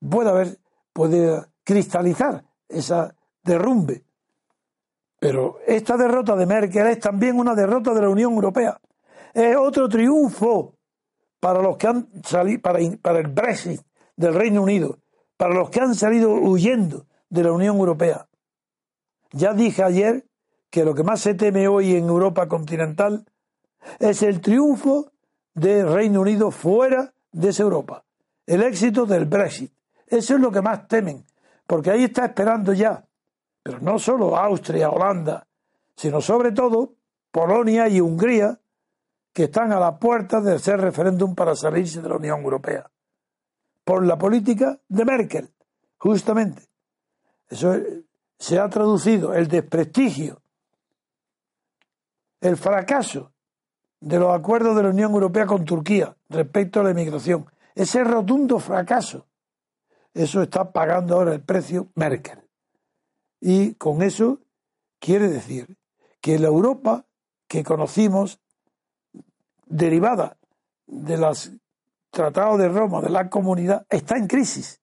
pueda 0.00 0.32
ver, 0.32 0.58
pueda 0.92 1.50
cristalizar 1.64 2.44
esa 2.68 3.14
derrumbe. 3.42 4.03
Pero 5.24 5.60
esta 5.66 5.96
derrota 5.96 6.36
de 6.36 6.44
Merkel 6.44 6.86
es 6.88 7.00
también 7.00 7.38
una 7.38 7.54
derrota 7.54 7.94
de 7.94 8.02
la 8.02 8.10
Unión 8.10 8.34
Europea. 8.34 8.78
Es 9.32 9.56
otro 9.56 9.88
triunfo 9.88 10.74
para 11.40 11.62
los 11.62 11.78
que 11.78 11.86
han 11.86 12.08
salido, 12.22 12.60
para, 12.60 12.78
el 13.18 13.28
Brexit 13.28 13.80
del 14.14 14.34
Reino 14.34 14.62
Unido, 14.62 14.98
para 15.38 15.54
los 15.54 15.70
que 15.70 15.80
han 15.80 15.94
salido 15.94 16.30
huyendo 16.30 17.06
de 17.30 17.42
la 17.42 17.52
Unión 17.52 17.78
Europea. 17.78 18.28
Ya 19.32 19.54
dije 19.54 19.82
ayer 19.82 20.26
que 20.68 20.84
lo 20.84 20.94
que 20.94 21.04
más 21.04 21.22
se 21.22 21.32
teme 21.32 21.68
hoy 21.68 21.96
en 21.96 22.06
Europa 22.06 22.46
continental 22.46 23.24
es 24.00 24.22
el 24.22 24.42
triunfo 24.42 25.10
del 25.54 25.90
Reino 25.90 26.20
Unido 26.20 26.50
fuera 26.50 27.14
de 27.32 27.48
esa 27.48 27.62
Europa, 27.62 28.04
el 28.44 28.62
éxito 28.62 29.06
del 29.06 29.24
Brexit. 29.24 29.72
Eso 30.06 30.34
es 30.34 30.40
lo 30.42 30.52
que 30.52 30.60
más 30.60 30.86
temen, 30.86 31.24
porque 31.66 31.92
ahí 31.92 32.04
está 32.04 32.26
esperando 32.26 32.74
ya, 32.74 33.06
pero 33.64 33.80
no 33.80 33.98
solo 33.98 34.36
Austria, 34.36 34.90
Holanda, 34.90 35.46
sino 35.96 36.20
sobre 36.20 36.52
todo 36.52 36.92
Polonia 37.32 37.88
y 37.88 37.98
Hungría, 37.98 38.60
que 39.32 39.44
están 39.44 39.72
a 39.72 39.80
la 39.80 39.98
puerta 39.98 40.40
de 40.40 40.54
hacer 40.54 40.78
referéndum 40.80 41.34
para 41.34 41.56
salirse 41.56 42.02
de 42.02 42.08
la 42.10 42.16
Unión 42.16 42.42
Europea, 42.42 42.88
por 43.82 44.04
la 44.04 44.18
política 44.18 44.78
de 44.86 45.04
Merkel, 45.04 45.50
justamente. 45.96 46.62
Eso 47.48 47.74
se 48.38 48.58
ha 48.58 48.68
traducido 48.68 49.32
el 49.32 49.48
desprestigio, 49.48 50.42
el 52.42 52.58
fracaso 52.58 53.32
de 53.98 54.18
los 54.18 54.32
acuerdos 54.32 54.76
de 54.76 54.82
la 54.82 54.90
Unión 54.90 55.12
Europea 55.12 55.46
con 55.46 55.64
Turquía 55.64 56.14
respecto 56.28 56.80
a 56.80 56.84
la 56.84 56.90
inmigración. 56.90 57.46
Ese 57.74 58.04
rotundo 58.04 58.58
fracaso 58.58 59.26
eso 60.12 60.42
está 60.42 60.70
pagando 60.70 61.16
ahora 61.16 61.32
el 61.32 61.40
precio 61.40 61.88
Merkel. 61.94 62.43
Y 63.46 63.74
con 63.74 64.00
eso 64.00 64.38
quiere 64.98 65.28
decir 65.28 65.76
que 66.22 66.38
la 66.38 66.46
Europa 66.46 67.04
que 67.46 67.62
conocimos, 67.62 68.40
derivada 69.66 70.38
de 70.86 71.18
los 71.18 71.52
tratados 72.10 72.58
de 72.58 72.70
Roma, 72.70 73.02
de 73.02 73.10
la 73.10 73.28
comunidad, 73.28 73.84
está 73.90 74.16
en 74.16 74.28
crisis. 74.28 74.80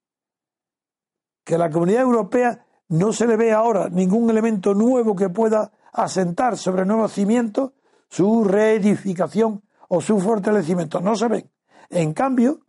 Que 1.44 1.58
la 1.58 1.72
comunidad 1.72 2.04
europea 2.04 2.64
no 2.90 3.12
se 3.12 3.26
le 3.26 3.36
ve 3.36 3.52
ahora 3.52 3.90
ningún 3.90 4.30
elemento 4.30 4.76
nuevo 4.76 5.16
que 5.16 5.30
pueda 5.30 5.72
asentar 5.92 6.56
sobre 6.56 6.86
nuevos 6.86 7.14
cimientos 7.14 7.72
su 8.10 8.44
reedificación 8.44 9.64
o 9.88 10.02
su 10.02 10.20
fortalecimiento. 10.20 11.02
No 11.02 11.16
se 11.16 11.28
ven. 11.28 11.52
En 11.90 12.14
cambio, 12.14 12.60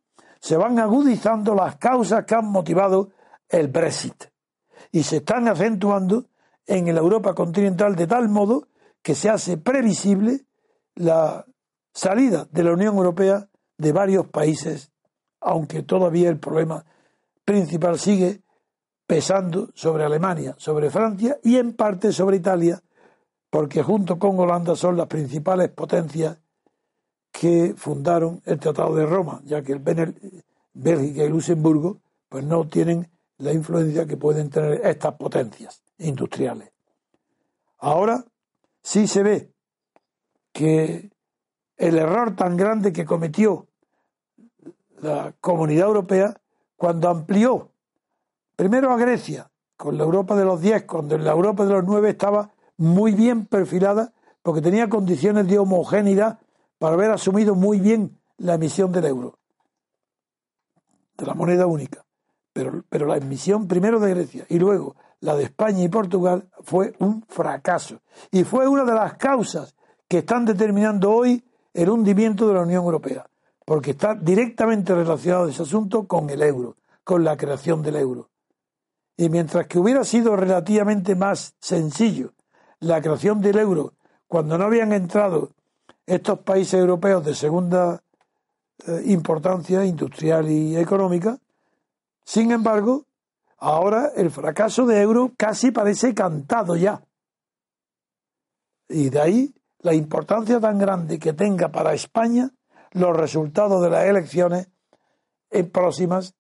se 0.40 0.56
van 0.56 0.78
agudizando 0.78 1.54
las 1.54 1.76
causas 1.76 2.24
que 2.24 2.34
han 2.34 2.46
motivado 2.46 3.10
el 3.50 3.68
Brexit 3.68 4.31
y 4.92 5.02
se 5.02 5.16
están 5.16 5.48
acentuando 5.48 6.26
en 6.66 6.94
la 6.94 7.00
Europa 7.00 7.34
continental 7.34 7.96
de 7.96 8.06
tal 8.06 8.28
modo 8.28 8.68
que 9.02 9.14
se 9.14 9.30
hace 9.30 9.56
previsible 9.56 10.44
la 10.94 11.46
salida 11.92 12.46
de 12.50 12.62
la 12.62 12.72
Unión 12.72 12.96
Europea 12.96 13.48
de 13.78 13.92
varios 13.92 14.28
países, 14.28 14.92
aunque 15.40 15.82
todavía 15.82 16.28
el 16.28 16.38
problema 16.38 16.84
principal 17.44 17.98
sigue 17.98 18.42
pesando 19.06 19.70
sobre 19.74 20.04
Alemania, 20.04 20.54
sobre 20.58 20.90
Francia 20.90 21.38
y 21.42 21.56
en 21.56 21.72
parte 21.74 22.12
sobre 22.12 22.36
Italia, 22.36 22.80
porque 23.50 23.82
junto 23.82 24.18
con 24.18 24.38
Holanda 24.38 24.76
son 24.76 24.96
las 24.96 25.08
principales 25.08 25.70
potencias 25.70 26.38
que 27.32 27.74
fundaron 27.76 28.40
el 28.44 28.60
Tratado 28.60 28.94
de 28.94 29.06
Roma, 29.06 29.40
ya 29.44 29.62
que 29.62 29.72
el 29.72 29.80
Bélgica 30.74 31.24
y 31.24 31.28
Luxemburgo 31.28 32.00
pues 32.28 32.44
no 32.44 32.68
tienen 32.68 33.11
la 33.38 33.52
influencia 33.52 34.06
que 34.06 34.16
pueden 34.16 34.50
tener 34.50 34.84
estas 34.86 35.14
potencias 35.14 35.82
industriales. 35.98 36.72
Ahora 37.78 38.24
sí 38.82 39.06
se 39.06 39.22
ve 39.22 39.52
que 40.52 41.10
el 41.76 41.98
error 41.98 42.36
tan 42.36 42.56
grande 42.56 42.92
que 42.92 43.04
cometió 43.04 43.66
la 45.00 45.34
comunidad 45.40 45.88
europea 45.88 46.40
cuando 46.76 47.08
amplió 47.08 47.70
primero 48.54 48.92
a 48.92 48.96
Grecia 48.96 49.50
con 49.76 49.98
la 49.98 50.04
Europa 50.04 50.36
de 50.36 50.44
los 50.44 50.60
10, 50.60 50.84
cuando 50.84 51.18
la 51.18 51.32
Europa 51.32 51.64
de 51.64 51.72
los 51.72 51.84
9 51.84 52.10
estaba 52.10 52.52
muy 52.76 53.12
bien 53.12 53.46
perfilada 53.46 54.12
porque 54.42 54.60
tenía 54.60 54.88
condiciones 54.88 55.48
de 55.48 55.58
homogeneidad 55.58 56.38
para 56.78 56.94
haber 56.94 57.10
asumido 57.10 57.54
muy 57.54 57.80
bien 57.80 58.18
la 58.38 58.54
emisión 58.54 58.92
del 58.92 59.06
euro, 59.06 59.38
de 61.16 61.26
la 61.26 61.34
moneda 61.34 61.66
única. 61.66 62.04
Pero, 62.52 62.84
pero 62.88 63.06
la 63.06 63.16
emisión 63.16 63.66
primero 63.66 63.98
de 63.98 64.10
Grecia 64.10 64.46
y 64.48 64.58
luego 64.58 64.96
la 65.20 65.36
de 65.36 65.44
España 65.44 65.82
y 65.82 65.88
Portugal 65.88 66.48
fue 66.62 66.94
un 66.98 67.24
fracaso. 67.28 68.00
Y 68.30 68.44
fue 68.44 68.66
una 68.66 68.84
de 68.84 68.94
las 68.94 69.14
causas 69.14 69.74
que 70.08 70.18
están 70.18 70.44
determinando 70.44 71.10
hoy 71.10 71.44
el 71.72 71.88
hundimiento 71.88 72.46
de 72.46 72.54
la 72.54 72.62
Unión 72.62 72.84
Europea, 72.84 73.26
porque 73.64 73.92
está 73.92 74.14
directamente 74.14 74.94
relacionado 74.94 75.48
ese 75.48 75.62
asunto 75.62 76.06
con 76.06 76.28
el 76.28 76.42
euro, 76.42 76.76
con 77.04 77.24
la 77.24 77.36
creación 77.36 77.82
del 77.82 77.96
euro. 77.96 78.28
Y 79.16 79.28
mientras 79.28 79.66
que 79.66 79.78
hubiera 79.78 80.04
sido 80.04 80.36
relativamente 80.36 81.14
más 81.14 81.54
sencillo 81.60 82.32
la 82.80 83.00
creación 83.00 83.40
del 83.40 83.58
euro 83.58 83.94
cuando 84.26 84.58
no 84.58 84.64
habían 84.64 84.92
entrado 84.92 85.50
estos 86.06 86.40
países 86.40 86.74
europeos 86.74 87.24
de 87.24 87.34
segunda 87.34 88.02
eh, 88.86 89.02
importancia 89.06 89.84
industrial 89.84 90.50
y 90.50 90.76
económica. 90.76 91.38
Sin 92.24 92.50
embargo, 92.52 93.06
ahora 93.58 94.12
el 94.16 94.30
fracaso 94.30 94.86
de 94.86 95.00
euro 95.00 95.32
casi 95.36 95.70
parece 95.70 96.14
cantado 96.14 96.76
ya. 96.76 97.02
Y 98.88 99.10
de 99.10 99.20
ahí 99.20 99.54
la 99.78 99.94
importancia 99.94 100.60
tan 100.60 100.78
grande 100.78 101.18
que 101.18 101.32
tenga 101.32 101.68
para 101.68 101.94
España 101.94 102.50
los 102.92 103.16
resultados 103.16 103.82
de 103.82 103.90
las 103.90 104.04
elecciones 104.04 104.68
próximas, 105.72 106.34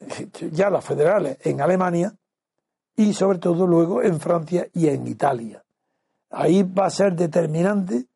ya 0.52 0.70
las 0.70 0.84
federales, 0.84 1.38
en 1.44 1.60
Alemania 1.60 2.14
y 2.96 3.12
sobre 3.14 3.38
todo 3.38 3.66
luego 3.66 4.02
en 4.02 4.20
Francia 4.20 4.68
y 4.72 4.88
en 4.88 5.06
Italia. 5.06 5.64
Ahí 6.30 6.62
va 6.62 6.86
a 6.86 6.90
ser 6.90 7.14
determinante 7.14 8.06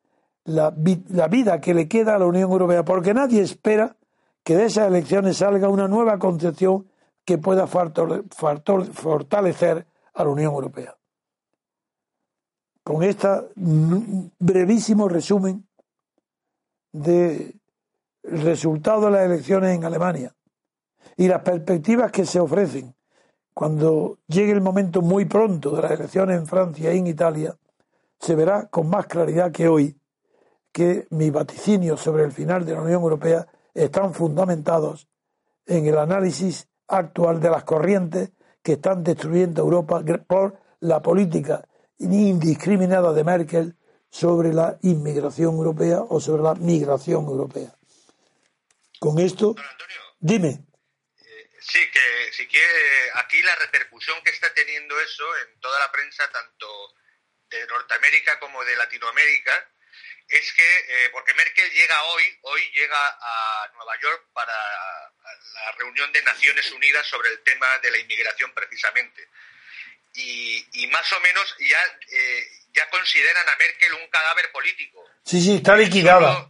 la 0.45 0.69
vida 0.71 1.59
que 1.59 1.73
le 1.73 1.87
queda 1.87 2.15
a 2.15 2.19
la 2.19 2.25
Unión 2.25 2.51
Europea, 2.51 2.83
porque 2.85 3.13
nadie 3.13 3.41
espera 3.41 3.96
que 4.47 4.55
de 4.55 4.67
esas 4.67 4.87
elecciones 4.87 5.35
salga 5.35 5.67
una 5.67 5.89
nueva 5.89 6.17
concepción 6.17 6.87
que 7.25 7.37
pueda 7.37 7.67
fortalecer 7.67 9.85
a 10.13 10.23
la 10.23 10.29
Unión 10.29 10.53
Europea. 10.53 10.97
Con 12.81 13.03
este 13.03 13.27
brevísimo 14.39 15.09
resumen 15.09 15.67
de 16.93 17.59
resultado 18.23 19.07
de 19.07 19.11
las 19.11 19.25
elecciones 19.25 19.75
en 19.75 19.83
Alemania 19.83 20.33
y 21.17 21.27
las 21.27 21.41
perspectivas 21.41 22.09
que 22.09 22.25
se 22.25 22.39
ofrecen 22.39 22.95
cuando 23.53 24.19
llegue 24.27 24.53
el 24.53 24.61
momento 24.61 25.01
muy 25.01 25.25
pronto 25.25 25.75
de 25.75 25.81
las 25.81 25.91
elecciones 25.91 26.37
en 26.37 26.47
Francia 26.47 26.93
y 26.93 26.99
en 26.99 27.07
Italia, 27.07 27.53
se 28.17 28.33
verá 28.33 28.67
con 28.67 28.89
más 28.89 29.07
claridad 29.07 29.51
que 29.51 29.67
hoy 29.67 29.99
que 30.71 31.05
mis 31.09 31.33
vaticinios 31.33 31.99
sobre 31.99 32.23
el 32.23 32.31
final 32.31 32.65
de 32.65 32.75
la 32.75 32.81
Unión 32.81 33.01
Europea 33.01 33.45
están 33.77 34.13
fundamentados 34.13 35.07
en 35.65 35.85
el 35.85 35.97
análisis 35.97 36.67
actual 36.87 37.39
de 37.39 37.49
las 37.49 37.63
corrientes 37.63 38.31
que 38.63 38.73
están 38.73 39.03
destruyendo 39.03 39.61
Europa 39.61 40.03
por 40.27 40.59
la 40.79 41.01
política 41.01 41.67
indiscriminada 41.99 43.13
de 43.13 43.23
Merkel 43.23 43.75
sobre 44.09 44.53
la 44.53 44.77
inmigración 44.81 45.55
europea 45.55 45.99
o 46.01 46.19
sobre 46.19 46.43
la 46.43 46.55
migración 46.55 47.25
europea. 47.25 47.73
Con 48.99 49.19
esto, 49.19 49.55
dime. 50.19 50.65
Eh, 51.19 51.49
sí, 51.59 51.79
que 51.91 52.33
si 52.33 52.47
quiere, 52.47 53.11
aquí 53.15 53.41
la 53.43 53.55
repercusión 53.55 54.17
que 54.23 54.31
está 54.31 54.51
teniendo 54.53 54.99
eso 54.99 55.23
en 55.45 55.59
toda 55.59 55.79
la 55.79 55.91
prensa, 55.91 56.23
tanto 56.31 56.65
de 57.49 57.65
Norteamérica 57.67 58.39
como 58.39 58.63
de 58.63 58.75
Latinoamérica, 58.75 59.53
es 60.29 60.53
que, 60.53 60.77
eh, 60.89 61.09
porque 61.11 61.33
Merkel 61.33 61.71
llega 61.71 62.03
hoy, 62.03 62.39
hoy 62.41 62.71
llega 62.73 63.17
a 63.21 63.71
Nueva 63.73 63.99
York 64.01 64.25
para 64.33 64.53
la 64.53 65.71
reunión 65.77 66.11
de 66.11 66.21
Naciones 66.21 66.69
Unidas 66.71 67.07
sobre 67.07 67.29
el 67.29 67.41
tema 67.43 67.65
de 67.81 67.91
la 67.91 67.97
inmigración 67.97 68.53
precisamente. 68.53 69.27
Y, 70.13 70.87
más 70.91 71.13
o 71.13 71.19
menos 71.19 71.55
ya, 71.59 71.79
eh, 72.09 72.47
ya 72.73 72.89
consideran 72.89 73.47
a 73.47 73.55
Merkel 73.55 73.93
un 73.93 74.07
cadáver 74.09 74.51
político. 74.51 75.03
Sí, 75.23 75.39
sí, 75.41 75.55
está 75.57 75.75
liquidada. 75.75 76.49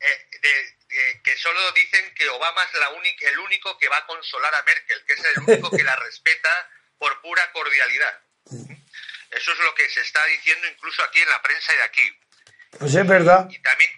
Eh, 0.00 1.20
que 1.24 1.36
solo 1.36 1.72
dicen 1.72 2.14
que 2.14 2.28
Obama 2.28 2.62
es 2.64 2.78
la 2.78 2.90
única, 2.90 3.28
el 3.28 3.38
único 3.38 3.76
que 3.78 3.88
va 3.88 3.98
a 3.98 4.06
consolar 4.06 4.54
a 4.54 4.62
Merkel, 4.62 5.04
que 5.06 5.12
es 5.14 5.24
el 5.24 5.42
único 5.42 5.70
que 5.70 5.82
la 5.82 5.96
respeta 5.96 6.70
por 6.98 7.20
pura 7.20 7.50
cordialidad. 7.52 8.20
Eso 9.30 9.52
es 9.52 9.58
lo 9.58 9.74
que 9.74 9.88
se 9.90 10.00
está 10.00 10.24
diciendo 10.26 10.68
incluso 10.68 11.02
aquí 11.02 11.20
en 11.20 11.30
la 11.30 11.42
prensa 11.42 11.72
de 11.72 11.82
aquí. 11.82 12.18
Pues 12.78 12.94
es 12.94 13.06
verdad. 13.06 13.48
Y 13.50 13.58
también, 13.60 13.90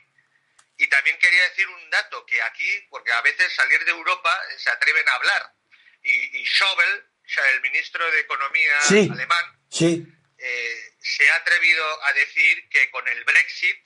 y 0.78 0.86
también 0.88 1.18
quería 1.18 1.42
decir 1.48 1.66
un 1.68 1.90
dato, 1.90 2.24
que 2.26 2.40
aquí, 2.42 2.86
porque 2.90 3.12
a 3.12 3.22
veces 3.22 3.54
salir 3.54 3.84
de 3.84 3.90
Europa 3.90 4.30
se 4.58 4.70
atreven 4.70 5.08
a 5.08 5.14
hablar, 5.14 5.52
y, 6.02 6.38
y 6.38 6.46
Schäuble, 6.46 7.04
el 7.54 7.60
ministro 7.60 8.08
de 8.10 8.20
Economía 8.20 8.78
alemán, 9.12 9.44
sí. 9.68 10.06
Eh, 10.38 10.92
se 11.00 11.28
ha 11.30 11.36
atrevido 11.36 12.04
a 12.04 12.12
decir 12.12 12.68
que 12.68 12.90
con 12.90 13.06
el 13.08 13.24
Brexit, 13.24 13.78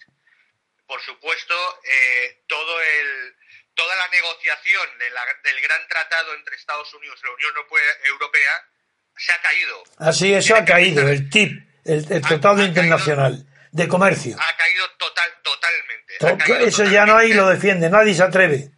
por 0.86 1.00
supuesto, 1.02 1.54
eh, 1.84 2.42
todo 2.48 2.82
el, 2.82 3.34
toda 3.74 3.94
la 3.94 4.08
negociación 4.08 4.98
del 4.98 5.60
gran 5.62 5.88
tratado 5.88 6.34
entre 6.34 6.56
Estados 6.56 6.92
Unidos 6.94 7.18
y 7.22 7.26
la 7.26 7.32
Unión 7.32 7.54
Europea 8.04 8.68
se 9.16 9.32
ha 9.32 9.40
caído. 9.40 9.84
Así, 9.98 10.34
eso 10.34 10.56
ha 10.56 10.64
caído, 10.64 11.08
el 11.08 11.30
TIP, 11.30 11.52
el, 11.84 12.20
Tratado 12.20 12.64
Internacional 12.64 13.46
de 13.72 13.88
Comercio. 13.88 14.36
Ha 14.38 14.56
caído 14.56 14.90
total, 14.98 15.30
totalmente. 15.42 16.66
eso 16.66 16.84
ya 16.84 17.06
no 17.06 17.16
hay 17.16 17.32
lo 17.32 17.48
defiende, 17.48 17.88
nadie 17.88 18.14
se 18.14 18.22
atreve. 18.22 18.70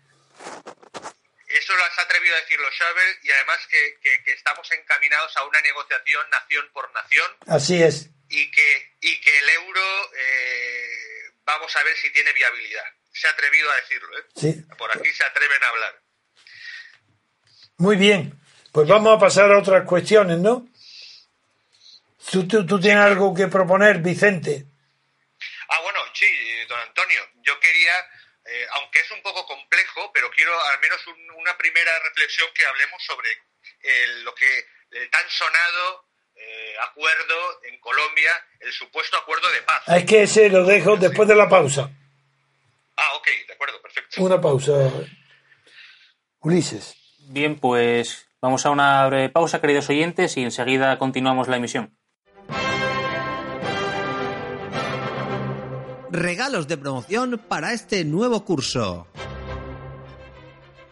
Eso 1.49 1.77
lo 1.77 1.85
has 1.85 1.99
atrevido 1.99 2.35
a 2.35 2.41
decirlo 2.41 2.67
Schäuble 2.71 3.19
y 3.23 3.31
además 3.31 3.59
que, 3.69 4.33
estamos 4.33 4.71
encaminados 4.73 5.37
a 5.37 5.45
una 5.45 5.61
negociación 5.61 6.23
nación 6.31 6.65
por 6.73 6.93
nación. 6.93 7.31
Así 7.47 7.83
es. 7.83 8.09
Y 8.29 8.51
que, 8.51 8.97
y 9.01 9.21
que 9.21 9.39
el 9.39 9.49
euro, 9.51 10.11
eh, 10.17 11.33
vamos 11.45 11.75
a 11.77 11.83
ver 11.83 11.97
si 11.97 12.11
tiene 12.13 12.33
viabilidad. 12.33 12.85
Se 13.13 13.29
ha 13.29 13.31
atrevido 13.31 13.71
a 13.71 13.77
decirlo. 13.77 14.19
¿eh? 14.19 14.25
Sí. 14.35 14.65
Por 14.79 14.91
aquí 14.97 15.11
se 15.13 15.25
atreven 15.25 15.63
a 15.63 15.69
hablar. 15.69 16.01
Muy 17.77 17.97
bien. 17.97 18.41
Pues 18.73 18.89
vamos 18.89 19.15
a 19.15 19.21
pasar 19.21 19.53
a 19.53 19.59
otras 19.59 19.87
cuestiones, 19.87 20.39
¿no? 20.39 20.67
¿Tú, 22.31 22.47
tú, 22.47 22.81
tienes 22.81 23.05
algo 23.05 23.35
que 23.35 23.49
proponer, 23.49 23.99
Vicente? 23.99 24.65
Sí, 26.23 26.67
don 26.69 26.79
Antonio. 26.79 27.21
Yo 27.43 27.59
quería, 27.59 27.95
eh, 28.47 28.67
aunque 28.75 29.01
es 29.01 29.11
un 29.11 29.23
poco 29.23 29.45
complejo, 29.45 30.13
pero 30.15 30.31
quiero 30.31 30.53
al 30.73 30.81
menos 30.81 31.01
una 31.37 31.57
primera 31.59 31.91
reflexión 32.05 32.49
que 32.55 32.65
hablemos 32.65 33.03
sobre 33.03 33.29
lo 34.23 34.33
que 34.35 34.67
el 34.93 35.11
tan 35.11 35.29
sonado 35.29 36.07
eh, 36.37 36.77
acuerdo 36.91 37.65
en 37.65 37.81
Colombia, 37.81 38.31
el 38.61 38.73
supuesto 38.73 39.17
acuerdo 39.17 39.51
de 39.51 39.63
paz. 39.63 39.83
Ah, 39.89 39.99
es 39.99 40.05
que 40.05 40.23
ese 40.23 40.49
lo 40.49 40.65
dejo 40.65 40.97
después 40.97 41.29
de 41.29 41.35
la 41.35 41.49
pausa. 41.49 41.91
Ah, 42.97 43.15
ok, 43.17 43.29
de 43.49 43.55
acuerdo, 43.55 43.83
perfecto. 43.83 44.23
Una 44.23 44.41
pausa. 44.41 44.73
Ulises. 46.39 46.95
Bien, 47.31 47.59
pues 47.59 48.29
Vamos 48.43 48.67
a 48.67 48.71
una 48.71 49.07
breve 49.07 49.29
pausa, 49.29 49.61
queridos 49.61 49.89
oyentes, 49.89 50.37
y 50.37 50.43
enseguida 50.43 50.99
continuamos 50.99 51.47
la 51.47 51.59
emisión. 51.59 51.97
Regalos 56.13 56.69
de 56.69 56.77
promoción 56.77 57.41
para 57.49 57.73
este 57.73 58.05
nuevo 58.05 58.45
curso. 58.45 59.07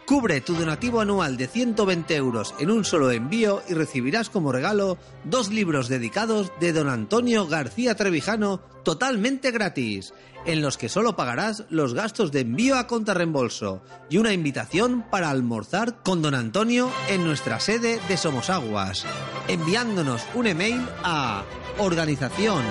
Cubre 0.07 0.41
tu 0.41 0.55
donativo 0.55 1.03
anual 1.03 1.37
de 1.37 1.47
120 1.47 2.17
euros 2.17 2.55
en 2.59 2.71
un 2.71 2.87
solo 2.87 3.11
envío 3.11 3.63
y 3.69 3.75
recibirás 3.75 4.31
como 4.31 4.51
regalo 4.51 4.97
dos 5.25 5.51
libros 5.51 5.91
dedicados 5.91 6.51
de 6.59 6.73
don 6.73 6.89
Antonio 6.89 7.47
García 7.47 7.95
Trevijano 7.97 8.63
totalmente 8.83 9.51
gratis, 9.51 10.15
en 10.47 10.63
los 10.63 10.79
que 10.79 10.89
solo 10.89 11.17
pagarás 11.17 11.65
los 11.69 11.93
gastos 11.93 12.33
de 12.33 12.41
envío 12.41 12.79
a 12.79 12.87
contrarreembolso 12.87 13.83
y 14.09 14.17
una 14.17 14.33
invitación 14.33 15.05
para 15.11 15.29
almorzar 15.29 16.03
con 16.03 16.23
don 16.23 16.35
Antonio 16.35 16.91
en 17.11 17.25
nuestra 17.25 17.61
sede 17.61 18.01
de 18.09 18.17
Somosaguas, 18.17 19.05
enviándonos 19.49 20.23
un 20.35 20.47
email 20.47 20.81
a 21.05 21.45
organización 21.79 22.65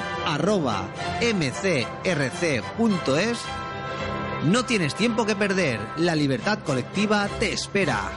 no 4.45 4.65
tienes 4.65 4.95
tiempo 4.95 5.25
que 5.25 5.35
perder, 5.35 5.79
la 5.97 6.15
libertad 6.15 6.59
colectiva 6.65 7.27
te 7.39 7.51
espera. 7.51 8.09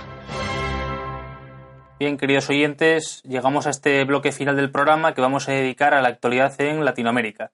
Bien, 1.98 2.16
queridos 2.16 2.48
oyentes, 2.48 3.22
llegamos 3.22 3.66
a 3.66 3.70
este 3.70 4.04
bloque 4.04 4.32
final 4.32 4.56
del 4.56 4.70
programa 4.70 5.14
que 5.14 5.20
vamos 5.20 5.48
a 5.48 5.52
dedicar 5.52 5.94
a 5.94 6.02
la 6.02 6.08
actualidad 6.08 6.54
en 6.60 6.84
Latinoamérica. 6.84 7.52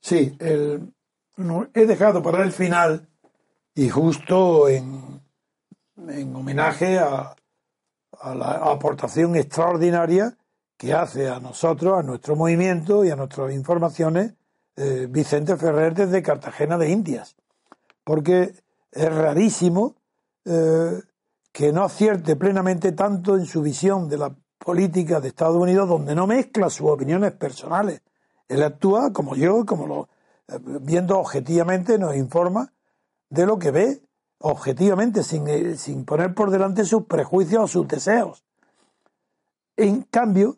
Sí, 0.00 0.36
he 0.40 1.86
dejado 1.86 2.22
para 2.22 2.42
el 2.42 2.52
final 2.52 3.08
y 3.74 3.88
justo 3.88 4.68
en, 4.68 5.22
homenaje 6.34 6.98
a, 6.98 7.34
a 8.20 8.34
la 8.34 8.52
aportación 8.52 9.36
extraordinaria 9.36 10.36
que 10.80 10.94
hace 10.94 11.28
a 11.28 11.38
nosotros, 11.40 11.98
a 11.98 12.02
nuestro 12.02 12.36
movimiento 12.36 13.04
y 13.04 13.10
a 13.10 13.16
nuestras 13.16 13.52
informaciones 13.52 14.32
eh, 14.76 15.08
Vicente 15.10 15.58
Ferrer 15.58 15.92
desde 15.92 16.22
Cartagena 16.22 16.78
de 16.78 16.88
Indias, 16.88 17.36
porque 18.02 18.54
es 18.90 19.14
rarísimo 19.14 19.96
eh, 20.46 21.02
que 21.52 21.70
no 21.70 21.84
acierte 21.84 22.34
plenamente 22.34 22.92
tanto 22.92 23.36
en 23.36 23.44
su 23.44 23.60
visión 23.60 24.08
de 24.08 24.16
la 24.16 24.34
política 24.56 25.20
de 25.20 25.28
Estados 25.28 25.58
Unidos, 25.58 25.86
donde 25.86 26.14
no 26.14 26.26
mezcla 26.26 26.70
sus 26.70 26.88
opiniones 26.88 27.32
personales. 27.32 28.00
Él 28.48 28.62
actúa 28.62 29.12
como 29.12 29.36
yo, 29.36 29.66
como 29.66 29.86
lo, 29.86 30.08
eh, 30.48 30.58
viendo 30.80 31.18
objetivamente, 31.18 31.98
nos 31.98 32.16
informa 32.16 32.72
de 33.28 33.44
lo 33.44 33.58
que 33.58 33.70
ve, 33.70 34.00
objetivamente, 34.38 35.24
sin, 35.24 35.76
sin 35.76 36.06
poner 36.06 36.34
por 36.34 36.50
delante 36.50 36.86
sus 36.86 37.04
prejuicios 37.04 37.64
o 37.64 37.68
sus 37.68 37.86
deseos. 37.86 38.46
En 39.76 40.02
cambio, 40.04 40.56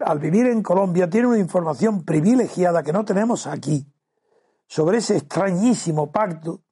al 0.00 0.18
vivir 0.18 0.46
en 0.46 0.62
Colombia, 0.62 1.08
tiene 1.08 1.28
una 1.28 1.38
información 1.38 2.04
privilegiada 2.04 2.82
que 2.82 2.92
no 2.92 3.04
tenemos 3.04 3.46
aquí 3.46 3.86
sobre 4.66 4.98
ese 4.98 5.16
extrañísimo 5.16 6.10
pacto 6.10 6.62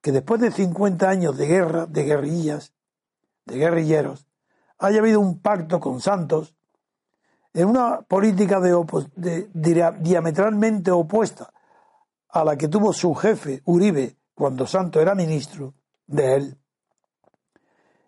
que 0.00 0.12
después 0.12 0.40
de 0.40 0.50
50 0.50 1.08
años 1.08 1.36
de 1.36 1.46
guerra, 1.46 1.86
de 1.86 2.02
guerrillas, 2.04 2.74
de 3.46 3.56
guerrilleros, 3.56 4.26
haya 4.78 5.00
habido 5.00 5.20
un 5.20 5.40
pacto 5.40 5.80
con 5.80 6.00
Santos 6.00 6.54
en 7.54 7.68
una 7.68 8.02
política 8.02 8.60
de, 8.60 9.48
diametralmente 10.00 10.90
opuesta 10.90 11.52
a 12.28 12.44
la 12.44 12.56
que 12.56 12.68
tuvo 12.68 12.92
su 12.92 13.14
jefe 13.14 13.62
Uribe 13.64 14.16
cuando 14.34 14.66
Santos 14.66 15.00
era 15.00 15.14
ministro 15.14 15.74
de 16.06 16.34
él. 16.34 16.58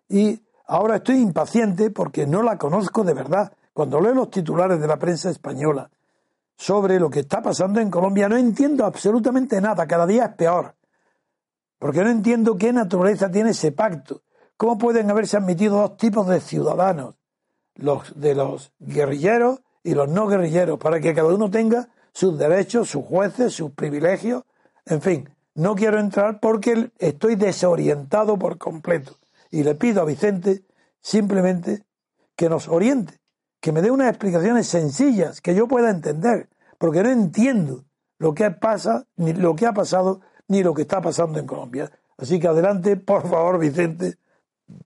Y 0.09 0.43
ahora 0.67 0.97
estoy 0.97 1.15
impaciente 1.15 1.89
porque 1.91 2.27
no 2.27 2.43
la 2.43 2.57
conozco 2.57 3.03
de 3.03 3.13
verdad. 3.13 3.53
Cuando 3.77 4.01
leo 4.01 4.15
los 4.15 4.31
titulares 4.31 4.81
de 4.81 4.87
la 4.87 4.97
prensa 4.97 5.29
española 5.29 5.87
sobre 6.57 6.99
lo 6.99 7.11
que 7.11 7.19
está 7.19 7.43
pasando 7.43 7.79
en 7.79 7.91
Colombia, 7.91 8.27
no 8.27 8.35
entiendo 8.35 8.83
absolutamente 8.83 9.61
nada. 9.61 9.85
Cada 9.85 10.07
día 10.07 10.25
es 10.25 10.33
peor. 10.33 10.73
Porque 11.77 12.03
no 12.03 12.09
entiendo 12.09 12.57
qué 12.57 12.73
naturaleza 12.73 13.29
tiene 13.29 13.51
ese 13.51 13.71
pacto. 13.71 14.23
¿Cómo 14.57 14.79
pueden 14.79 15.11
haberse 15.11 15.37
admitido 15.37 15.77
dos 15.77 15.95
tipos 15.95 16.27
de 16.27 16.41
ciudadanos? 16.41 17.17
Los 17.75 18.19
de 18.19 18.33
los 18.33 18.71
guerrilleros 18.79 19.61
y 19.83 19.93
los 19.93 20.09
no 20.09 20.25
guerrilleros, 20.25 20.79
para 20.79 20.99
que 20.99 21.13
cada 21.13 21.31
uno 21.31 21.51
tenga 21.51 21.87
sus 22.11 22.35
derechos, 22.35 22.89
sus 22.89 23.05
jueces, 23.05 23.53
sus 23.53 23.73
privilegios. 23.73 24.41
En 24.87 25.03
fin, 25.03 25.29
no 25.53 25.75
quiero 25.75 25.99
entrar 25.99 26.39
porque 26.39 26.89
estoy 26.97 27.35
desorientado 27.35 28.39
por 28.39 28.57
completo. 28.57 29.19
Y 29.51 29.61
le 29.61 29.75
pido 29.75 30.01
a 30.01 30.05
Vicente 30.05 30.63
simplemente 30.99 31.83
que 32.35 32.49
nos 32.49 32.67
oriente, 32.69 33.19
que 33.59 33.71
me 33.71 33.81
dé 33.81 33.91
unas 33.91 34.09
explicaciones 34.09 34.67
sencillas 34.67 35.41
que 35.41 35.55
yo 35.55 35.67
pueda 35.67 35.89
entender, 35.89 36.49
porque 36.77 37.03
no 37.03 37.09
entiendo 37.09 37.85
lo 38.19 38.33
que 38.33 38.49
pasa, 38.51 39.05
ni 39.15 39.33
lo 39.33 39.55
que 39.55 39.65
ha 39.65 39.73
pasado 39.73 40.21
ni 40.47 40.63
lo 40.63 40.73
que 40.73 40.83
está 40.83 41.01
pasando 41.01 41.39
en 41.39 41.45
Colombia. 41.45 41.91
Así 42.17 42.39
que 42.39 42.47
adelante, 42.47 42.97
por 42.97 43.27
favor, 43.27 43.59
Vicente, 43.59 44.17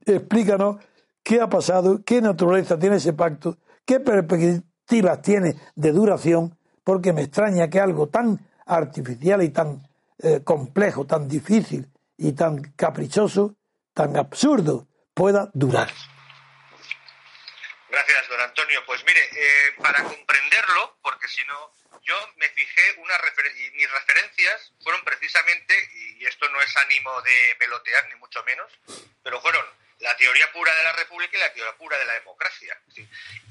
explícanos 0.06 0.78
qué 1.24 1.40
ha 1.40 1.50
pasado, 1.50 2.02
qué 2.04 2.22
naturaleza 2.22 2.78
tiene 2.78 2.98
ese 2.98 3.14
pacto, 3.14 3.58
qué 3.86 4.00
perspectivas 4.00 5.22
tiene 5.22 5.56
de 5.76 5.92
duración, 5.92 6.58
porque 6.84 7.14
me 7.14 7.22
extraña 7.22 7.70
que 7.70 7.80
algo 7.80 8.08
tan 8.08 8.40
artificial 8.66 9.44
y 9.44 9.50
tan 9.50 9.82
eh, 10.20 10.42
complejo, 10.44 11.06
tan 11.06 11.28
difícil 11.28 11.90
y 12.18 12.34
tan 12.34 12.62
caprichoso, 12.76 13.56
tan 13.94 14.18
absurdo, 14.18 14.88
pueda 15.14 15.50
durar. 15.54 15.90
Gracias, 17.92 18.28
don 18.30 18.40
Antonio. 18.40 18.86
Pues 18.86 19.04
mire, 19.04 19.22
eh, 19.36 19.74
para 19.84 20.02
comprenderlo, 20.02 20.98
porque 21.02 21.28
si 21.28 21.44
no, 21.44 21.76
yo 22.04 22.34
me 22.38 22.48
fijé 22.50 22.94
una 22.98 23.20
y 23.58 23.72
mis 23.72 23.92
referencias 23.92 24.72
fueron 24.82 25.04
precisamente, 25.04 25.90
y 25.94 26.26
esto 26.26 26.48
no 26.50 26.62
es 26.62 26.78
ánimo 26.78 27.22
de 27.22 27.56
pelotear 27.60 28.08
ni 28.08 28.16
mucho 28.16 28.42
menos, 28.44 28.72
pero 29.22 29.42
fueron 29.42 29.66
la 30.00 30.16
teoría 30.16 30.50
pura 30.54 30.74
de 30.74 30.84
la 30.86 30.94
República 30.94 31.36
y 31.36 31.42
la 31.42 31.54
teoría 31.54 31.78
pura 31.78 31.98
de 31.98 32.06
la 32.06 32.14
democracia. 32.14 32.80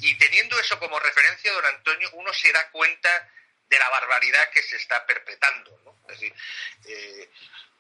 Y 0.01 0.15
teniendo 0.15 0.59
eso 0.59 0.79
como 0.79 0.99
referencia, 0.99 1.53
don 1.53 1.67
Antonio, 1.67 2.09
uno 2.15 2.33
se 2.33 2.51
da 2.51 2.71
cuenta 2.71 3.31
de 3.69 3.79
la 3.79 3.91
barbaridad 3.91 4.49
que 4.51 4.63
se 4.63 4.77
está 4.77 5.05
perpetrando. 5.05 5.99
Es 6.09 6.19
decir, 6.19 6.35
eh, 6.87 7.31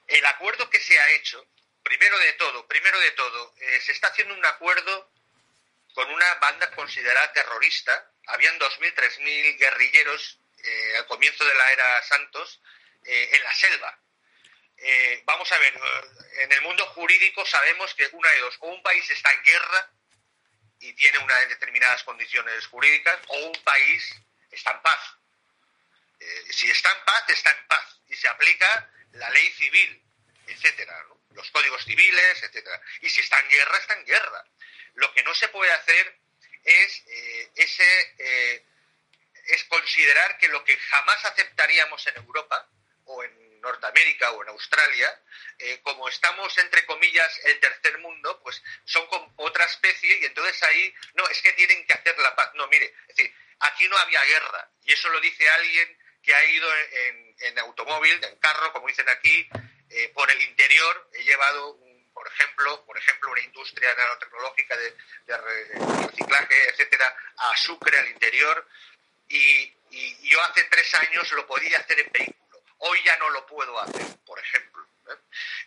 el 0.09 0.27
acuerdo 0.27 0.69
que 0.69 0.79
se 0.79 0.99
ha 1.01 1.11
hecho, 1.13 1.43
primero 1.83 2.19
de 2.19 2.35
todo, 2.35 2.67
primero 2.69 3.01
de 3.01 3.13
todo, 3.13 3.55
eh, 3.61 3.81
se 3.81 3.93
está 3.93 4.09
haciendo 4.09 4.35
un 4.35 4.45
acuerdo 4.45 5.11
con 5.95 6.11
una 6.11 6.35
banda 6.35 6.71
considerada 6.73 7.33
terrorista. 7.33 8.11
Habían 8.27 8.59
2.000, 8.59 8.95
3.000 8.95 9.59
guerrilleros 9.59 10.39
eh, 10.63 10.97
al 10.99 11.07
comienzo 11.07 11.45
de 11.45 11.55
la 11.55 11.73
era 11.73 12.03
Santos, 12.03 12.61
eh, 13.05 13.31
en 13.33 13.43
la 13.43 13.55
selva. 13.55 13.99
Eh, 14.77 15.23
vamos 15.25 15.51
a 15.53 15.59
ver, 15.59 15.79
en 16.39 16.53
el 16.53 16.63
mundo 16.63 16.87
jurídico 16.89 17.45
sabemos 17.45 17.95
que 17.95 18.09
una 18.13 18.31
de 18.31 18.41
dos, 18.41 18.57
o 18.61 18.69
un 18.69 18.83
país 18.83 19.09
está 19.11 19.31
en 19.33 19.43
guerra 19.43 19.91
y 20.81 20.93
tiene 20.95 21.19
unas 21.19 21.49
determinadas 21.49 22.03
condiciones 22.05 22.67
jurídicas, 22.67 23.19
o 23.29 23.47
un 23.47 23.63
país 23.63 24.15
está 24.51 24.73
en 24.73 24.83
paz. 24.83 25.01
si 26.51 26.71
está 26.71 26.91
en 26.91 27.05
paz, 27.05 27.25
está 27.29 27.51
en 27.51 27.67
paz 27.67 28.01
y 28.09 28.17
se 28.17 28.29
aplica 28.29 28.91
la 29.13 29.31
ley 29.31 29.51
civil, 29.53 30.03
etcétera, 30.47 30.95
los 31.31 31.51
códigos 31.51 31.85
civiles, 31.85 32.43
etcétera. 32.43 32.81
Y 33.01 33.09
si 33.09 33.21
está 33.21 33.39
en 33.41 33.49
guerra, 33.49 33.79
está 33.79 33.95
en 33.95 34.05
guerra. 34.05 34.45
Lo 34.95 35.13
que 35.13 35.23
no 35.23 35.35
se 35.35 35.49
puede 35.49 35.73
hacer 35.73 36.21
es 36.65 37.05
ese 37.57 38.65
es 39.47 39.65
considerar 39.65 40.39
que 40.39 40.49
lo 40.49 40.65
que 40.65 40.77
jamás 40.77 41.25
aceptaríamos 41.25 42.07
en 42.07 42.17
Europa 42.17 42.69
o 43.05 43.25
en 43.25 43.61
Norteamérica 43.61 44.31
o 44.33 44.43
en 44.43 44.49
Australia, 44.51 45.23
eh, 45.59 45.81
como 45.83 46.09
estamos 46.09 46.57
entre 46.59 46.85
comillas 46.87 47.41
el 47.45 47.61
tercer 47.61 47.99
mundo, 47.99 48.41
pues 48.43 48.63
son 48.85 49.07
con 49.09 49.33
otra 49.37 49.65
especie 49.65 50.19
y 50.21 50.25
entonces 50.25 50.63
ahí 50.63 50.95
no 51.15 51.27
es 51.29 51.41
que 51.43 51.53
tienen 51.53 51.87
que 51.87 51.93
hacer 51.93 52.19
la 52.19 52.35
paz. 52.35 52.51
No, 52.55 52.67
mire, 52.69 52.87
es 53.09 53.17
decir, 53.17 53.35
aquí 53.61 53.89
no 53.89 53.97
había 53.99 54.23
guerra 54.25 54.71
y 54.85 54.93
eso 54.93 55.09
lo 55.11 55.21
dice 55.21 55.49
alguien 55.49 55.99
que 56.23 56.35
ha 56.35 56.45
ido 56.45 56.69
en, 57.41 57.59
automóvil, 57.61 58.23
en 58.23 58.37
carro, 58.37 58.73
como 58.73 58.89
dicen 58.89 59.09
aquí, 59.09 59.49
eh, 59.89 60.11
por 60.15 60.31
el 60.31 60.41
interior. 60.43 61.11
He 61.15 61.25
llevado 61.25 61.79
por 62.21 62.29
ejemplo, 62.29 62.85
por 62.85 62.99
ejemplo, 62.99 63.31
una 63.31 63.41
industria 63.41 63.95
nanotecnológica 63.95 64.77
de, 64.77 64.95
reciclaje, 66.07 66.69
etcétera, 66.69 67.17
a 67.39 67.57
Sucre, 67.57 67.99
al 67.99 68.09
interior, 68.09 68.69
y, 69.27 69.73
yo 70.29 70.41
hace 70.43 70.65
tres 70.65 70.95
años 70.97 71.33
lo 71.33 71.47
podía 71.47 71.79
hacer 71.79 71.99
en 71.99 72.13
vehículo. 72.13 72.63
Hoy 72.79 73.01
ya 73.05 73.17
no 73.17 73.31
lo 73.31 73.47
puedo 73.47 73.81
hacer, 73.81 74.07
por 74.27 74.39
ejemplo. 74.39 74.87
¿eh? 75.09 75.17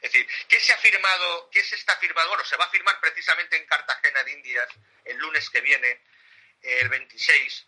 Es 0.01 0.11
decir, 0.11 0.27
¿qué 0.47 0.59
se 0.59 0.71
ha 0.71 0.77
firmado? 0.77 1.49
¿Qué 1.51 1.63
se 1.63 1.75
está 1.75 1.97
firmando? 1.97 2.29
Bueno, 2.29 2.45
se 2.45 2.55
va 2.55 2.65
a 2.65 2.69
firmar 2.69 2.99
precisamente 3.01 3.57
en 3.57 3.65
Cartagena 3.65 4.23
de 4.23 4.31
Indias 4.31 4.69
el 5.05 5.17
lunes 5.17 5.49
que 5.49 5.59
viene, 5.59 6.01
el 6.61 6.87
26, 6.87 7.65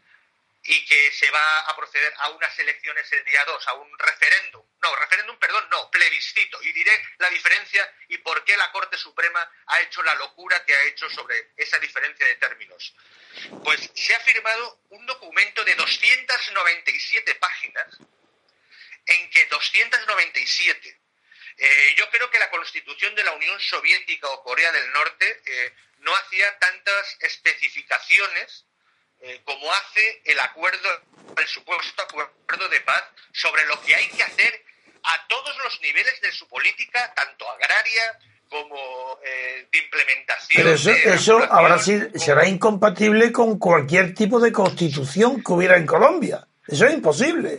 y 0.68 0.86
que 0.86 1.12
se 1.12 1.30
va 1.30 1.60
a 1.60 1.76
proceder 1.76 2.14
a 2.18 2.30
unas 2.30 2.58
elecciones 2.58 3.12
el 3.12 3.24
día 3.24 3.44
2, 3.46 3.68
a 3.68 3.74
un 3.74 4.00
referéndum. 4.00 4.66
No, 4.82 4.96
referéndum, 4.96 5.38
perdón, 5.38 5.68
no, 5.70 5.92
plebiscito. 5.92 6.62
Y 6.64 6.74
diré 6.74 6.92
la 7.20 7.30
diferencia 7.30 7.94
y 8.10 8.18
por 8.18 8.44
qué 8.44 8.58
la 8.58 8.72
Corte 8.72 8.98
Suprema 8.98 9.48
ha 9.68 9.82
hecho 9.82 10.02
la 10.02 10.16
locura 10.16 10.66
que 10.66 10.76
ha 10.76 10.84
hecho 10.86 11.10
sobre 11.10 11.52
esa 11.56 11.78
diferencia 11.80 12.26
de 12.26 12.36
términos. 12.36 12.96
Pues 13.64 13.92
se 13.94 14.16
ha 14.16 14.20
firmado 14.22 14.80
un 14.90 15.06
documento 15.06 15.64
de 15.64 15.76
297 15.76 17.36
páginas 17.36 17.98
en 19.06 19.30
que 19.30 19.46
297 19.46 21.00
eh, 21.58 21.96
yo 21.96 22.10
creo 22.10 22.30
que 22.30 22.40
la 22.40 22.50
constitución 22.50 23.16
de 23.16 23.24
la 23.24 23.32
Unión 23.32 23.58
Soviética 23.62 24.28
o 24.30 24.44
Corea 24.44 24.72
del 24.74 24.92
Norte 24.92 25.42
eh, 25.46 25.74
no 26.00 26.14
hacía 26.16 26.60
tantas 26.60 27.18
especificaciones 27.22 28.65
eh, 29.26 29.42
como 29.44 29.72
hace 29.74 30.22
el 30.26 30.40
acuerdo, 30.40 30.88
el 31.36 31.48
supuesto 31.48 32.04
acuerdo 32.04 32.70
de 32.70 32.80
paz 32.82 33.04
sobre 33.34 33.66
lo 33.66 33.82
que 33.82 33.96
hay 33.96 34.08
que 34.10 34.22
hacer 34.22 34.64
a 35.02 35.28
todos 35.28 35.58
los 35.64 35.82
niveles 35.82 36.22
de 36.22 36.32
su 36.32 36.48
política, 36.48 37.12
tanto 37.16 37.50
agraria 37.50 38.20
como 38.48 39.20
eh, 39.26 39.68
de 39.72 39.78
implementación. 39.80 40.64
Pero 40.64 40.76
eso, 40.76 40.92
eso 40.92 41.44
ahora 41.52 41.80
sí 41.80 42.00
será 42.16 42.48
incompatible 42.48 43.32
con 43.32 43.58
cualquier 43.58 44.14
tipo 44.14 44.40
de 44.40 44.52
constitución 44.52 45.44
que 45.44 45.54
hubiera 45.54 45.78
en 45.78 45.88
Colombia. 45.88 46.48
Eso 46.68 46.86
es 46.86 46.94
imposible. 46.94 47.58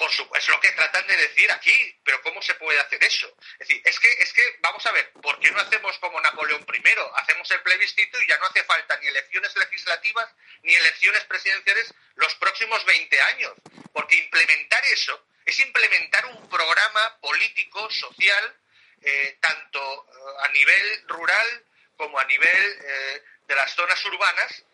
Por 0.00 0.10
supuesto, 0.10 0.50
es 0.50 0.56
lo 0.56 0.60
que 0.62 0.72
tratan 0.72 1.06
de 1.06 1.14
decir 1.14 1.52
aquí, 1.52 2.00
pero 2.02 2.22
¿cómo 2.22 2.40
se 2.40 2.54
puede 2.54 2.80
hacer 2.80 3.04
eso? 3.04 3.36
Es 3.58 3.68
decir, 3.68 3.82
es 3.84 4.00
que, 4.00 4.08
es 4.08 4.32
que, 4.32 4.56
vamos 4.60 4.86
a 4.86 4.92
ver, 4.92 5.12
¿por 5.12 5.38
qué 5.40 5.50
no 5.50 5.60
hacemos 5.60 5.98
como 5.98 6.18
Napoleón 6.22 6.64
I? 6.72 6.94
Hacemos 7.16 7.50
el 7.50 7.60
plebiscito 7.60 8.18
y 8.18 8.26
ya 8.26 8.38
no 8.38 8.46
hace 8.46 8.64
falta 8.64 8.96
ni 8.96 9.08
elecciones 9.08 9.54
legislativas 9.54 10.26
ni 10.62 10.74
elecciones 10.74 11.22
presidenciales 11.24 11.92
los 12.14 12.34
próximos 12.36 12.82
20 12.86 13.20
años. 13.20 13.52
Porque 13.92 14.16
implementar 14.16 14.82
eso 14.86 15.22
es 15.44 15.60
implementar 15.60 16.24
un 16.24 16.48
programa 16.48 17.18
político, 17.20 17.90
social, 17.90 18.56
eh, 19.02 19.36
tanto 19.42 20.06
eh, 20.08 20.44
a 20.44 20.48
nivel 20.48 21.08
rural 21.08 21.64
como 21.98 22.18
a 22.18 22.24
nivel 22.24 22.78
eh, 22.86 23.22
de 23.48 23.54
las 23.54 23.74
zonas 23.74 24.02
urbanas, 24.06 24.64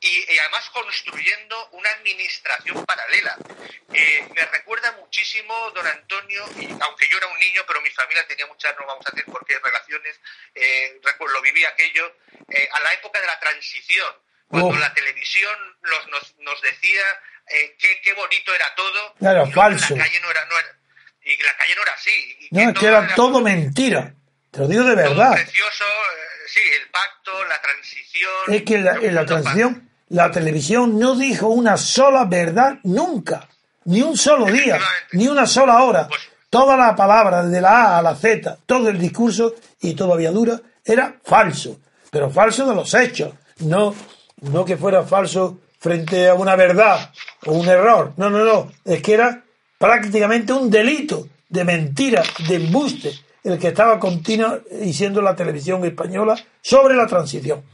y, 0.00 0.38
además 0.38 0.70
construyendo 0.70 1.68
una 1.72 1.90
administración 1.90 2.84
paralela. 2.84 3.36
me 3.88 4.46
recuerda 4.46 4.92
muchísimo, 4.92 5.70
don 5.74 5.86
Antonio, 5.86 6.44
y 6.58 6.68
aunque 6.80 7.08
yo 7.10 7.18
era 7.18 7.26
un 7.26 7.38
niño, 7.38 7.62
pero 7.66 7.80
mi 7.80 7.90
familia 7.90 8.26
tenía 8.26 8.46
muchas, 8.46 8.76
no 8.78 8.86
vamos 8.86 9.06
a 9.06 9.10
decir 9.10 9.32
por 9.32 9.44
qué 9.44 9.58
relaciones, 9.58 10.20
eh, 10.54 11.00
lo 11.02 11.42
viví 11.42 11.64
aquello, 11.64 12.14
eh, 12.48 12.68
a 12.72 12.80
la 12.80 12.92
época 12.94 13.20
de 13.20 13.26
la 13.26 13.38
transición, 13.40 14.14
cuando 14.48 14.76
la 14.78 14.92
televisión 14.94 15.54
nos, 15.82 16.34
nos, 16.38 16.62
decía 16.62 17.02
eh, 17.50 17.76
qué, 17.78 18.12
bonito 18.14 18.54
era 18.54 18.74
todo. 18.74 19.14
Era 19.20 19.46
falso. 19.46 19.94
La 19.94 20.04
calle 20.04 20.20
no 20.20 20.30
era, 20.30 20.48
y 21.22 21.42
la 21.42 21.56
calle 21.56 21.74
no 21.76 21.82
era 21.82 21.92
así. 21.92 22.48
no, 22.50 22.74
que 22.74 22.86
era, 22.86 23.14
todo 23.14 23.40
mentira. 23.40 24.14
Te 24.50 24.60
lo 24.60 24.68
digo 24.68 24.84
de 24.84 24.94
verdad. 24.94 25.32
precioso, 25.32 25.84
eh, 25.84 26.27
sí, 26.48 26.60
el 26.82 26.90
pacto, 26.90 27.32
la 27.44 27.60
transición. 27.60 28.32
Es 28.48 28.62
que 28.62 29.06
en 29.06 29.14
la 29.14 29.26
transición 29.26 29.88
la 30.08 30.30
televisión 30.30 30.98
no 30.98 31.14
dijo 31.14 31.48
una 31.48 31.76
sola 31.76 32.24
verdad 32.24 32.78
nunca. 32.84 33.48
Ni 33.84 34.02
un 34.02 34.16
solo 34.16 34.46
día, 34.46 34.78
ni 35.12 35.28
una 35.28 35.46
sola 35.46 35.82
hora. 35.82 36.08
Pues 36.08 36.20
Toda 36.50 36.78
la 36.78 36.96
palabra, 36.96 37.44
de 37.44 37.60
la 37.60 37.94
A 37.94 37.98
a 37.98 38.02
la 38.02 38.14
Z, 38.14 38.58
todo 38.64 38.88
el 38.88 38.98
discurso, 38.98 39.54
y 39.82 39.92
todavía 39.92 40.30
dura, 40.30 40.58
era 40.82 41.16
falso. 41.22 41.78
Pero 42.10 42.30
falso 42.30 42.66
de 42.66 42.74
los 42.74 42.94
hechos. 42.94 43.34
No, 43.58 43.94
no 44.40 44.64
que 44.64 44.78
fuera 44.78 45.02
falso 45.02 45.60
frente 45.78 46.28
a 46.28 46.34
una 46.34 46.56
verdad 46.56 47.10
o 47.44 47.52
un 47.52 47.68
error. 47.68 48.14
No, 48.16 48.30
no, 48.30 48.44
no. 48.44 48.72
Es 48.84 49.02
que 49.02 49.12
era 49.12 49.44
prácticamente 49.76 50.54
un 50.54 50.70
delito 50.70 51.28
de 51.50 51.64
mentira, 51.64 52.22
de 52.48 52.54
embuste, 52.54 53.12
el 53.44 53.58
que 53.58 53.68
estaba 53.68 53.98
continua 53.98 54.60
diciendo 54.70 55.20
la 55.22 55.34
televisión 55.36 55.84
española 55.84 56.34
sobre 56.60 56.94
la 56.94 57.06
transición. 57.06 57.64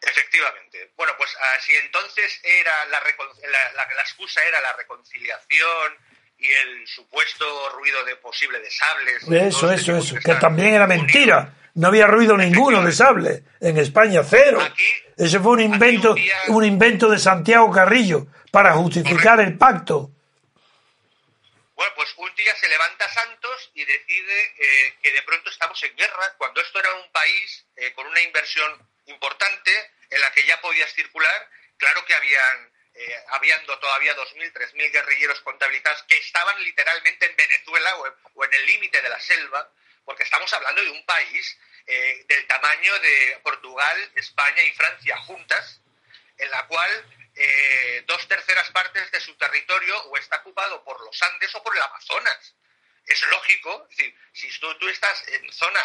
Efectivamente. 0.00 0.92
Bueno, 0.96 1.12
pues 1.18 1.30
si 1.64 1.72
entonces 1.76 2.40
era 2.44 2.84
la, 2.86 3.00
la, 3.00 3.72
la, 3.76 3.94
la 3.94 4.02
excusa 4.02 4.40
era 4.46 4.60
la 4.60 4.72
reconciliación 4.76 5.92
y 6.38 6.46
el 6.46 6.86
supuesto 6.86 7.44
ruido 7.76 8.02
de 8.04 8.16
posible 8.16 8.58
de 8.60 8.70
sables. 8.70 9.22
Eso, 9.48 9.70
eso, 9.70 9.96
eso, 9.96 10.16
que 10.24 10.34
también 10.36 10.74
era 10.74 10.86
mentira. 10.86 11.54
No 11.74 11.88
había 11.88 12.06
ruido 12.06 12.36
ninguno 12.36 12.82
de 12.82 12.92
sable. 12.92 13.44
En 13.60 13.76
España, 13.78 14.22
cero. 14.28 14.58
Aquí, 14.60 14.82
Ese 15.16 15.38
fue 15.38 15.52
un 15.52 15.60
invento, 15.60 16.10
un 16.10 16.16
día- 16.16 16.34
un 16.48 16.64
invento 16.64 17.08
de 17.08 17.18
Santiago 17.18 17.70
Carrillo 17.70 18.26
para 18.50 18.72
justificar 18.72 19.38
el 19.40 19.56
pacto. 19.56 20.10
Bueno, 21.80 21.94
pues 21.94 22.12
un 22.18 22.34
día 22.34 22.54
se 22.56 22.68
levanta 22.68 23.08
Santos 23.08 23.70
y 23.72 23.82
decide 23.86 24.54
eh, 24.58 24.98
que 25.02 25.12
de 25.12 25.22
pronto 25.22 25.48
estamos 25.48 25.82
en 25.82 25.96
guerra, 25.96 26.34
cuando 26.36 26.60
esto 26.60 26.78
era 26.78 26.92
un 26.92 27.10
país 27.10 27.64
eh, 27.76 27.94
con 27.94 28.06
una 28.06 28.20
inversión 28.20 28.86
importante 29.06 29.90
en 30.10 30.20
la 30.20 30.30
que 30.32 30.44
ya 30.44 30.60
podías 30.60 30.92
circular. 30.92 31.48
Claro 31.78 32.04
que 32.04 32.14
habían, 32.14 32.70
eh, 32.92 33.24
habiendo 33.28 33.78
todavía 33.78 34.14
2.000, 34.14 34.52
3.000 34.52 34.92
guerrilleros 34.92 35.40
contabilizados 35.40 36.02
que 36.02 36.18
estaban 36.18 36.62
literalmente 36.62 37.24
en 37.24 37.34
Venezuela 37.34 37.96
o 37.96 38.08
en, 38.08 38.12
o 38.34 38.44
en 38.44 38.52
el 38.52 38.66
límite 38.66 39.00
de 39.00 39.08
la 39.08 39.18
selva, 39.18 39.72
porque 40.04 40.24
estamos 40.24 40.52
hablando 40.52 40.84
de 40.84 40.90
un 40.90 41.06
país 41.06 41.58
eh, 41.86 42.26
del 42.28 42.46
tamaño 42.46 42.98
de 42.98 43.40
Portugal, 43.42 44.12
España 44.16 44.62
y 44.64 44.72
Francia 44.72 45.16
juntas, 45.22 45.80
en 46.36 46.50
la 46.50 46.66
cual 46.66 47.06
eh, 47.42 48.04
dos 48.06 48.28
terceras 48.28 48.70
partes 48.70 49.10
de 49.10 49.20
su 49.20 49.34
territorio 49.36 49.98
o 50.08 50.16
está 50.18 50.36
ocupado 50.36 50.84
por 50.84 51.00
los 51.00 51.22
Andes 51.22 51.54
o 51.54 51.62
por 51.62 51.74
el 51.74 51.82
Amazonas. 51.82 52.54
Es 53.06 53.22
lógico, 53.28 53.86
es 53.90 53.96
decir, 53.96 54.14
si 54.34 54.60
tú, 54.60 54.74
tú 54.78 54.86
estás 54.90 55.26
en 55.28 55.50
zona 55.50 55.80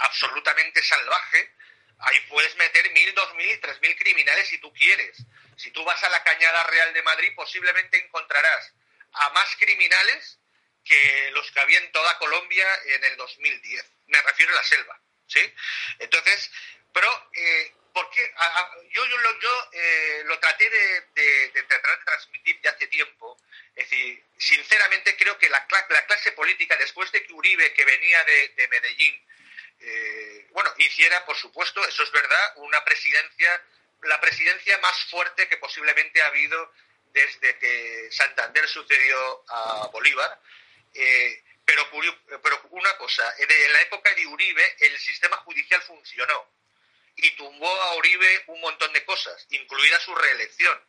absolutamente 0.00 0.82
salvaje, 0.82 1.54
ahí 2.00 2.18
puedes 2.28 2.56
meter 2.56 2.90
mil, 2.90 3.14
dos 3.14 3.34
mil 3.36 3.60
tres 3.60 3.80
mil 3.80 3.96
criminales 3.96 4.48
si 4.48 4.58
tú 4.58 4.72
quieres. 4.72 5.16
Si 5.56 5.70
tú 5.70 5.84
vas 5.84 6.02
a 6.02 6.08
la 6.08 6.24
Cañada 6.24 6.64
Real 6.64 6.92
de 6.92 7.02
Madrid, 7.04 7.32
posiblemente 7.36 8.04
encontrarás 8.04 8.72
a 9.12 9.30
más 9.30 9.54
criminales 9.60 10.40
que 10.84 11.30
los 11.30 11.48
que 11.52 11.60
había 11.60 11.78
en 11.78 11.92
toda 11.92 12.18
Colombia 12.18 12.66
en 12.84 13.04
el 13.04 13.16
2010. 13.16 13.92
Me 14.08 14.20
refiero 14.22 14.52
a 14.52 14.56
la 14.56 14.64
selva, 14.64 15.00
¿sí? 15.28 15.54
Entonces, 16.00 16.50
pero 16.92 17.30
eh, 17.32 17.74
¿por 17.96 18.10
qué? 18.10 18.30
A- 18.36 18.58
a- 18.60 18.70
yo 18.90 19.06
yo, 19.06 19.16
lo, 19.16 19.40
yo 19.40 19.68
eh, 19.72 20.22
lo 20.26 20.38
traté 20.38 20.68
de, 20.68 21.00
de- 21.14 21.48
de 21.50 21.62
tratar 21.62 21.98
de 21.98 22.04
transmitir 22.04 22.60
ya 22.62 22.70
hace 22.72 22.86
tiempo. 22.88 23.38
Es 23.74 23.88
decir, 23.88 24.22
sinceramente 24.36 25.16
creo 25.16 25.38
que 25.38 25.48
la, 25.48 25.66
cla- 25.66 25.86
la 25.88 26.04
clase 26.04 26.32
política, 26.32 26.76
después 26.76 27.10
de 27.10 27.24
que 27.24 27.32
Uribe, 27.32 27.72
que 27.72 27.86
venía 27.86 28.22
de, 28.24 28.48
de 28.50 28.68
Medellín, 28.68 29.14
eh, 29.80 30.46
bueno, 30.50 30.70
hiciera, 30.76 31.24
por 31.24 31.36
supuesto, 31.38 31.86
eso 31.88 32.02
es 32.02 32.10
verdad, 32.12 32.52
una 32.56 32.84
presidencia, 32.84 33.62
la 34.02 34.20
presidencia 34.20 34.76
más 34.78 34.98
fuerte 35.06 35.48
que 35.48 35.56
posiblemente 35.56 36.20
ha 36.20 36.26
habido 36.26 36.70
desde 37.14 37.58
que 37.58 38.08
Santander 38.10 38.68
sucedió 38.68 39.42
a 39.48 39.86
Bolívar. 39.90 40.38
Eh, 40.92 41.42
pero, 41.64 41.88
pero 42.42 42.60
una 42.72 42.94
cosa, 42.98 43.34
en 43.38 43.72
la 43.72 43.80
época 43.80 44.12
de 44.14 44.26
Uribe 44.26 44.76
el 44.80 44.98
sistema 44.98 45.38
judicial 45.38 45.80
funcionó 45.82 46.46
y 47.16 47.30
tumbó 47.32 47.68
a 47.68 47.94
Uribe 47.96 48.44
un 48.48 48.60
montón 48.60 48.92
de 48.92 49.04
cosas, 49.04 49.46
incluida 49.50 49.98
su 50.00 50.14
reelección, 50.14 50.80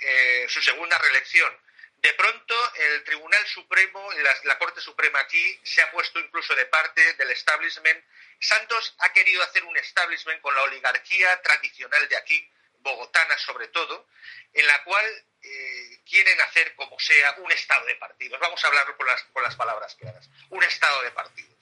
eh, 0.00 0.46
su 0.48 0.62
segunda 0.62 0.96
reelección. 0.98 1.52
De 1.98 2.12
pronto, 2.12 2.54
el 2.74 3.04
Tribunal 3.04 3.46
Supremo, 3.46 4.12
la, 4.12 4.34
la 4.44 4.58
Corte 4.58 4.80
Suprema 4.80 5.20
aquí, 5.20 5.60
se 5.62 5.80
ha 5.82 5.90
puesto 5.90 6.18
incluso 6.20 6.54
de 6.54 6.66
parte 6.66 7.14
del 7.14 7.30
establishment. 7.30 8.04
Santos 8.40 8.94
ha 8.98 9.12
querido 9.12 9.42
hacer 9.42 9.64
un 9.64 9.76
establishment 9.76 10.40
con 10.42 10.54
la 10.54 10.62
oligarquía 10.62 11.40
tradicional 11.40 12.08
de 12.08 12.16
aquí, 12.16 12.46
bogotana 12.80 13.38
sobre 13.38 13.68
todo, 13.68 14.06
en 14.52 14.66
la 14.66 14.84
cual 14.84 15.24
eh, 15.42 16.00
quieren 16.04 16.40
hacer 16.42 16.74
como 16.74 16.98
sea 17.00 17.34
un 17.38 17.50
estado 17.50 17.86
de 17.86 17.96
partidos. 17.96 18.38
Vamos 18.38 18.62
a 18.62 18.68
hablarlo 18.68 18.96
con 18.96 19.06
las, 19.06 19.22
con 19.24 19.42
las 19.42 19.56
palabras 19.56 19.94
claras. 19.94 20.28
Un 20.50 20.62
estado 20.62 21.02
de 21.02 21.10
partidos. 21.10 21.53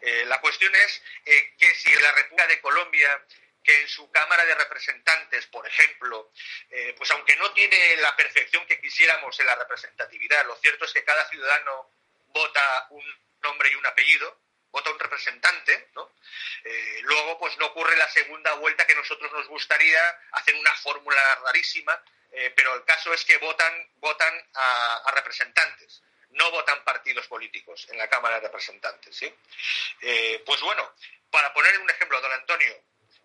Eh, 0.00 0.24
la 0.26 0.40
cuestión 0.40 0.74
es 0.74 1.02
eh, 1.24 1.54
que 1.58 1.74
si 1.74 1.94
la 1.94 2.12
República 2.12 2.46
de 2.48 2.60
Colombia, 2.60 3.24
que 3.62 3.82
en 3.82 3.88
su 3.88 4.10
Cámara 4.10 4.44
de 4.44 4.54
Representantes, 4.56 5.46
por 5.46 5.66
ejemplo, 5.66 6.32
eh, 6.70 6.94
pues 6.98 7.10
aunque 7.12 7.36
no 7.36 7.52
tiene 7.52 7.96
la 7.96 8.16
perfección 8.16 8.66
que 8.66 8.80
quisiéramos 8.80 9.38
en 9.38 9.46
la 9.46 9.54
representatividad, 9.54 10.44
lo 10.46 10.56
cierto 10.56 10.84
es 10.84 10.92
que 10.92 11.04
cada 11.04 11.28
ciudadano 11.28 11.90
vota 12.28 12.86
un 12.90 13.04
nombre 13.42 13.70
y 13.70 13.76
un 13.76 13.86
apellido, 13.86 14.40
vota 14.72 14.90
un 14.90 14.98
representante, 14.98 15.90
¿no? 15.94 16.10
Luego, 17.02 17.38
pues 17.38 17.58
no 17.58 17.66
ocurre 17.66 17.96
la 17.96 18.08
segunda 18.08 18.54
vuelta 18.54 18.86
que 18.86 18.94
nosotros 18.94 19.30
nos 19.32 19.46
gustaría 19.48 20.00
hacer 20.32 20.54
una 20.54 20.72
fórmula 20.76 21.20
rarísima, 21.44 22.00
pero 22.54 22.74
el 22.76 22.84
caso 22.84 23.12
es 23.12 23.24
que 23.24 23.36
votan, 23.38 23.90
votan 23.96 24.48
a 24.54 25.10
representantes 25.14 26.02
no 26.32 26.50
votan 26.50 26.82
partidos 26.84 27.26
políticos 27.26 27.86
en 27.90 27.98
la 27.98 28.08
Cámara 28.08 28.36
de 28.40 28.46
Representantes. 28.48 29.16
¿sí? 29.16 29.32
Eh, 30.02 30.42
pues 30.44 30.60
bueno, 30.60 30.94
para 31.30 31.52
poner 31.54 31.78
un 31.78 31.88
ejemplo, 31.90 32.20
don 32.20 32.32
Antonio, 32.32 32.74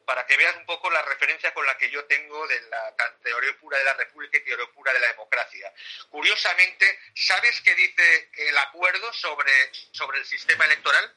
para 0.05 0.25
que 0.25 0.37
veas 0.37 0.55
un 0.55 0.65
poco 0.65 0.89
la 0.89 1.01
referencia 1.01 1.53
con 1.53 1.65
la 1.65 1.77
que 1.77 1.89
yo 1.89 2.05
tengo 2.05 2.47
de 2.47 2.61
la 2.69 2.95
teoría 3.21 3.57
pura 3.59 3.77
de 3.77 3.83
la 3.83 3.93
República 3.93 4.37
y 4.37 4.41
teoría 4.45 4.65
pura 4.73 4.93
de 4.93 4.99
la 4.99 5.07
democracia. 5.07 5.73
Curiosamente, 6.09 6.99
¿sabes 7.13 7.59
qué 7.61 7.75
dice 7.75 8.29
el 8.37 8.57
acuerdo 8.57 9.11
sobre, 9.11 9.51
sobre 9.91 10.19
el 10.19 10.25
sistema 10.25 10.63
electoral? 10.65 11.13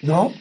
¿No? 0.00 0.32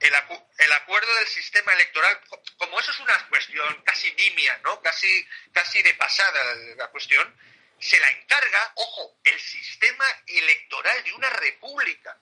El, 0.00 0.14
acu- 0.14 0.46
el 0.58 0.72
acuerdo 0.72 1.12
del 1.16 1.26
sistema 1.26 1.72
electoral, 1.72 2.20
co- 2.28 2.40
como 2.58 2.78
eso 2.78 2.90
es 2.92 3.00
una 3.00 3.28
cuestión 3.28 3.82
casi 3.82 4.12
nimia, 4.14 4.58
¿no? 4.58 4.80
Casi, 4.80 5.26
casi 5.52 5.82
de 5.82 5.94
pasada 5.94 6.54
la 6.76 6.88
cuestión, 6.88 7.34
se 7.78 7.98
la 7.98 8.08
encarga, 8.08 8.72
ojo, 8.76 9.18
el 9.24 9.40
sistema 9.40 10.04
electoral 10.26 11.04
de 11.04 11.12
una 11.12 11.30
república, 11.30 12.20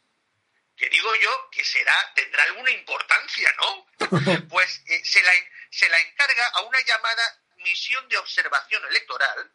que 0.77 0.89
digo 0.89 1.15
yo 1.17 1.51
que 1.51 1.65
será, 1.65 2.13
tendrá 2.15 2.43
alguna 2.45 2.71
importancia, 2.71 3.55
¿no? 3.59 3.87
Pues 4.49 4.83
eh, 4.87 5.03
se, 5.05 5.23
la, 5.23 5.33
se 5.71 5.89
la 5.89 5.99
encarga 6.01 6.47
a 6.55 6.61
una 6.63 6.81
llamada 6.81 7.43
misión 7.59 8.07
de 8.09 8.19
observación 8.19 8.85
electoral, 8.87 9.53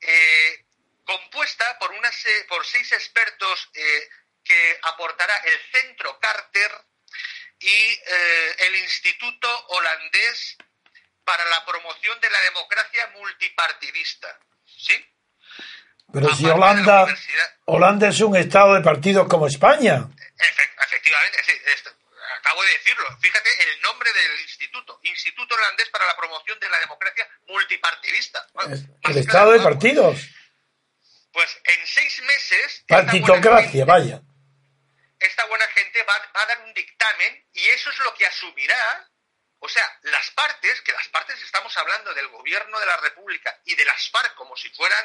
eh, 0.00 0.64
compuesta 1.08 1.78
por, 1.78 1.90
unas, 1.92 2.26
eh, 2.26 2.46
por 2.48 2.66
seis 2.66 2.92
expertos 2.92 3.70
eh, 3.72 4.08
que 4.44 4.78
aportará 4.82 5.34
el 5.38 5.58
Centro 5.72 6.20
Carter 6.20 6.70
y 7.60 7.66
eh, 7.66 8.56
el 8.58 8.76
Instituto 8.76 9.66
Holandés 9.68 10.56
para 11.24 11.44
la 11.46 11.64
Promoción 11.64 12.20
de 12.20 12.30
la 12.30 12.40
Democracia 12.42 13.06
Multipartidista. 13.14 14.38
¿Sí? 14.78 14.94
Pero 16.12 16.34
si 16.34 16.46
Aparte 16.46 16.52
Holanda, 16.54 17.06
Holanda 17.66 18.08
es 18.08 18.20
un 18.20 18.36
estado 18.36 18.74
de 18.74 18.80
partidos 18.80 19.28
como 19.28 19.46
España. 19.46 19.96
Efe- 19.98 20.70
efectivamente, 20.86 21.38
sí, 21.44 21.52
esto- 21.74 21.90
acabo 22.40 22.62
de 22.62 22.70
decirlo. 22.70 23.04
Fíjate 23.20 23.48
el 23.74 23.82
nombre 23.82 24.10
del 24.12 24.40
instituto. 24.40 25.00
Instituto 25.02 25.54
Holandés 25.54 25.88
para 25.90 26.06
la 26.06 26.16
Promoción 26.16 26.58
de 26.60 26.70
la 26.70 26.78
Democracia 26.78 27.28
Multipartidista. 27.48 28.46
Bueno, 28.54 28.74
Es 28.74 28.84
el 29.02 29.18
estado 29.18 29.52
de 29.52 29.60
partidos. 29.60 30.28
Pues 31.32 31.60
en 31.64 31.86
seis 31.86 32.22
meses... 32.22 32.84
Partitocracia, 32.88 33.84
vaya. 33.84 34.22
esta 35.20 35.44
buena 35.46 35.66
gente 35.74 36.02
va, 36.04 36.14
va 36.34 36.42
a 36.42 36.46
dar 36.46 36.64
un 36.64 36.72
dictamen 36.72 37.44
y 37.52 37.60
eso 37.68 37.90
es 37.90 37.98
lo 37.98 38.14
que 38.14 38.24
asumirá, 38.26 39.07
o 39.60 39.68
sea, 39.68 39.98
las 40.02 40.30
partes, 40.32 40.80
que 40.82 40.92
las 40.92 41.08
partes 41.08 41.40
estamos 41.42 41.76
hablando 41.76 42.14
del 42.14 42.28
gobierno 42.28 42.78
de 42.78 42.86
la 42.86 42.96
República 42.98 43.60
y 43.64 43.74
de 43.74 43.84
las 43.84 44.08
FARC 44.10 44.34
como 44.34 44.56
si 44.56 44.68
fueran, 44.70 45.04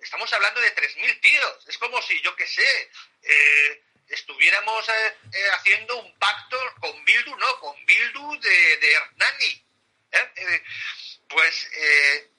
estamos 0.00 0.32
hablando 0.32 0.60
de 0.60 0.74
3.000 0.74 1.20
tíos, 1.20 1.68
es 1.68 1.78
como 1.78 2.00
si, 2.02 2.20
yo 2.22 2.34
qué 2.34 2.46
sé, 2.46 2.90
eh, 3.22 3.82
estuviéramos 4.08 4.88
eh, 4.88 4.92
eh, 5.32 5.50
haciendo 5.58 5.96
un 6.02 6.18
pacto 6.18 6.58
con 6.80 7.04
Bildu, 7.04 7.36
no, 7.36 7.60
con 7.60 7.74
Bildu 7.86 8.40
de, 8.40 8.76
de 8.78 8.92
Hernani. 8.92 9.64
pues 11.28 11.68
eh, 11.76 12.30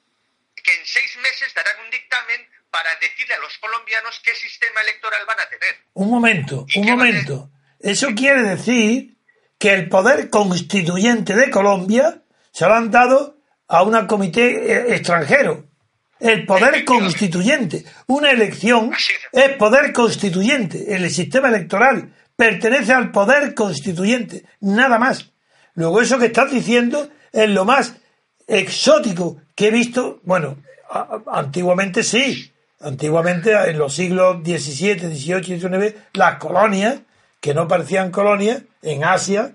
que 0.62 0.74
en 0.74 0.86
seis 0.86 1.16
meses 1.18 1.52
darán 1.54 1.84
un 1.84 1.90
dictamen 1.90 2.48
para 2.70 2.94
decirle 2.96 3.34
a 3.34 3.38
los 3.38 3.56
colombianos 3.58 4.20
qué 4.22 4.34
sistema 4.34 4.80
electoral 4.82 5.24
van 5.26 5.40
a 5.40 5.48
tener. 5.48 5.76
Un 5.94 6.10
momento, 6.10 6.66
¿Y 6.68 6.80
un 6.80 6.86
momento. 6.86 7.50
Eso 7.80 8.08
quiere 8.16 8.42
decir 8.42 9.15
que 9.58 9.72
el 9.72 9.88
poder 9.88 10.30
constituyente 10.30 11.34
de 11.34 11.50
Colombia 11.50 12.22
se 12.52 12.66
lo 12.66 12.74
han 12.74 12.90
dado 12.90 13.36
a 13.68 13.82
un 13.82 14.06
comité 14.06 14.72
eh, 14.72 14.94
extranjero. 14.94 15.64
El 16.18 16.46
poder 16.46 16.84
constituyente. 16.84 17.84
Una 18.06 18.30
elección 18.30 18.92
es 19.32 19.50
poder 19.56 19.92
constituyente. 19.92 20.94
El 20.94 21.10
sistema 21.10 21.48
electoral 21.48 22.14
pertenece 22.34 22.92
al 22.92 23.10
poder 23.10 23.54
constituyente. 23.54 24.44
Nada 24.60 24.98
más. 24.98 25.30
Luego 25.74 26.00
eso 26.00 26.18
que 26.18 26.26
estás 26.26 26.50
diciendo 26.50 27.10
es 27.32 27.50
lo 27.50 27.66
más 27.66 27.96
exótico 28.46 29.36
que 29.54 29.68
he 29.68 29.70
visto. 29.70 30.20
Bueno, 30.22 30.56
antiguamente 31.26 32.02
sí. 32.02 32.52
Antiguamente, 32.80 33.52
en 33.70 33.78
los 33.78 33.94
siglos 33.94 34.38
XVII, 34.44 34.98
XVIII, 34.98 35.58
XIX, 35.58 35.94
las 36.12 36.36
colonias, 36.36 37.00
que 37.46 37.54
no 37.54 37.68
parecían 37.68 38.10
colonias, 38.10 38.62
en 38.82 39.04
Asia, 39.04 39.52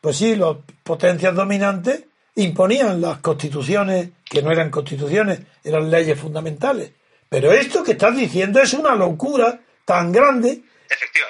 pues 0.00 0.16
sí, 0.16 0.36
las 0.36 0.58
potencias 0.84 1.34
dominantes 1.34 2.04
imponían 2.36 3.00
las 3.00 3.18
constituciones, 3.18 4.10
que 4.24 4.42
no 4.42 4.52
eran 4.52 4.70
constituciones, 4.70 5.40
eran 5.64 5.90
leyes 5.90 6.20
fundamentales. 6.20 6.92
Pero 7.28 7.50
esto 7.50 7.82
que 7.82 7.92
estás 7.98 8.16
diciendo 8.16 8.60
es 8.60 8.74
una 8.74 8.94
locura 8.94 9.58
tan 9.84 10.12
grande 10.12 10.62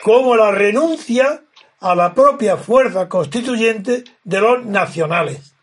como 0.02 0.36
la 0.36 0.50
renuncia 0.50 1.44
a 1.80 1.94
la 1.94 2.12
propia 2.12 2.58
fuerza 2.58 3.08
constituyente 3.08 4.04
de 4.22 4.38
los 4.38 4.66
nacionales. 4.66 5.54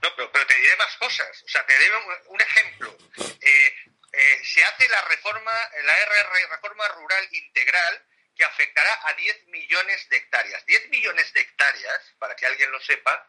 No, 0.00 0.08
pero, 0.16 0.30
te 0.30 0.54
diré 0.56 0.76
más 0.78 0.96
cosas. 0.96 1.28
O 1.44 1.48
sea, 1.48 1.60
te 1.66 1.74
diré 1.74 1.92
un, 2.30 2.40
ejemplo. 2.40 2.96
Eh, 3.18 3.74
eh, 4.14 4.40
se 4.44 4.64
hace 4.64 4.88
la 4.88 5.02
reforma, 5.10 5.52
la 5.84 5.92
RR, 5.92 6.52
reforma 6.52 6.88
rural 6.88 7.28
integral, 7.32 8.05
que 8.36 8.44
afectará 8.44 9.00
a 9.08 9.14
10 9.14 9.46
millones 9.48 10.08
de 10.08 10.16
hectáreas. 10.18 10.64
10 10.66 10.90
millones 10.90 11.32
de 11.32 11.40
hectáreas, 11.40 12.14
para 12.18 12.36
que 12.36 12.46
alguien 12.46 12.70
lo 12.70 12.80
sepa, 12.80 13.28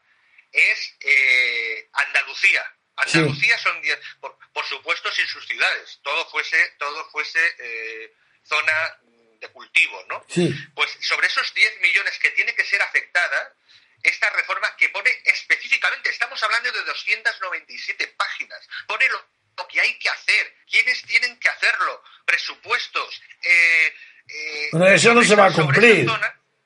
es 0.52 0.96
eh, 1.02 1.90
Andalucía. 1.94 2.74
Andalucía 2.98 3.58
son 3.60 3.80
10, 3.82 4.00
por, 4.20 4.66
supuesto 4.66 5.12
sin 5.12 5.28
sus 5.28 5.46
ciudades, 5.48 6.00
todo 6.04 6.30
fuese, 6.30 6.58
todo 6.80 7.10
fuese 7.12 7.40
eh, 7.60 8.14
zona 8.44 8.98
de 9.40 9.48
cultivo, 9.50 10.04
¿no? 10.10 10.26
Pues 10.74 10.98
sobre 11.02 11.28
esos 11.28 11.54
10 11.54 11.80
millones 11.80 12.18
que 12.18 12.32
tiene 12.32 12.56
que 12.56 12.66
ser 12.66 12.82
afectada, 12.82 13.56
esta 14.02 14.30
reforma 14.32 14.76
que 14.78 14.90
pone 14.90 15.12
específicamente, 15.26 16.10
estamos 16.10 16.42
hablando 16.42 16.72
de 16.72 16.84
297 16.84 18.08
páginas, 18.18 18.68
pone 18.88 19.08
lo, 19.10 19.28
que 19.68 19.80
hay 19.82 19.98
que 20.00 20.10
hacer, 20.10 20.56
quiénes 20.70 21.02
tienen 21.04 21.40
que 21.40 21.50
hacerlo, 21.50 22.04
presupuestos. 22.26 23.22
Eh, 23.42 23.94
eh 24.28 24.94
eso 24.94 25.14
no 25.14 25.24
se 25.24 25.36
va 25.36 25.48
a 25.48 25.54
cumplir. 25.54 26.10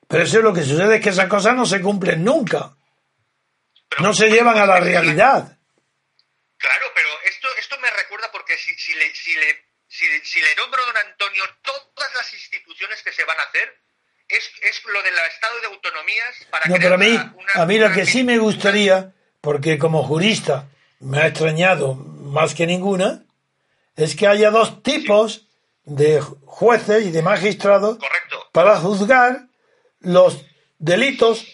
pero 0.08 0.24
eso 0.24 0.38
es 0.38 0.44
lo 0.44 0.52
que 0.52 0.62
sucede, 0.62 0.96
es 0.96 1.02
que 1.02 1.10
esas 1.10 1.28
cosas 1.28 1.54
no 1.54 1.66
se 1.66 1.80
cumplen 1.80 2.22
nunca 2.22 2.74
no 4.00 4.14
se 4.14 4.30
llevan 4.30 4.58
a 4.58 4.66
la 4.66 4.80
realidad. 4.80 5.58
Claro, 6.56 6.86
pero 6.94 7.08
esto, 7.24 7.48
esto 7.58 7.78
me 7.80 7.90
recuerda 7.90 8.30
porque 8.32 8.56
si, 8.56 8.74
si, 8.74 8.94
le, 8.94 9.14
si, 9.14 9.34
le, 9.34 10.24
si, 10.24 10.40
le 10.40 10.54
nombro 10.56 10.84
don 10.86 10.96
Antonio 10.96 11.42
todas 11.62 12.14
las 12.14 12.32
instituciones 12.32 13.02
que 13.02 13.12
se 13.12 13.24
van 13.24 13.38
a 13.38 13.42
hacer, 13.42 13.78
es, 14.28 14.50
es 14.62 14.84
lo 14.84 15.02
del 15.02 15.14
estado 15.30 15.60
de 15.60 15.66
autonomías 15.66 16.46
para 16.50 16.66
No, 16.66 16.76
pero 16.76 16.94
a 16.94 16.98
mí, 16.98 17.18
a 17.54 17.66
mí 17.66 17.78
lo 17.78 17.92
que 17.92 18.06
sí 18.06 18.22
me 18.24 18.38
gustaría, 18.38 19.12
porque 19.40 19.78
como 19.78 20.04
jurista 20.04 20.68
me 21.00 21.18
ha 21.18 21.26
extrañado 21.26 21.94
más 21.94 22.54
que 22.54 22.66
ninguna, 22.66 23.24
es 23.96 24.14
que 24.14 24.26
haya 24.26 24.50
dos 24.50 24.82
tipos 24.82 25.48
de 25.84 26.20
jueces 26.20 27.04
y 27.04 27.10
de 27.10 27.22
magistrados 27.22 27.98
para 28.52 28.76
juzgar 28.76 29.48
los 30.00 30.44
delitos 30.78 31.46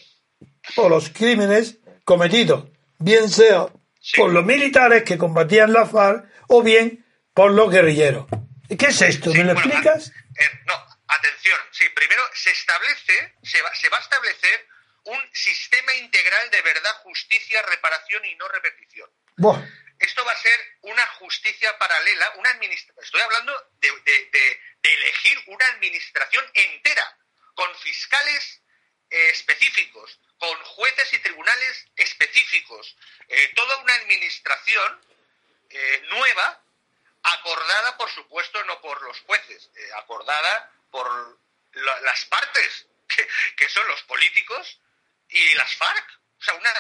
o 0.76 0.89
los 0.89 1.11
crímenes 1.11 1.79
cometido, 2.05 2.70
bien 2.99 3.29
sea 3.29 3.68
por 4.16 4.33
los 4.33 4.45
militares 4.45 5.03
que 5.05 5.18
combatían 5.18 5.72
la 5.72 5.87
FARC 5.87 6.26
o 6.49 6.62
bien 6.62 7.05
por 7.35 7.53
los 7.53 7.70
guerrilleros. 7.70 8.26
¿Qué 8.68 8.87
es 8.87 9.03
esto? 9.03 9.33
¿Me 9.33 9.45
lo 9.45 9.53
explicas? 9.53 10.09
Eh, 10.09 10.45
no, 10.66 10.74
atención. 11.09 11.59
Sí, 11.70 11.85
primero 11.95 12.22
se 12.35 12.51
establece, 12.51 13.35
se 13.43 13.62
va, 13.62 13.74
se 13.74 13.89
va 13.89 13.97
a 13.97 14.01
establecer 14.01 14.66
un 15.05 15.18
sistema 15.33 15.95
integral 15.95 16.51
de 16.51 16.62
verdad, 16.62 16.91
justicia, 17.03 17.62
reparación 17.62 18.24
y 18.26 18.35
no 18.37 18.49
repetición. 18.49 19.09
Esto 19.99 20.24
va 20.24 20.33
a 20.33 20.37
ser 20.37 20.59
una 20.91 21.07
justicia 21.18 21.76
paralela, 21.78 22.32
una 22.36 22.51
administración. 22.51 23.05
Estoy 23.05 23.20
hablando 23.20 23.70
de, 23.80 23.91
de, 24.05 24.61
elegir 24.82 25.43
una 25.47 25.66
administración 25.66 26.45
entera, 26.55 27.18
con 27.55 27.74
fiscales 27.76 28.62
eh, 29.11 29.30
específicos, 29.30 30.18
con 30.39 30.57
jueces 30.64 31.12
y 31.12 31.18
tribunales 31.18 31.86
específicos, 31.97 32.97
eh, 33.28 33.53
toda 33.55 33.76
una 33.78 33.95
administración 33.95 35.01
eh, 35.70 36.03
nueva, 36.11 36.62
acordada, 37.22 37.97
por 37.97 38.09
supuesto, 38.11 38.62
no 38.64 38.80
por 38.80 39.03
los 39.03 39.20
jueces, 39.20 39.70
eh, 39.74 39.91
acordada 39.97 40.72
por 40.91 41.39
las 41.72 42.24
partes, 42.26 42.86
que, 43.57 43.68
son 43.68 43.86
los 43.89 44.03
políticos 44.05 44.80
y 45.28 45.55
las 45.55 45.74
FARC. 45.76 46.18
O 46.39 46.43
sea, 46.43 46.55
una, 46.55 46.70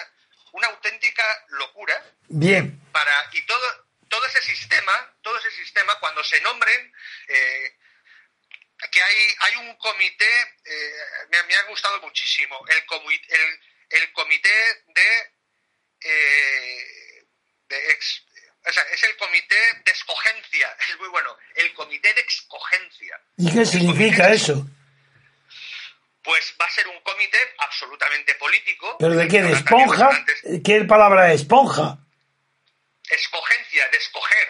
una 0.52 0.68
auténtica 0.68 1.24
locura. 1.48 2.02
Bien. 2.28 2.80
Para, 2.92 3.12
y 3.32 3.42
todo, 3.42 3.87
todo 4.08 4.26
ese 4.26 4.42
sistema, 4.42 5.14
todo 5.22 5.36
ese 5.38 5.50
sistema, 5.50 5.94
cuando 6.00 6.22
se 6.24 6.40
nombren, 6.40 6.92
que 8.90 9.02
hay, 9.02 9.16
hay 9.40 9.56
un 9.66 9.74
comité, 9.76 10.30
eh, 10.64 10.92
me, 11.30 11.42
me, 11.44 11.54
ha 11.56 11.62
gustado 11.64 12.00
muchísimo, 12.00 12.56
el, 12.68 12.76
el, 12.76 13.60
el 13.90 14.12
comité 14.12 14.50
de, 14.86 15.32
eh, 16.00 17.26
ex, 17.68 18.24
o 18.66 18.72
sea, 18.72 18.82
es 18.94 19.02
el 19.02 19.16
comité 19.16 19.56
de 19.84 19.92
escogencia, 19.92 20.68
es 20.88 20.98
muy 20.98 21.08
bueno, 21.08 21.36
el 21.56 21.74
comité 21.74 22.12
de 22.14 22.20
escogencia. 22.20 23.20
¿Y 23.36 23.52
qué 23.52 23.66
significa 23.66 24.32
eso? 24.32 24.66
Pues 26.22 26.54
va 26.60 26.66
a 26.66 26.70
ser 26.70 26.86
un 26.88 27.00
comité 27.00 27.38
absolutamente 27.58 28.34
político. 28.34 28.96
¿Pero 28.98 29.14
de 29.14 29.28
qué? 29.28 29.42
¿De 29.42 29.52
esponja? 29.52 30.10
¿Qué 30.64 30.84
palabra 30.84 31.32
es 31.32 31.42
esponja? 31.42 31.98
Escogencia, 33.10 33.88
de 33.88 33.98
escoger. 33.98 34.48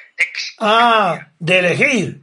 Ah, 0.59 1.33
de 1.39 1.59
elegir. 1.59 2.23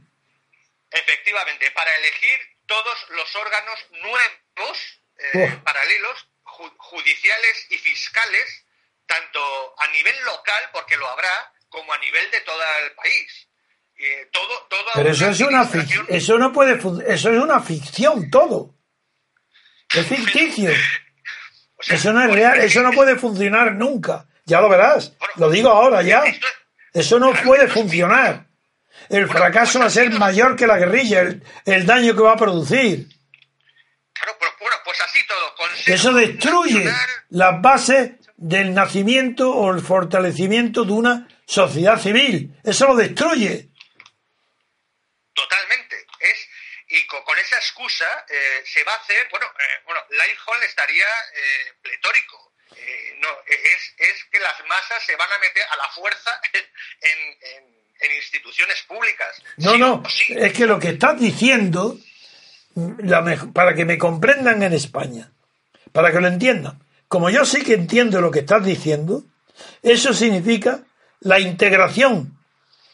Efectivamente, 0.90 1.70
para 1.72 1.94
elegir 1.96 2.38
todos 2.66 3.06
los 3.10 3.36
órganos 3.36 3.78
nuevos, 3.90 5.00
eh, 5.18 5.58
paralelos, 5.64 6.28
judiciales 6.42 7.66
y 7.70 7.78
fiscales, 7.78 8.64
tanto 9.06 9.40
a 9.78 9.88
nivel 9.88 10.14
local, 10.24 10.70
porque 10.72 10.96
lo 10.96 11.08
habrá, 11.08 11.52
como 11.68 11.92
a 11.92 11.98
nivel 11.98 12.30
de 12.30 12.40
todo 12.40 12.60
el 12.84 12.92
país. 12.92 13.48
Eh, 13.98 14.28
todo, 14.30 14.68
Pero 14.94 15.10
eso 15.10 15.30
es 15.30 15.40
una 15.40 15.64
ficción, 15.64 16.04
eso 16.10 16.36
no 16.36 16.52
puede, 16.52 16.74
eso 16.74 17.30
es 17.30 17.38
una 17.38 17.60
ficción 17.60 18.30
todo. 18.30 18.74
Es 19.94 20.06
ficticio. 20.08 20.70
eso 21.88 22.12
no 22.12 22.22
es 22.22 22.30
real, 22.30 22.60
eso 22.60 22.82
no 22.82 22.92
puede 22.92 23.16
funcionar 23.16 23.72
nunca. 23.72 24.26
Ya 24.46 24.60
lo 24.60 24.68
verás. 24.68 25.12
lo 25.36 25.50
digo 25.50 25.68
ahora 25.68 26.02
ya. 26.02 26.24
Eso 26.92 27.18
no 27.18 27.32
puede 27.44 27.68
funcionar 27.68 28.46
el 29.08 29.28
fracaso 29.28 29.78
va 29.80 29.86
a 29.86 29.90
ser 29.90 30.10
mayor 30.10 30.56
que 30.56 30.66
la 30.66 30.78
guerrilla, 30.78 31.22
el, 31.64 31.86
daño 31.86 32.14
que 32.14 32.22
va 32.22 32.32
a 32.32 32.36
producir. 32.36 33.06
bueno, 34.60 34.76
pues 34.84 35.00
así 35.00 35.26
todo. 35.26 35.54
Eso 35.86 36.12
destruye 36.12 36.84
las 37.30 37.60
bases 37.60 38.12
del 38.36 38.74
nacimiento 38.74 39.50
o 39.50 39.72
el 39.72 39.80
fortalecimiento 39.80 40.84
de 40.84 40.92
una 40.92 41.28
sociedad 41.46 41.98
civil. 41.98 42.58
Eso 42.64 42.88
lo 42.88 42.96
destruye. 42.96 43.68
Totalmente. 45.32 46.06
Es, 46.18 46.48
y 46.88 47.06
con, 47.06 47.38
esa 47.38 47.56
excusa 47.56 48.26
eh, 48.28 48.62
se 48.64 48.82
va 48.84 48.92
a 48.92 48.96
hacer, 48.96 49.28
bueno, 49.30 49.46
eh, 49.46 49.82
bueno 49.84 50.00
Hall 50.46 50.62
estaría 50.62 51.04
eh, 51.04 51.74
pletórico. 51.82 52.52
Eh, 52.74 53.16
no, 53.20 53.28
es, 53.46 53.94
es 53.98 54.24
que 54.30 54.40
las 54.40 54.64
masas 54.66 55.02
se 55.04 55.16
van 55.16 55.30
a 55.30 55.38
meter 55.38 55.62
a 55.70 55.76
la 55.76 55.88
fuerza 55.90 56.40
en 57.00 57.76
en 58.00 58.12
instituciones 58.12 58.82
públicas. 58.86 59.42
No, 59.58 59.76
no, 59.76 60.02
es 60.28 60.52
que 60.52 60.66
lo 60.66 60.78
que 60.78 60.90
estás 60.90 61.18
diciendo, 61.18 61.98
para 63.52 63.74
que 63.74 63.84
me 63.84 63.98
comprendan 63.98 64.62
en 64.62 64.72
España, 64.72 65.30
para 65.92 66.12
que 66.12 66.20
lo 66.20 66.28
entiendan, 66.28 66.78
como 67.08 67.30
yo 67.30 67.44
sí 67.44 67.62
que 67.62 67.74
entiendo 67.74 68.20
lo 68.20 68.30
que 68.30 68.40
estás 68.40 68.64
diciendo, 68.64 69.24
eso 69.82 70.12
significa 70.12 70.80
la 71.20 71.40
integración 71.40 72.38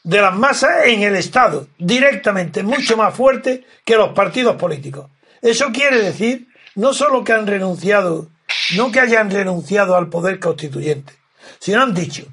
de 0.05 0.21
las 0.21 0.35
masas 0.35 0.87
en 0.87 1.03
el 1.03 1.17
Estado, 1.17 1.69
directamente, 1.79 2.63
mucho 2.63 2.97
más 2.97 3.15
fuerte 3.15 3.65
que 3.85 3.97
los 3.97 4.13
partidos 4.15 4.57
políticos. 4.57 5.11
Eso 5.41 5.71
quiere 5.73 5.99
decir 5.99 6.49
no 6.75 6.95
solo 6.95 7.25
que 7.25 7.33
han 7.33 7.47
renunciado, 7.47 8.29
no 8.77 8.91
que 8.91 9.01
hayan 9.01 9.31
renunciado 9.31 9.97
al 9.97 10.09
poder 10.09 10.39
constituyente, 10.39 11.15
sino 11.59 11.83
han 11.83 11.95
dicho, 11.95 12.27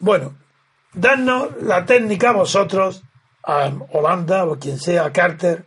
bueno, 0.00 0.34
Danos 0.94 1.50
la 1.62 1.84
técnica 1.84 2.32
vosotros, 2.32 3.02
a 3.44 3.70
Holanda 3.92 4.46
o 4.46 4.58
quien 4.58 4.80
sea, 4.80 5.04
a 5.04 5.12
Carter, 5.12 5.66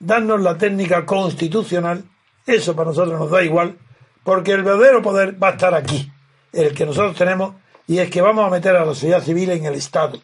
danos 0.00 0.40
la 0.40 0.56
técnica 0.56 1.04
constitucional, 1.04 2.04
eso 2.46 2.74
para 2.74 2.90
nosotros 2.90 3.18
nos 3.18 3.30
da 3.30 3.44
igual, 3.44 3.78
porque 4.24 4.52
el 4.52 4.62
verdadero 4.62 5.02
poder 5.02 5.40
va 5.40 5.48
a 5.48 5.52
estar 5.52 5.74
aquí, 5.74 6.10
el 6.52 6.74
que 6.74 6.86
nosotros 6.86 7.14
tenemos, 7.16 7.54
y 7.86 7.98
es 7.98 8.10
que 8.10 8.22
vamos 8.22 8.46
a 8.46 8.50
meter 8.50 8.74
a 8.74 8.80
la 8.80 8.86
sociedad 8.86 9.22
civil 9.22 9.50
en 9.50 9.66
el 9.66 9.74
Estado. 9.74 10.20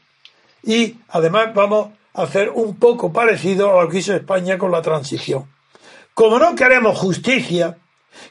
y 0.65 0.99
además 1.09 1.55
vamos 1.55 1.91
a 2.15 2.23
hacer 2.23 2.51
un 2.51 2.77
poco 2.77 3.13
parecido 3.13 3.79
a 3.79 3.85
lo 3.85 3.89
que 3.89 3.99
hizo 3.99 4.15
España 4.15 4.59
con 4.59 4.73
la 4.73 4.83
transición. 4.83 5.51
Como 6.15 6.39
no 6.39 6.55
queremos 6.55 6.99
justicia, 6.99 7.79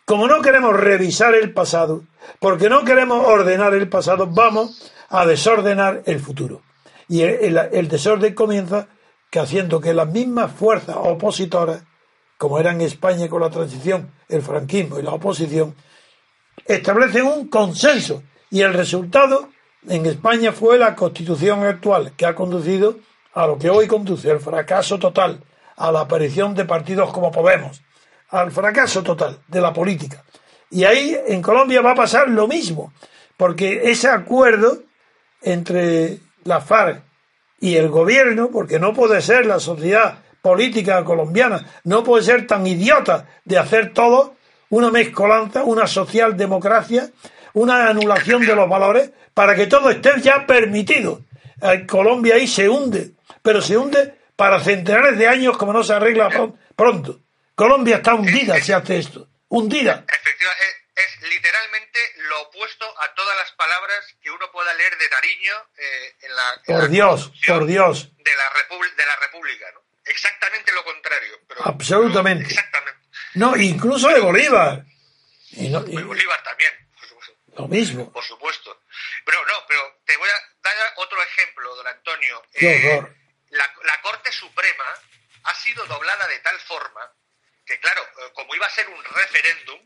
como 0.05 0.27
no 0.27 0.41
queremos 0.41 0.75
revisar 0.75 1.35
el 1.35 1.53
pasado, 1.53 2.03
porque 2.39 2.69
no 2.69 2.83
queremos 2.83 3.25
ordenar 3.25 3.73
el 3.73 3.89
pasado, 3.89 4.27
vamos 4.27 4.91
a 5.09 5.25
desordenar 5.25 6.03
el 6.05 6.19
futuro. 6.19 6.61
Y 7.07 7.23
el, 7.23 7.87
desorden 7.89 8.33
comienza 8.33 8.87
que 9.29 9.39
haciendo 9.39 9.81
que 9.81 9.93
las 9.93 10.07
mismas 10.07 10.51
fuerzas 10.51 10.95
opositoras, 10.97 11.83
como 12.37 12.59
eran 12.59 12.75
en 12.75 12.87
España 12.87 13.27
con 13.27 13.41
la 13.41 13.49
transición, 13.49 14.11
el 14.29 14.41
franquismo 14.41 14.97
y 14.97 15.03
la 15.03 15.11
oposición, 15.11 15.75
establecen 16.65 17.25
un 17.25 17.49
consenso. 17.49 18.23
Y 18.49 18.61
el 18.61 18.73
resultado 18.73 19.49
en 19.87 20.05
España 20.05 20.51
fue 20.51 20.77
la 20.77 20.95
constitución 20.95 21.63
actual, 21.63 22.13
que 22.15 22.25
ha 22.25 22.35
conducido 22.35 22.95
a 23.33 23.47
lo 23.47 23.57
que 23.57 23.69
hoy 23.69 23.87
conduce, 23.87 24.29
el 24.29 24.39
fracaso 24.39 24.99
total, 24.99 25.43
a 25.75 25.91
la 25.91 26.01
aparición 26.01 26.53
de 26.53 26.65
partidos 26.65 27.11
como 27.11 27.31
Podemos, 27.31 27.81
al 28.31 28.51
fracaso 28.51 29.03
total 29.03 29.39
de 29.47 29.61
la 29.61 29.73
política. 29.73 30.23
Y 30.69 30.85
ahí 30.85 31.17
en 31.27 31.41
Colombia 31.41 31.81
va 31.81 31.91
a 31.91 31.95
pasar 31.95 32.29
lo 32.29 32.47
mismo, 32.47 32.93
porque 33.37 33.91
ese 33.91 34.07
acuerdo 34.07 34.83
entre 35.41 36.19
la 36.43 36.61
FARC 36.61 37.03
y 37.59 37.75
el 37.75 37.89
gobierno, 37.89 38.49
porque 38.51 38.79
no 38.79 38.93
puede 38.93 39.21
ser 39.21 39.45
la 39.45 39.59
sociedad 39.59 40.19
política 40.41 41.03
colombiana, 41.03 41.65
no 41.83 42.03
puede 42.03 42.23
ser 42.23 42.47
tan 42.47 42.65
idiota 42.65 43.27
de 43.45 43.57
hacer 43.57 43.93
todo 43.93 44.35
una 44.69 44.89
mezcolanza, 44.89 45.63
una 45.63 45.85
socialdemocracia, 45.85 47.11
una 47.53 47.89
anulación 47.89 48.45
de 48.45 48.55
los 48.55 48.69
valores, 48.69 49.11
para 49.33 49.55
que 49.55 49.67
todo 49.67 49.89
esté 49.89 50.09
ya 50.21 50.45
permitido. 50.47 51.21
Colombia 51.87 52.35
ahí 52.35 52.47
se 52.47 52.69
hunde, 52.69 53.11
pero 53.41 53.61
se 53.61 53.77
hunde 53.77 54.15
para 54.35 54.61
centenares 54.61 55.17
de 55.17 55.27
años 55.27 55.57
como 55.57 55.73
no 55.73 55.83
se 55.83 55.93
arregla 55.93 56.29
pronto. 56.75 57.19
Colombia 57.61 57.97
está 57.97 58.15
hundida 58.15 58.59
si 58.59 58.73
hace 58.73 58.97
esto. 58.97 59.29
Hundida. 59.47 60.03
Efectivamente, 60.07 60.81
es, 60.95 61.21
literalmente 61.29 61.99
lo 62.29 62.41
opuesto 62.41 62.85
a 62.99 63.13
todas 63.13 63.37
las 63.37 63.51
palabras 63.51 63.99
que 64.19 64.31
uno 64.31 64.51
pueda 64.51 64.73
leer 64.73 64.97
de 64.97 65.07
Nariño 65.07 65.53
eh, 65.77 66.15
en 66.23 66.35
la. 66.35 66.61
por 66.65 66.89
Dios, 66.89 67.31
por 67.45 67.67
Dios. 67.67 68.09
De 68.17 68.31
la, 68.35 68.77
de 68.97 69.05
la 69.05 69.15
República, 69.17 69.71
¿no? 69.75 69.81
Exactamente 70.05 70.71
lo 70.71 70.83
contrario. 70.83 71.39
Absolutamente. 71.63 72.45
exactamente. 72.45 72.99
No, 73.35 73.55
incluso 73.55 74.09
de 74.09 74.21
Bolívar. 74.21 74.83
Y 75.51 75.69
no, 75.69 75.85
y... 75.85 76.01
Bolívar 76.01 76.41
también. 76.41 76.73
Lo 77.57 77.67
mismo. 77.67 78.11
Por 78.11 78.23
supuesto. 78.23 78.81
Pero 79.23 79.37
no, 79.45 79.53
pero 79.67 80.01
te 80.03 80.17
voy 80.17 80.29
a 80.29 80.57
dar 80.63 80.75
otro 80.95 81.21
ejemplo, 81.21 81.75
don 81.75 81.85
Antonio. 81.85 82.41
Qué 82.53 82.95
eh. 82.95 83.07
La, 83.51 83.71
la 83.83 84.01
Corte 84.01 84.31
Suprema 84.31 84.85
ha 85.43 85.53
sido 85.53 85.85
doblada 85.85 86.27
de 86.27 86.39
tal 86.39 86.59
forma 86.61 87.20
que 87.71 87.79
claro, 87.79 88.03
eh, 88.03 88.31
como 88.33 88.53
iba 88.53 88.67
a 88.67 88.75
ser 88.75 88.89
un 88.89 89.01
referéndum, 89.01 89.79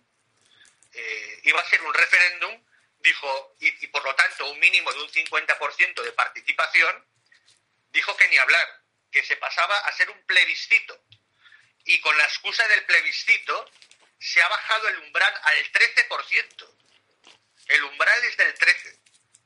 eh, 0.93 1.39
iba 1.43 1.61
a 1.61 1.69
ser 1.69 1.81
un 1.83 1.93
referéndum, 1.93 2.63
dijo, 2.99 3.55
y, 3.59 3.87
por 3.87 4.03
lo 4.03 4.15
tanto 4.15 4.49
un 4.49 4.59
mínimo 4.59 4.91
de 4.91 5.03
un 5.03 5.09
50% 5.09 6.01
de 6.01 6.11
participación, 6.13 7.05
dijo 7.91 8.17
que 8.17 8.27
ni 8.29 8.37
hablar, 8.37 8.67
que 9.11 9.23
se 9.23 9.37
pasaba 9.37 9.77
a 9.77 9.91
ser 9.91 10.09
un 10.09 10.19
plebiscito. 10.25 10.99
Y 11.85 12.01
con 12.01 12.17
la 12.17 12.23
excusa 12.23 12.67
del 12.67 12.83
plebiscito 12.85 13.69
se 14.17 14.41
ha 14.41 14.47
bajado 14.47 14.87
el 14.87 14.97
umbral 14.99 15.33
al 15.43 15.57
13%. 15.71 16.65
El 17.67 17.83
umbral 17.83 18.23
es 18.23 18.37
del 18.37 18.55
13%, 18.55 18.99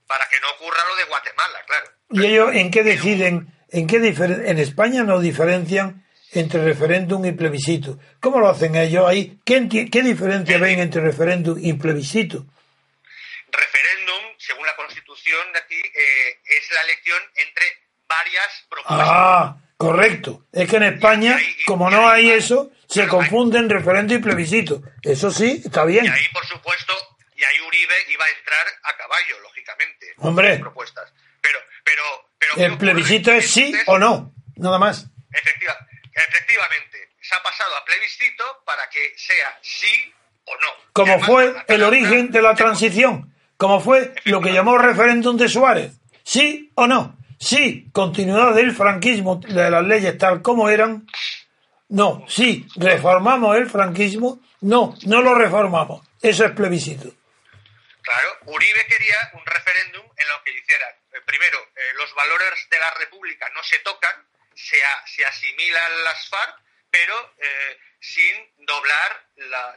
para 0.08 0.30
que 0.30 0.40
no 0.40 0.50
ocurra 0.52 0.88
lo 0.88 0.96
de 0.96 1.04
Guatemala, 1.04 1.66
claro. 1.66 1.92
¿Y 2.12 2.26
ellos 2.26 2.56
en 2.56 2.72
qué 2.72 2.84
deciden? 2.84 3.54
¿En 3.72 3.86
qué 3.86 3.98
en 3.98 4.60
España 4.60 5.04
no 5.04 5.20
diferencian 5.20 6.09
entre 6.34 6.64
referéndum 6.64 7.26
y 7.26 7.32
plebiscito. 7.32 7.98
¿Cómo 8.20 8.40
lo 8.40 8.50
hacen 8.50 8.76
ellos 8.76 9.08
ahí? 9.08 9.40
¿Qué, 9.44 9.68
qué 9.68 10.04
diferencia 10.04 10.58
ven 10.58 10.80
entre 10.80 11.02
referéndum 11.02 11.58
y 11.60 11.74
plebiscito? 11.74 12.46
Referéndum, 13.52 14.36
según 14.38 14.66
la 14.66 14.76
Constitución 14.76 15.52
de 15.54 15.60
aquí, 15.60 15.76
eh, 15.76 16.40
es 16.44 16.72
la 16.72 16.82
elección 16.82 17.22
entre 17.36 17.66
varias 18.08 18.66
propuestas. 18.70 19.08
Ah, 19.10 19.58
correcto. 19.78 20.46
Es 20.52 20.70
que 20.70 20.78
en 20.78 20.84
España, 20.84 21.40
como 21.66 21.90
no 21.90 22.08
hay 22.08 22.30
eso, 22.30 22.72
se 22.88 23.08
confunden 23.08 23.70
referéndum 23.70 24.18
y 24.18 24.22
plebiscito. 24.22 24.84
Eso 25.02 25.32
sí, 25.32 25.62
está 25.66 25.84
bien. 25.86 26.06
Y 26.06 26.10
ahí, 26.10 26.28
por 26.32 26.46
supuesto, 26.46 26.94
y 27.36 27.44
ahí 27.44 27.60
Uribe 27.68 27.96
iba 28.10 28.26
a 28.26 28.30
entrar 28.30 28.68
a 28.84 28.98
caballo, 28.98 29.40
lógicamente. 29.42 30.14
Hombre. 30.18 30.60
Propuestas. 30.60 31.12
Pero, 31.42 31.60
pero, 31.84 32.04
pero 32.38 32.68
el 32.68 32.78
plebiscito 32.78 33.32
es 33.32 33.50
sí 33.50 33.74
o 33.88 33.98
no, 33.98 34.34
nada 34.58 34.78
más. 34.78 35.08
Efectivamente 35.32 35.89
Efectivamente, 36.28 37.10
se 37.22 37.36
ha 37.36 37.44
pasado 37.44 37.76
a 37.78 37.86
plebiscito 37.86 38.44
para 38.66 38.90
que 38.90 39.14
sea 39.18 39.58
sí 39.62 40.14
o 40.46 40.54
no. 40.54 40.92
Como 40.94 41.20
fue 41.22 41.56
el 41.68 41.84
origen 41.84 42.32
de 42.32 42.42
la 42.42 42.56
transición, 42.56 43.34
como 43.58 43.80
fue 43.80 44.14
lo 44.26 44.42
que 44.42 44.52
llamó 44.52 44.78
referéndum 44.78 45.38
de 45.38 45.48
Suárez. 45.48 45.94
¿Sí 46.24 46.72
o 46.76 46.88
no? 46.88 47.18
Sí, 47.40 47.88
continuidad 47.94 48.54
del 48.54 48.76
franquismo, 48.76 49.38
de 49.38 49.70
las 49.70 49.84
leyes 49.84 50.18
tal 50.18 50.42
como 50.42 50.70
eran. 50.70 51.08
No, 51.88 52.26
sí, 52.28 52.68
reformamos 52.76 53.56
el 53.58 53.70
franquismo. 53.70 54.42
No, 54.62 54.96
no 55.06 55.22
lo 55.22 55.34
reformamos. 55.36 56.06
Eso 56.22 56.46
es 56.46 56.52
plebiscito. 56.52 57.10
Claro, 58.02 58.30
Uribe 58.46 58.86
quería 58.88 59.32
un 59.34 59.46
referéndum 59.46 60.04
en 60.04 60.28
lo 60.28 60.44
que 60.44 60.52
hiciera, 60.52 60.88
eh, 61.14 61.22
primero, 61.26 61.60
eh, 61.76 61.94
los 61.96 62.14
valores 62.16 62.68
de 62.70 62.80
la 62.80 62.92
República 62.96 63.48
no 63.54 63.64
se 63.64 63.80
tocan, 63.80 64.26
se, 64.60 65.26
asimilan 65.26 66.04
las 66.04 66.28
FARC, 66.30 66.56
pero 66.92 67.36
eh, 67.38 67.80
sin 68.02 68.66
doblar 68.66 69.26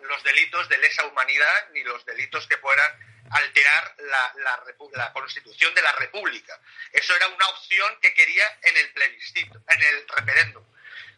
los 0.02 0.22
delitos 0.24 0.68
de 0.68 0.78
lesa 0.78 1.04
humanidad 1.06 1.68
ni 1.72 1.82
los 1.82 2.04
delitos 2.04 2.46
que 2.46 2.58
puedan 2.58 3.12
alterar 3.30 3.94
la, 3.98 4.34
la, 4.36 5.12
constitución 5.12 5.74
de 5.74 5.82
la 5.82 5.92
República. 5.92 6.58
Eso 6.92 7.14
era 7.16 7.28
una 7.28 7.48
opción 7.48 7.98
que 8.00 8.12
quería 8.12 8.58
en 8.62 8.76
el 8.76 8.92
plebiscito, 8.92 9.62
en 9.68 9.82
el 9.82 10.08
referéndum. 10.08 10.64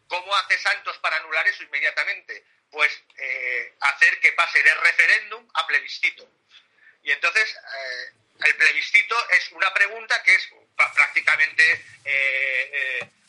¿Cómo 0.07 0.35
hace 0.35 0.57
Santos 0.59 0.97
para 0.99 1.17
anular 1.17 1.47
eso 1.47 1.63
inmediatamente? 1.63 2.45
Pues 2.71 2.91
eh, 3.17 3.75
hacer 3.81 4.19
que 4.19 4.31
pase 4.33 4.61
de 4.61 4.73
referéndum 4.75 5.49
a 5.53 5.67
plebiscito. 5.67 6.29
Y 7.03 7.11
entonces 7.11 7.53
eh, 7.53 8.13
el 8.45 8.55
plebiscito 8.55 9.29
es 9.31 9.51
una 9.51 9.73
pregunta 9.73 10.21
que 10.23 10.35
es 10.35 10.49
prácticamente 10.75 11.83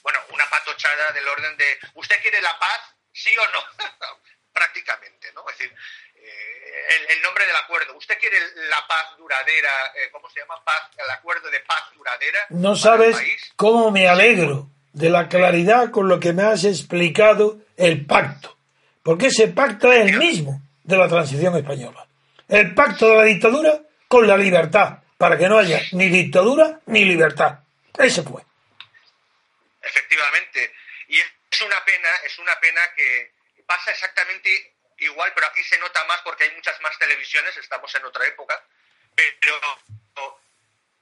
bueno, 0.07 0.21
una 0.33 0.49
patochada 0.49 1.11
del 1.11 1.27
orden 1.27 1.57
de, 1.57 1.79
¿usted 1.95 2.15
quiere 2.23 2.41
la 2.41 2.57
paz? 2.61 2.95
¿Sí 3.13 3.35
o 3.37 3.45
no? 3.47 3.85
Prácticamente, 4.53 5.33
¿no? 5.35 5.43
Es 5.51 5.59
decir, 5.59 5.75
eh, 6.15 7.07
el, 7.09 7.23
nombre 7.23 7.45
del 7.45 7.57
acuerdo. 7.57 7.97
¿Usted 7.97 8.17
quiere 8.21 8.37
la 8.71 8.87
paz 8.87 9.17
duradera? 9.19 9.69
Eh, 9.97 10.09
¿Cómo 10.13 10.31
se 10.31 10.39
llama? 10.39 10.63
Paz, 10.65 10.91
el 10.97 11.11
acuerdo 11.11 11.51
de 11.51 11.59
paz 11.59 11.91
duradera. 11.97 12.39
No 12.51 12.77
sabes 12.77 13.17
cómo 13.57 13.91
me 13.91 14.07
alegro 14.07 14.69
de 14.93 15.11
la 15.11 15.29
claridad 15.29 15.91
con 15.91 16.09
lo 16.09 16.21
que 16.21 16.33
me 16.33 16.45
has 16.45 16.63
explicado 16.63 17.59
el 17.77 18.07
pacto. 18.07 18.57
Porque 19.03 19.27
ese 19.27 19.49
pacto 19.49 19.93
es 19.93 20.07
el 20.07 20.19
mismo 20.19 20.63
de 20.85 20.97
la 20.97 21.09
transición 21.09 21.57
española. 21.57 22.07
El 22.49 22.75
pacto 22.75 23.09
de 23.09 23.17
la 23.17 23.25
dictadura 23.25 23.81
con 24.07 24.29
la 24.29 24.37
libertad, 24.37 25.01
para 25.19 25.39
que 25.39 25.49
no 25.49 25.59
haya 25.59 25.81
ni 25.93 26.09
dictadura 26.09 26.81
ni 26.87 27.05
libertad. 27.05 27.59
Ese 27.99 28.23
fue. 28.23 28.43
Efectivamente. 29.81 30.75
Y 31.09 31.19
es 31.19 31.61
una 31.63 31.85
pena, 31.85 32.09
es 32.25 32.39
una 32.39 32.59
pena 32.61 32.81
que 32.95 33.33
pasa 33.67 33.91
exactamente 33.91 34.75
igual, 34.99 35.33
pero 35.35 35.47
aquí 35.47 35.63
se 35.63 35.79
nota 35.79 36.05
más 36.05 36.21
porque 36.23 36.45
hay 36.45 36.51
muchas 36.53 36.81
más 36.81 36.99
televisiones, 36.99 37.57
estamos 37.57 37.95
en 37.95 38.05
otra 38.05 38.27
época, 38.27 38.63
pero, 39.15 39.61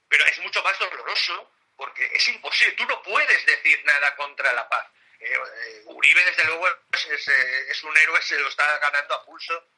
pero 0.09 0.25
es 0.25 0.39
mucho 0.39 0.61
más 0.63 0.77
doloroso 0.79 1.51
porque 1.75 2.09
es 2.13 2.27
imposible, 2.29 2.73
tú 2.73 2.85
no 2.85 3.01
puedes 3.03 3.45
decir 3.45 3.83
nada 3.85 4.15
contra 4.15 4.53
la 4.53 4.67
paz. 4.67 4.87
Eh, 5.19 5.33
eh, 5.33 5.81
Uribe, 5.85 6.23
desde 6.25 6.45
luego, 6.45 6.67
es, 6.91 7.27
es, 7.27 7.83
un 7.83 7.97
héroe, 7.97 8.21
se 8.21 8.39
lo 8.39 8.47
está 8.47 8.77
ganando 8.79 9.15
a 9.15 9.25
pulso, 9.25 9.69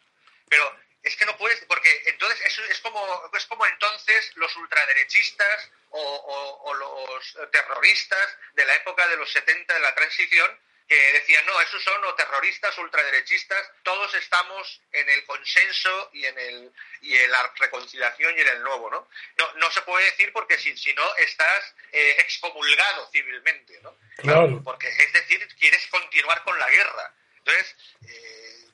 pero 0.50 0.76
es 1.08 1.16
que 1.16 1.26
no 1.26 1.38
puedes, 1.38 1.60
porque 1.66 2.04
entonces 2.06 2.40
es, 2.46 2.60
es, 2.70 2.80
como, 2.82 3.32
es 3.34 3.46
como 3.46 3.66
entonces 3.66 4.32
los 4.36 4.56
ultraderechistas 4.58 5.72
o, 5.90 6.74
los 6.74 7.50
terroristas 7.52 8.38
de 8.54 8.66
la 8.66 8.76
época 8.76 9.08
de 9.08 9.18
los 9.18 9.32
70 9.32 9.74
de 9.74 9.80
la 9.80 9.96
transición 9.96 10.60
que 10.88 10.96
decían, 11.14 11.46
no, 11.46 11.60
esos 11.60 11.84
son 11.84 12.04
o 12.06 12.16
terroristas, 12.16 12.78
ultraderechistas, 12.78 13.72
todos 13.84 14.14
estamos 14.16 14.82
en 14.94 15.10
el 15.10 15.26
consenso 15.26 16.10
y 16.14 16.26
en, 16.26 16.40
el, 16.40 16.72
y 17.02 17.18
en 17.18 17.30
la 17.30 17.52
reconciliación 17.58 18.38
y 18.38 18.42
en 18.42 18.48
el 18.48 18.64
nuevo, 18.64 18.90
¿no? 18.90 19.10
No, 19.38 19.54
no 19.56 19.72
se 19.72 19.82
puede 19.82 20.06
decir 20.06 20.32
porque 20.32 20.58
si, 20.58 20.78
si 20.78 20.94
no 20.94 21.16
estás 21.18 21.76
eh, 21.92 22.16
excomulgado 22.20 23.10
civilmente, 23.12 23.80
¿no? 23.82 23.98
Claro. 24.18 24.62
Porque 24.64 24.88
es 24.88 25.12
decir, 25.12 25.46
quieres 25.60 25.86
continuar 25.88 26.42
con 26.44 26.58
la 26.58 26.70
guerra. 26.70 27.14
Entonces, 27.40 27.76
eh, 28.08 28.67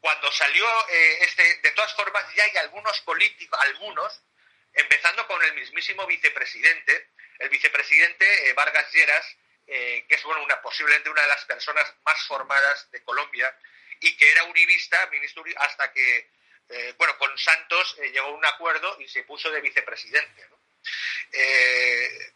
cuando 0.00 0.32
salió 0.32 0.66
eh, 0.88 1.18
este, 1.20 1.56
de 1.58 1.70
todas 1.72 1.94
formas 1.94 2.24
ya 2.34 2.44
hay 2.44 2.56
algunos 2.58 2.98
políticos, 3.02 3.58
algunos, 3.62 4.22
empezando 4.72 5.26
con 5.26 5.42
el 5.44 5.54
mismísimo 5.54 6.06
vicepresidente, 6.06 7.10
el 7.38 7.48
vicepresidente 7.50 8.52
Vargas 8.54 8.90
Lleras, 8.92 9.36
que 9.66 10.04
es 10.08 10.22
bueno, 10.24 10.42
una, 10.42 10.60
posiblemente 10.60 11.10
una 11.10 11.22
de 11.22 11.28
las 11.28 11.44
personas 11.44 11.94
más 12.04 12.26
formadas 12.26 12.90
de 12.90 13.04
Colombia 13.04 13.56
y 14.00 14.16
que 14.16 14.30
era 14.32 14.44
uribista, 14.44 15.06
ministro 15.12 15.44
hasta 15.58 15.92
que, 15.92 16.28
bueno, 16.98 17.16
con 17.18 17.38
Santos 17.38 17.96
llegó 18.12 18.26
a 18.26 18.32
un 18.32 18.44
acuerdo 18.44 19.00
y 19.00 19.08
se 19.08 19.22
puso 19.22 19.48
de 19.50 19.60
vicepresidente. 19.60 20.44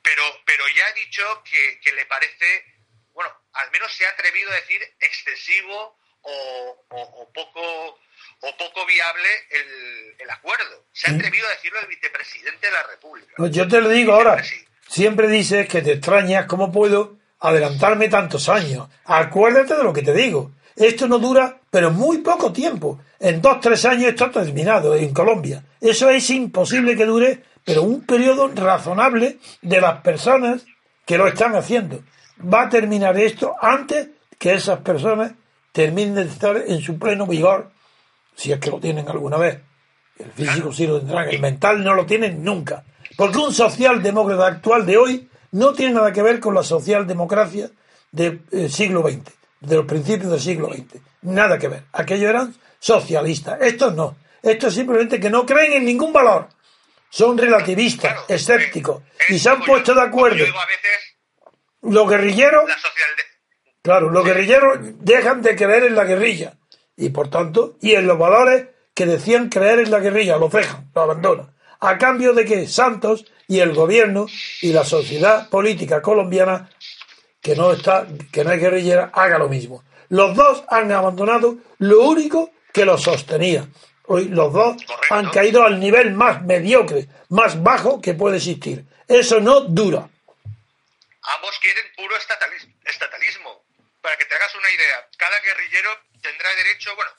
pero, 0.00 0.42
pero 0.44 0.68
ya 0.68 0.86
ha 0.86 0.92
dicho 0.92 1.42
que 1.44 1.92
le 1.92 2.06
parece, 2.06 2.64
bueno, 3.12 3.36
al 3.54 3.70
menos 3.72 3.92
se 3.92 4.06
ha 4.06 4.10
atrevido 4.10 4.52
a 4.52 4.54
decir 4.54 4.94
excesivo 5.00 5.98
o, 6.24 7.28
poco 7.34 7.60
o 8.40 8.56
poco 8.56 8.86
viable 8.86 9.28
el, 10.18 10.30
acuerdo. 10.30 10.84
Se 10.92 11.10
ha 11.10 11.14
atrevido 11.14 11.46
a 11.46 11.50
decirlo 11.50 11.80
el 11.80 11.86
vicepresidente 11.86 12.66
de 12.66 12.72
la 12.72 12.82
República. 12.82 13.32
yo 13.50 13.68
te 13.68 13.80
lo 13.80 13.88
digo 13.88 14.12
ahora. 14.12 14.42
Siempre 14.88 15.28
dices 15.28 15.68
que 15.68 15.82
te 15.82 15.92
extrañas 15.92 16.46
cómo 16.46 16.72
puedo 16.72 17.16
adelantarme 17.40 18.08
tantos 18.08 18.48
años. 18.48 18.88
Acuérdate 19.04 19.76
de 19.76 19.84
lo 19.84 19.92
que 19.92 20.02
te 20.02 20.14
digo. 20.14 20.52
Esto 20.76 21.06
no 21.06 21.18
dura, 21.18 21.60
pero 21.70 21.90
muy 21.90 22.18
poco 22.18 22.52
tiempo. 22.52 23.00
En 23.20 23.40
dos, 23.40 23.60
tres 23.60 23.84
años 23.84 24.08
esto 24.08 24.24
ha 24.24 24.30
terminado 24.30 24.94
en 24.94 25.12
Colombia. 25.12 25.62
Eso 25.80 26.10
es 26.10 26.28
imposible 26.30 26.96
que 26.96 27.04
dure, 27.04 27.42
pero 27.64 27.82
un 27.82 28.04
periodo 28.04 28.48
razonable 28.48 29.38
de 29.62 29.80
las 29.80 30.00
personas 30.00 30.64
que 31.06 31.18
lo 31.18 31.28
están 31.28 31.54
haciendo. 31.54 32.02
Va 32.40 32.62
a 32.62 32.68
terminar 32.68 33.16
esto 33.18 33.54
antes 33.60 34.08
que 34.38 34.54
esas 34.54 34.80
personas 34.80 35.32
terminen 35.74 36.14
de 36.14 36.22
estar 36.22 36.56
en 36.56 36.80
su 36.80 37.00
pleno 37.00 37.26
vigor, 37.26 37.72
si 38.36 38.52
es 38.52 38.60
que 38.60 38.70
lo 38.70 38.78
tienen 38.78 39.08
alguna 39.08 39.36
vez. 39.36 39.58
El 40.16 40.30
físico 40.30 40.72
sí 40.72 40.86
lo 40.86 41.00
tendrán, 41.00 41.28
el 41.28 41.40
mental 41.40 41.82
no 41.82 41.94
lo 41.94 42.06
tienen 42.06 42.44
nunca. 42.44 42.84
Porque 43.16 43.38
un 43.38 43.52
socialdemócrata 43.52 44.46
actual 44.46 44.86
de 44.86 44.96
hoy 44.96 45.28
no 45.50 45.72
tiene 45.72 45.94
nada 45.94 46.12
que 46.12 46.22
ver 46.22 46.38
con 46.38 46.54
la 46.54 46.62
socialdemocracia 46.62 47.70
del 48.12 48.42
eh, 48.52 48.68
siglo 48.68 49.02
XX, 49.02 49.32
de 49.60 49.76
los 49.76 49.84
principios 49.84 50.30
del 50.30 50.40
siglo 50.40 50.72
XX. 50.72 51.02
Nada 51.22 51.58
que 51.58 51.66
ver. 51.66 51.82
Aquellos 51.92 52.30
eran 52.30 52.54
socialistas. 52.78 53.60
Estos 53.60 53.96
no. 53.96 54.16
Estos 54.40 54.74
simplemente 54.74 55.18
que 55.18 55.28
no 55.28 55.44
creen 55.44 55.72
en 55.72 55.84
ningún 55.84 56.12
valor. 56.12 56.48
Son 57.10 57.36
relativistas, 57.36 58.20
escépticos. 58.28 59.02
y 59.28 59.40
se 59.40 59.48
han 59.48 59.60
puesto 59.62 59.92
de 59.92 60.02
acuerdo. 60.02 60.44
Los 61.82 62.08
guerrilleros. 62.08 62.70
Claro, 63.84 64.08
los 64.08 64.24
guerrilleros 64.24 64.78
dejan 65.00 65.42
de 65.42 65.54
creer 65.54 65.84
en 65.84 65.94
la 65.94 66.04
guerrilla 66.04 66.54
y 66.96 67.10
por 67.10 67.28
tanto, 67.28 67.76
y 67.82 67.94
en 67.94 68.06
los 68.06 68.18
valores 68.18 68.68
que 68.94 69.04
decían 69.04 69.50
creer 69.50 69.80
en 69.80 69.90
la 69.90 69.98
guerrilla, 69.98 70.38
los 70.38 70.50
dejan, 70.50 70.90
lo 70.94 71.02
abandonan. 71.02 71.54
A 71.80 71.98
cambio 71.98 72.32
de 72.32 72.46
que 72.46 72.66
Santos 72.66 73.26
y 73.46 73.60
el 73.60 73.74
gobierno 73.74 74.24
y 74.62 74.72
la 74.72 74.84
sociedad 74.84 75.50
política 75.50 76.00
colombiana, 76.00 76.70
que 77.42 77.54
no 77.56 77.72
está, 77.72 78.06
que 78.32 78.42
no 78.42 78.52
es 78.52 78.60
guerrillera, 78.60 79.10
haga 79.12 79.36
lo 79.36 79.50
mismo. 79.50 79.84
Los 80.08 80.34
dos 80.34 80.64
han 80.68 80.90
abandonado 80.90 81.58
lo 81.76 82.04
único 82.04 82.52
que 82.72 82.86
los 82.86 83.02
sostenía. 83.02 83.68
Hoy 84.06 84.28
los 84.28 84.50
dos 84.50 84.76
han 85.10 85.28
caído 85.28 85.62
al 85.62 85.78
nivel 85.78 86.14
más 86.14 86.42
mediocre, 86.42 87.06
más 87.28 87.62
bajo 87.62 88.00
que 88.00 88.14
puede 88.14 88.38
existir. 88.38 88.86
Eso 89.06 89.40
no 89.40 89.60
dura. 89.60 90.08
Ambos 91.20 91.58
quieren 91.60 91.84
puro 91.96 92.16
estatalismo 92.16 93.63
para 94.04 94.18
que 94.18 94.26
te 94.26 94.34
hagas 94.34 94.54
una 94.54 94.70
idea, 94.70 95.08
cada 95.16 95.40
guerrillero 95.40 95.98
tendrá 96.20 96.54
derecho, 96.56 96.94
bueno, 96.94 97.10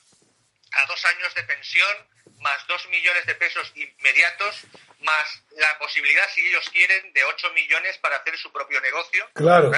a 0.71 0.85
dos 0.85 1.03
años 1.05 1.33
de 1.33 1.41
pensión, 1.41 1.97
más 2.41 2.67
dos 2.67 2.87
millones 2.89 3.25
de 3.25 3.33
pesos 3.33 3.71
inmediatos, 3.73 4.61
más 4.99 5.41
la 5.57 5.79
posibilidad, 5.79 6.29
si 6.29 6.47
ellos 6.47 6.69
quieren, 6.69 7.11
de 7.11 7.23
ocho 7.23 7.51
millones 7.53 7.97
para 7.97 8.17
hacer 8.17 8.37
su 8.37 8.51
propio 8.51 8.79
negocio. 8.81 9.27
Claro. 9.33 9.71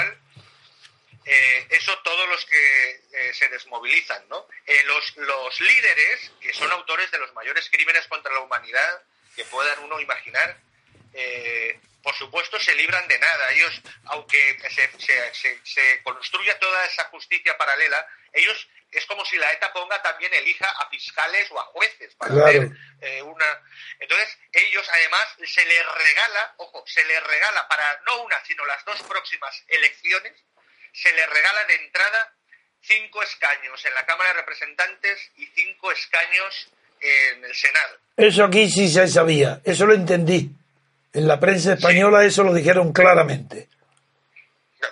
Eh, 1.24 1.68
eso 1.70 1.98
todos 2.00 2.28
los 2.28 2.46
que 2.46 2.92
eh, 3.14 3.34
se 3.34 3.48
desmovilizan, 3.48 4.28
¿no? 4.28 4.46
Eh, 4.66 4.84
los, 4.84 5.16
los 5.16 5.62
líderes, 5.62 6.34
que 6.42 6.54
son 6.54 6.70
autores 6.74 7.10
de 7.10 7.20
los 7.20 7.34
mayores 7.34 7.70
crímenes 7.70 8.06
contra 8.08 8.34
la 8.34 8.42
humanidad 8.42 9.02
que 9.34 9.46
puedan 9.46 9.80
uno 9.80 10.02
imaginar, 10.02 10.58
por 12.08 12.16
supuesto, 12.16 12.58
se 12.58 12.74
libran 12.76 13.06
de 13.10 13.20
nada. 13.20 13.52
Ellos, 13.52 13.82
aunque 14.06 14.58
se, 14.70 16.04
construya 16.04 16.58
toda 16.58 16.86
esa 16.86 17.04
justicia 17.10 17.58
paralela, 17.58 18.08
ellos 18.32 18.66
es 18.92 19.06
como 19.08 19.26
si 19.26 19.36
la 19.36 19.52
ETA 19.52 19.74
ponga 19.74 20.02
también 20.02 20.34
elija 20.34 20.70
a 20.80 20.88
fiscales 20.88 21.52
o 21.52 21.60
a 21.60 21.66
jueces 21.66 22.16
para 22.16 22.46
hacer 22.46 22.70
eh, 23.02 23.22
una. 23.24 23.46
Entonces, 24.00 24.38
ellos 24.54 24.88
además 24.90 25.28
se 25.48 25.66
les 25.66 25.86
regala, 25.86 26.54
ojo, 26.56 26.82
se 26.88 27.04
les 27.04 27.22
regala 27.26 27.68
para 27.68 28.00
no 28.06 28.24
una, 28.24 28.42
sino 28.46 28.66
las 28.66 28.86
dos 28.86 29.04
próximas 29.04 29.62
elecciones, 29.68 30.32
se 30.94 31.12
les 31.12 31.30
regala 31.30 31.66
de 31.66 31.76
entrada 31.76 32.34
cinco 32.84 33.22
escaños 33.22 33.84
en 33.84 33.94
la 33.94 34.06
Cámara 34.06 34.30
de 34.30 34.40
Representantes 34.40 35.30
y 35.36 35.46
cinco 35.48 35.92
escaños 35.92 36.72
en 37.02 37.44
el 37.44 37.54
Senado. 37.54 37.98
Eso 38.16 38.46
aquí 38.46 38.70
sí 38.70 38.88
se 38.88 39.10
sabía, 39.10 39.60
eso 39.66 39.86
lo 39.86 39.94
entendí. 39.94 40.56
En 41.18 41.28
la 41.28 41.40
prensa 41.40 41.74
española 41.74 42.24
eso 42.24 42.44
lo 42.44 42.54
dijeron 42.54 42.94
claramente. 42.94 43.68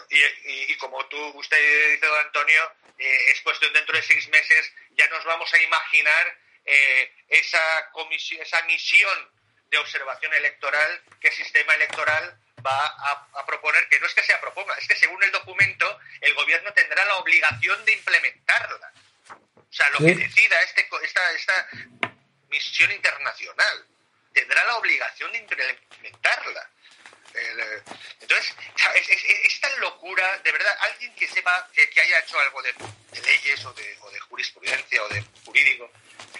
Y, 0.09 0.75
como 0.77 1.05
tú, 1.05 1.17
usted 1.37 1.57
dice, 1.93 2.07
don 2.07 2.19
Antonio, 2.25 2.63
eh, 2.97 3.31
es 3.31 3.41
cuestión 3.41 3.71
dentro 3.73 3.95
de 3.95 4.01
seis 4.01 4.27
meses, 4.29 4.73
ya 4.97 5.07
nos 5.09 5.23
vamos 5.23 5.53
a 5.53 5.61
imaginar 5.61 6.37
eh, 6.65 7.11
esa, 7.29 7.91
comisión, 7.91 8.41
esa 8.41 8.59
misión 8.63 9.29
de 9.69 9.77
observación 9.77 10.33
electoral 10.33 11.03
el 11.21 11.31
sistema 11.31 11.75
electoral 11.75 12.37
va 12.65 12.85
a, 13.33 13.45
proponer, 13.45 13.87
que 13.89 13.99
no 13.99 14.07
es 14.07 14.13
que 14.15 14.23
se 14.23 14.35
proponga, 14.37 14.75
es 14.79 14.87
que 14.87 14.95
según 14.95 15.21
el 15.23 15.31
documento 15.31 15.99
el 16.21 16.33
gobierno 16.33 16.73
tendrá 16.73 17.05
la 17.05 17.17
obligación 17.17 17.85
de 17.85 17.93
implementarla. 17.93 18.91
O 19.29 19.73
sea, 19.73 19.89
lo 19.91 19.99
que 19.99 20.15
decida 20.15 20.61
este, 20.63 20.87
esta, 21.03 21.31
esta 21.33 21.67
misión 22.49 22.91
internacional 22.91 23.85
tendrá 24.35 24.63
la 24.65 24.75
obligación 24.75 25.31
de 25.31 25.39
implementarla. 25.39 26.69
Eh, 27.33 27.81
entonces, 28.21 28.55
es, 29.45 29.61
tan 29.61 29.79
locura, 29.79 30.39
de 30.43 30.51
verdad, 30.51 30.77
alguien 30.81 31.13
que 31.15 31.27
sepa 31.27 31.69
que, 31.73 31.89
haya 32.01 32.19
hecho 32.19 32.39
algo 32.39 32.61
de, 32.61 32.73
leyes 33.25 33.65
o 33.65 33.73
de, 33.73 34.19
jurisprudencia 34.29 35.03
o 35.03 35.09
de 35.09 35.23
jurídico, 35.45 35.89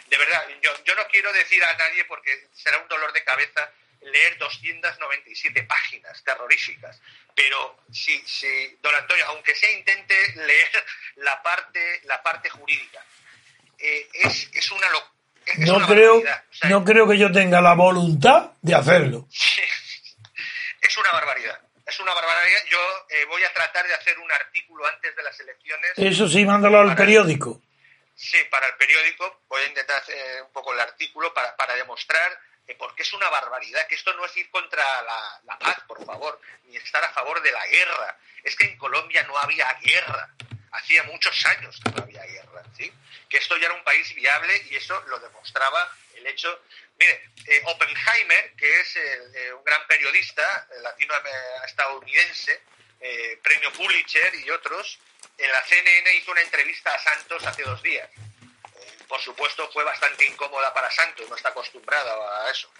de 0.08 0.18
verdad, 0.18 0.48
yo, 0.62 0.84
yo 0.84 0.96
no 0.96 1.08
quiero 1.08 1.32
decir 1.34 1.64
a 1.64 1.74
nadie 1.74 2.06
porque 2.06 2.48
será 2.54 2.78
un 2.80 2.88
dolor 2.88 3.12
de 3.14 3.24
cabeza 3.24 3.72
leer 4.02 4.38
297 4.38 5.64
páginas 5.64 6.24
terroríficas, 6.24 7.02
pero 7.34 7.80
si, 7.92 8.22
si 8.28 8.78
don 8.82 8.94
Antonio, 8.94 9.26
aunque 9.28 9.56
sea 9.56 9.72
intente 9.72 10.16
leer 10.36 10.86
la 11.16 11.42
parte, 11.42 12.02
la 12.04 12.22
parte 12.22 12.50
jurídica, 12.50 13.04
eh, 13.80 14.08
es, 14.14 14.50
es 14.54 14.72
una 14.72 14.88
locura 14.90 15.15
no 15.58 15.86
creo, 15.88 16.24
no 16.70 16.84
creo 16.84 17.08
que 17.08 17.18
yo 17.18 17.32
tenga 17.32 17.62
la 17.62 17.74
voluntad 17.74 18.52
de 18.62 18.76
hacerlo. 18.76 19.28
Es 20.82 20.98
una 20.98 21.12
barbaridad. 21.14 21.60
Es 21.86 22.00
una 22.00 22.14
barbaridad. 22.14 22.60
Yo 22.70 22.78
eh, 23.10 23.26
voy 23.26 23.44
a 23.44 23.52
tratar 23.52 23.88
de 23.88 23.94
hacer 23.96 24.20
un 24.20 24.32
artículo 24.32 24.86
antes 24.86 25.16
de 25.16 25.24
las 25.24 25.40
elecciones. 25.40 25.92
Eso 25.98 26.28
sí, 26.30 26.46
mándalo 26.46 26.80
al 26.80 26.96
periódico. 26.96 27.62
Sí, 28.14 28.38
para 28.52 28.68
el 28.68 28.76
periódico. 28.76 29.42
Voy 29.48 29.64
a 29.64 29.68
intentar 29.68 29.98
hacer 29.98 30.44
un 30.44 30.52
poco 30.54 30.74
el 30.74 30.80
artículo 30.80 31.34
para, 31.34 31.56
para 31.56 31.76
demostrar 31.76 32.40
que 32.68 32.76
porque 32.76 33.04
es 33.04 33.14
una 33.14 33.30
barbaridad, 33.30 33.88
que 33.88 33.96
esto 33.96 34.14
no 34.14 34.26
es 34.26 34.38
ir 34.38 34.50
contra 34.52 34.84
la, 35.02 35.42
la 35.44 35.60
paz, 35.60 35.78
por 35.88 36.04
favor, 36.06 36.40
ni 36.66 36.76
estar 36.78 37.04
a 37.04 37.10
favor 37.10 37.42
de 37.42 37.52
la 37.52 37.66
guerra. 37.68 38.18
Es 38.44 38.56
que 38.56 38.66
en 38.66 38.78
Colombia 38.78 39.24
no 39.24 39.38
había 39.38 39.68
guerra 39.82 40.36
hacía 40.76 41.04
muchos 41.04 41.46
años 41.46 41.80
que 41.84 41.92
no 41.92 42.04
había 42.04 42.24
guerra, 42.24 42.64
¿sí? 42.78 42.92
que 43.30 43.38
esto 43.38 43.58
ya 43.58 43.66
era 43.66 43.76
un 43.76 43.84
país 43.84 44.14
viable 44.14 44.66
y 44.70 44.76
eso 44.76 45.02
lo 45.08 45.20
demostraba 45.20 45.92
el 46.16 46.28
hecho. 46.28 46.62
Mire, 46.98 47.30
eh, 47.48 47.62
Oppenheimer, 47.66 48.54
que 48.56 48.80
es 48.80 48.96
eh, 48.96 49.54
un 49.54 49.64
gran 49.64 49.86
periodista 49.88 50.68
eh, 50.72 50.82
latinoestadounidense, 50.82 52.62
premio 53.44 53.72
Pulitzer 53.74 54.34
y 54.36 54.50
otros, 54.50 54.98
en 55.38 55.52
la 55.52 55.64
CNN 55.66 56.16
hizo 56.16 56.32
una 56.32 56.42
entrevista 56.42 56.94
a 56.94 57.00
Santos 57.00 57.46
hace 57.46 57.62
dos 57.64 57.82
días. 57.84 58.10
por 59.08 59.22
supuesto 59.22 59.70
fue 59.72 59.84
bastante 59.84 60.26
incómoda 60.26 60.74
para 60.74 60.90
Santos, 60.90 61.30
no 61.30 61.36
está 61.36 61.50
acostumbrado 61.50 62.32
a 62.32 62.50
eso. 62.50 62.72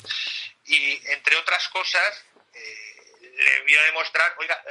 Y 0.66 1.00
entre 1.12 1.36
otras 1.36 1.68
cosas, 1.70 2.26
le 2.54 3.62
voy 3.62 3.76
a 3.76 3.84
demostrar, 3.84 4.34
oiga, 4.40 4.64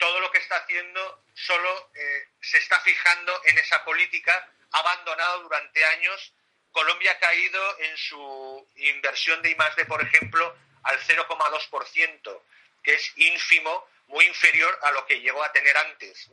todo 0.00 0.18
lo 0.18 0.32
que 0.32 0.38
está 0.38 0.56
haciendo 0.56 1.22
solo 1.34 1.90
eh, 1.94 2.28
se 2.40 2.58
está 2.58 2.80
fijando 2.80 3.38
en 3.44 3.58
esa 3.58 3.84
política 3.84 4.48
abandonado 4.72 5.42
durante 5.42 5.84
años. 5.84 6.32
Colombia 6.72 7.12
ha 7.12 7.18
caído 7.18 7.78
en 7.80 7.96
su 7.98 8.68
inversión 8.76 9.42
de 9.42 9.50
I+D, 9.50 9.84
por 9.84 10.00
ejemplo, 10.00 10.56
al 10.84 10.98
0,2%, 11.00 12.42
que 12.82 12.94
es 12.94 13.12
ínfimo, 13.16 13.86
muy 14.06 14.24
inferior 14.24 14.76
a 14.82 14.90
lo 14.92 15.06
que 15.06 15.20
llegó 15.20 15.44
a 15.44 15.52
tener 15.52 15.76
antes, 15.76 16.28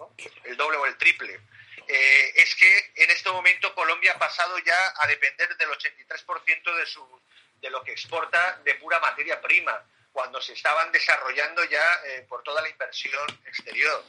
el 0.45 0.56
doble 0.56 0.77
o 0.77 0.85
el 0.85 0.98
triple. 0.98 1.39
Eh, 1.88 2.34
es 2.35 2.56
que 2.56 2.91
en 2.95 3.11
este 3.11 3.30
momento 3.30 3.76
Colombia 3.76 4.14
ha 4.14 4.19
pasado 4.19 4.57
ya 4.60 4.94
a 5.02 5.07
depender 5.07 5.56
del 5.57 5.69
83% 5.69 6.76
de, 6.76 6.85
su, 6.85 7.22
de 7.60 7.69
lo 7.69 7.84
que 7.84 7.91
exporta 7.91 8.61
de 8.64 8.76
pura 8.76 8.99
materia 8.99 9.41
prima 9.41 9.85
cuando 10.18 10.41
se 10.41 10.53
estaban 10.53 10.91
desarrollando 10.91 11.64
ya 11.65 12.02
eh, 12.07 12.26
por 12.27 12.41
toda 12.41 12.60
la 12.64 12.69
inversión 12.69 13.30
exterior. 13.45 14.03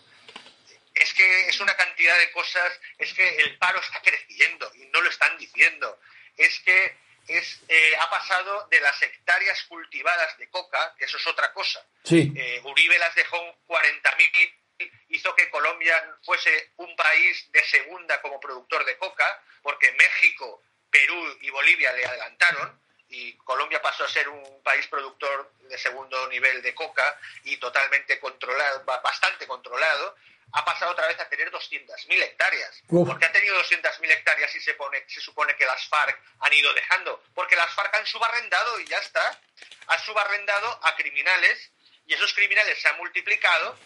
Es 0.95 1.13
que 1.13 1.49
es 1.49 1.61
una 1.61 1.77
cantidad 1.77 2.19
de 2.19 2.33
cosas, 2.33 2.81
es 2.97 3.13
que 3.13 3.29
el 3.37 3.59
paro 3.59 3.79
está 3.79 4.01
creciendo 4.01 4.73
y 4.77 4.87
no 4.87 5.03
lo 5.03 5.11
están 5.11 5.37
diciendo. 5.37 6.01
Es 6.35 6.61
que 6.61 6.97
es, 7.27 7.61
eh, 7.69 7.93
ha 8.01 8.09
pasado 8.09 8.69
de 8.71 8.81
las 8.81 9.03
hectáreas 9.03 9.63
cultivadas 9.65 10.39
de 10.39 10.49
coca, 10.49 10.95
que 10.99 11.05
eso 11.05 11.19
es 11.19 11.27
otra 11.27 11.53
cosa. 11.53 11.87
Sí. 12.05 12.33
Eh, 12.35 12.63
Uribe 12.65 12.99
las 12.99 13.15
dejó 13.15 13.37
40.000, 13.67 14.91
hizo 15.11 15.35
que 15.35 15.51
Colombia 15.51 16.17
fuese 16.25 16.71
un 16.77 16.97
país 16.97 17.53
de 17.53 17.63
segunda 17.65 18.19
como 18.23 18.41
productor 18.41 18.83
de 18.87 18.97
coca, 18.97 19.43
porque 19.61 19.93
México, 19.93 20.63
Perú 20.91 21.37
y 21.43 21.51
Bolivia 21.51 21.93
le 21.93 22.07
adelantaron 22.07 22.88
y 23.09 23.33
Colombia 23.39 23.81
pasó 23.81 24.05
a 24.05 24.09
ser 24.09 24.29
un 24.29 24.63
país 24.63 24.87
productor 24.89 25.53
de 25.61 25.79
segundo 25.79 26.29
nivel 26.29 26.61
de 26.63 26.75
coca 26.75 27.19
y 27.45 27.57
totalmente 27.57 28.19
controlado, 28.21 28.85
bastante 28.85 29.47
controlado, 29.47 30.17
ha 30.53 30.65
pasado 30.65 30.93
otra 30.93 31.07
vez 31.07 31.19
a 31.21 31.29
tener 31.29 31.51
200.000 31.51 32.23
hectáreas. 32.23 32.83
Uf. 32.89 33.09
¿Por 33.09 33.19
qué 33.19 33.27
ha 33.27 33.33
tenido 33.33 33.61
200.000 33.63 34.11
hectáreas 34.11 34.55
y 34.55 34.61
se, 34.61 34.75
pone, 34.75 35.05
se 35.09 35.21
supone 35.21 35.55
que 35.57 35.67
las 35.67 35.87
FARC 35.89 36.19
han 36.41 36.53
ido 36.53 36.73
dejando? 36.75 37.23
Porque 37.35 37.57
las 37.57 37.73
FARC 37.75 37.95
han 37.97 38.07
subarrendado 38.07 38.81
y 38.81 38.87
ya 38.87 38.99
está. 38.99 39.39
Han 39.89 39.99
subarrendado 40.01 40.81
a 40.85 40.97
criminales 40.97 41.71
y 42.07 42.15
esos 42.15 42.33
criminales 42.33 42.81
se 42.81 42.89
han 42.89 42.97
multiplicado 42.97 43.79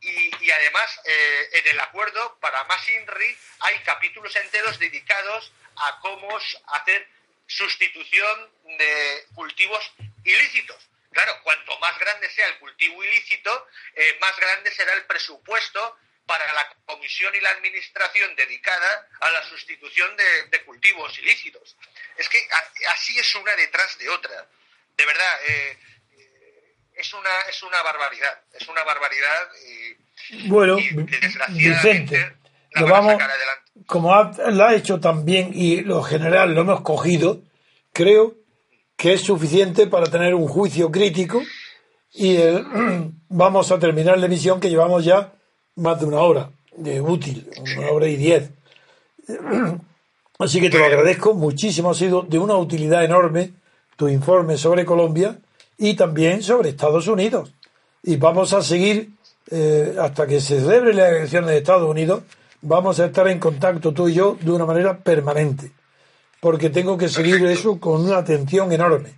y, 0.00 0.44
y 0.44 0.50
además 0.50 1.00
eh, 1.04 1.48
en 1.54 1.68
el 1.68 1.80
acuerdo 1.80 2.38
para 2.38 2.62
más 2.64 2.88
INRI 2.88 3.36
hay 3.60 3.78
capítulos 3.80 4.34
enteros 4.36 4.78
dedicados 4.78 5.52
a 5.76 5.98
cómo 6.00 6.38
hacer 6.66 7.08
sustitución 7.48 8.50
de 8.78 9.26
cultivos 9.34 9.92
ilícitos. 10.24 10.88
Claro, 11.10 11.40
cuanto 11.42 11.76
más 11.80 11.98
grande 11.98 12.30
sea 12.30 12.46
el 12.46 12.58
cultivo 12.58 13.02
ilícito, 13.02 13.66
eh, 13.96 14.18
más 14.20 14.36
grande 14.38 14.70
será 14.70 14.92
el 14.92 15.04
presupuesto 15.06 15.98
para 16.26 16.52
la 16.52 16.68
comisión 16.84 17.34
y 17.34 17.40
la 17.40 17.50
administración 17.50 18.36
dedicada 18.36 19.08
a 19.20 19.30
la 19.30 19.42
sustitución 19.44 20.14
de, 20.16 20.42
de 20.50 20.62
cultivos 20.64 21.18
ilícitos. 21.18 21.76
Es 22.18 22.28
que 22.28 22.38
a, 22.52 22.92
así 22.92 23.18
es 23.18 23.34
una 23.34 23.56
detrás 23.56 23.96
de 23.98 24.08
otra. 24.10 24.46
De 24.96 25.06
verdad, 25.06 25.40
eh, 25.46 25.78
es, 26.96 27.12
una, 27.14 27.40
es 27.48 27.62
una 27.62 27.82
barbaridad. 27.82 28.42
Es 28.52 28.68
una 28.68 28.84
barbaridad 28.84 29.50
y, 29.66 30.48
Bueno, 30.48 30.78
y 30.78 30.90
Vicente, 30.90 32.18
la 32.18 32.47
lo 32.86 32.92
vamos, 32.92 33.12
sacar 33.12 33.30
adelante. 33.30 33.62
como 33.86 34.14
ha, 34.14 34.32
lo 34.50 34.64
ha 34.64 34.74
hecho 34.74 35.00
también 35.00 35.50
y 35.54 35.80
lo 35.82 36.02
general 36.02 36.54
lo 36.54 36.60
hemos 36.62 36.80
cogido, 36.82 37.40
creo 37.92 38.34
que 38.96 39.12
es 39.14 39.20
suficiente 39.22 39.86
para 39.86 40.06
tener 40.06 40.34
un 40.34 40.48
juicio 40.48 40.90
crítico 40.90 41.40
y 42.14 42.36
el- 42.36 42.64
vamos 43.28 43.70
a 43.70 43.78
terminar 43.78 44.18
la 44.18 44.26
emisión 44.26 44.60
que 44.60 44.70
llevamos 44.70 45.04
ya 45.04 45.32
más 45.76 46.00
de 46.00 46.06
una 46.06 46.20
hora 46.20 46.50
de 46.76 47.00
útil, 47.00 47.48
una 47.76 47.90
hora 47.90 48.06
y 48.08 48.16
diez. 48.16 48.50
Así 50.38 50.60
que 50.60 50.70
te 50.70 50.78
lo 50.78 50.84
agradezco 50.84 51.34
muchísimo, 51.34 51.90
ha 51.90 51.94
sido 51.94 52.22
de 52.22 52.38
una 52.38 52.56
utilidad 52.56 53.04
enorme 53.04 53.52
tu 53.96 54.08
informe 54.08 54.56
sobre 54.56 54.84
Colombia 54.84 55.36
y 55.76 55.94
también 55.94 56.42
sobre 56.42 56.68
Estados 56.70 57.08
Unidos. 57.08 57.52
Y 58.04 58.16
vamos 58.16 58.52
a 58.52 58.62
seguir 58.62 59.10
eh, 59.50 59.96
hasta 60.00 60.26
que 60.28 60.40
se 60.40 60.60
celebre 60.60 60.94
la 60.94 61.08
elección 61.08 61.46
de 61.46 61.58
Estados 61.58 61.90
Unidos, 61.90 62.22
vamos 62.62 63.00
a 63.00 63.06
estar 63.06 63.28
en 63.28 63.38
contacto 63.38 63.92
tú 63.92 64.08
y 64.08 64.14
yo 64.14 64.36
de 64.40 64.50
una 64.50 64.66
manera 64.66 64.98
permanente, 64.98 65.72
porque 66.40 66.70
tengo 66.70 66.96
que 66.96 67.08
seguir 67.08 67.44
eso 67.46 67.78
con 67.78 68.02
una 68.02 68.18
atención 68.18 68.72
enorme. 68.72 69.14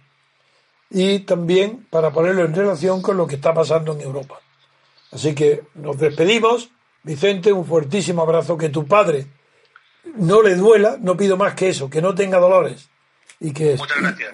Y 0.91 1.21
también 1.21 1.87
para 1.89 2.11
ponerlo 2.11 2.45
en 2.45 2.55
relación 2.55 3.01
con 3.01 3.17
lo 3.17 3.27
que 3.27 3.37
está 3.37 3.55
pasando 3.55 3.93
en 3.93 4.01
Europa. 4.01 4.41
Así 5.13 5.35
que 5.35 5.63
nos 5.75 5.99
despedimos. 5.99 6.71
Vicente, 7.03 7.53
un 7.53 7.65
fuertísimo 7.65 8.23
abrazo. 8.23 8.59
Que 8.59 8.71
tu 8.71 8.87
padre 8.87 9.27
no 10.17 10.43
le 10.43 10.57
duela, 10.57 10.97
no 11.01 11.17
pido 11.17 11.37
más 11.37 11.55
que 11.55 11.69
eso, 11.69 11.89
que 11.89 12.03
no 12.03 12.15
tenga 12.15 12.39
dolores. 12.39 12.89
Y 13.39 13.53
que, 13.53 13.79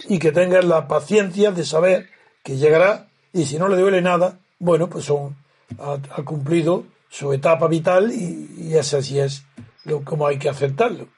y 0.08 0.18
que 0.18 0.32
tengas 0.32 0.64
la 0.64 0.88
paciencia 0.88 1.52
de 1.52 1.64
saber 1.64 2.08
que 2.42 2.56
llegará 2.56 3.06
y 3.32 3.44
si 3.44 3.58
no 3.58 3.68
le 3.68 3.76
duele 3.76 4.00
nada, 4.00 4.38
bueno, 4.58 4.88
pues 4.88 5.04
son, 5.04 5.36
ha, 5.78 5.98
ha 6.10 6.22
cumplido 6.22 6.84
su 7.08 7.32
etapa 7.32 7.68
vital 7.68 8.12
y, 8.12 8.50
y 8.58 8.76
esa 8.76 9.02
sí 9.02 9.18
es 9.18 9.44
lo, 9.84 10.04
como 10.04 10.26
hay 10.26 10.38
que 10.38 10.48
aceptarlo. 10.48 11.08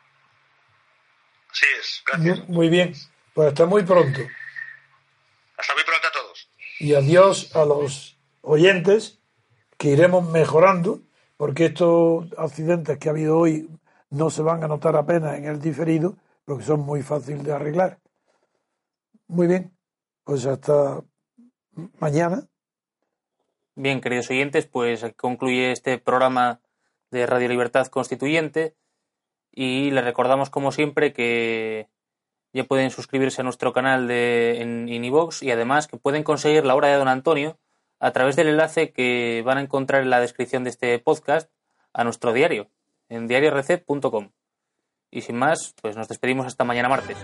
Sí 1.53 1.67
es, 1.81 2.03
gracias. 2.07 2.39
Muy, 2.49 2.57
muy 2.57 2.69
bien, 2.69 2.93
pues 3.35 3.49
hasta 3.49 3.67
muy 3.67 3.83
pronto. 3.83 4.21
Hasta 5.57 5.75
muy 5.75 5.85
pronto 5.85 6.09
a 6.09 6.13
todos. 6.13 6.51
Y 6.79 6.95
adiós 6.95 7.55
a 7.57 7.65
los 7.65 8.19
oyentes 8.43 9.21
que 9.77 9.89
iremos 9.89 10.29
mejorando, 10.29 11.03
porque 11.37 11.67
estos 11.67 12.27
accidentes 12.37 12.99
que 12.99 13.09
ha 13.09 13.13
habido 13.13 13.39
hoy 13.39 13.69
no 14.11 14.31
se 14.31 14.43
van 14.43 14.63
a 14.65 14.69
notar 14.69 14.97
apenas 14.97 15.37
en 15.37 15.47
el 15.47 15.61
diferido, 15.61 16.17
porque 16.45 16.65
son 16.65 16.81
muy 16.81 17.03
fáciles 17.03 17.45
de 17.45 17.53
arreglar. 17.53 17.99
Muy 19.27 19.47
bien, 19.47 19.77
pues 20.25 20.47
hasta 20.47 21.03
mañana. 21.99 22.47
Bien, 23.81 24.01
queridos 24.01 24.29
oyentes, 24.29 24.67
pues 24.67 25.07
concluye 25.17 25.71
este 25.71 25.99
programa 25.99 26.61
de 27.13 27.27
Radio 27.27 27.47
Libertad 27.47 27.87
Constituyente 27.87 28.75
y 29.53 29.93
les 29.93 30.03
recordamos 30.03 30.51
como 30.51 30.73
siempre 30.73 31.13
que 31.13 31.89
ya 32.53 32.65
pueden 32.65 32.91
suscribirse 32.91 33.41
a 33.41 33.45
nuestro 33.45 33.73
canal 33.73 34.09
de, 34.09 34.63
en, 34.63 34.89
iVoox 35.05 35.45
y 35.45 35.53
además 35.53 35.87
que 35.87 35.97
pueden 35.97 36.25
conseguir 36.25 36.67
la 36.67 36.75
hora 36.75 36.89
de 36.89 36.97
Don 36.97 37.07
Antonio 37.07 37.57
a 38.01 38.11
través 38.11 38.35
del 38.35 38.49
enlace 38.49 38.91
que 38.91 39.45
van 39.47 39.59
a 39.59 39.61
encontrar 39.61 40.03
en 40.03 40.11
la 40.11 40.19
descripción 40.19 40.65
de 40.65 40.71
este 40.71 40.99
podcast 40.99 41.49
a 41.93 42.03
nuestro 42.03 42.33
diario, 42.33 42.73
en 43.09 43.29
diariorc.com. 43.29 44.31
Y 45.13 45.21
sin 45.21 45.37
más, 45.37 45.77
pues 45.81 45.97
nos 45.97 46.09
despedimos 46.09 46.49
hasta 46.49 46.65
mañana 46.65 46.89
martes. 46.89 47.17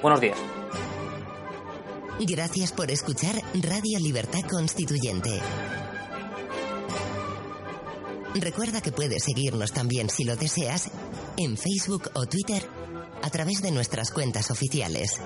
Buenos 0.00 0.20
días. 0.20 0.38
Gracias 2.20 2.72
por 2.72 2.90
escuchar 2.90 3.40
Radio 3.54 3.98
Libertad 4.00 4.42
Constituyente. 4.50 5.40
Recuerda 8.34 8.80
que 8.80 8.92
puedes 8.92 9.22
seguirnos 9.22 9.72
también 9.72 10.10
si 10.10 10.24
lo 10.24 10.36
deseas 10.36 10.90
en 11.36 11.56
Facebook 11.56 12.10
o 12.14 12.26
Twitter 12.26 12.68
a 13.22 13.30
través 13.30 13.62
de 13.62 13.70
nuestras 13.70 14.10
cuentas 14.10 14.50
oficiales. 14.50 15.20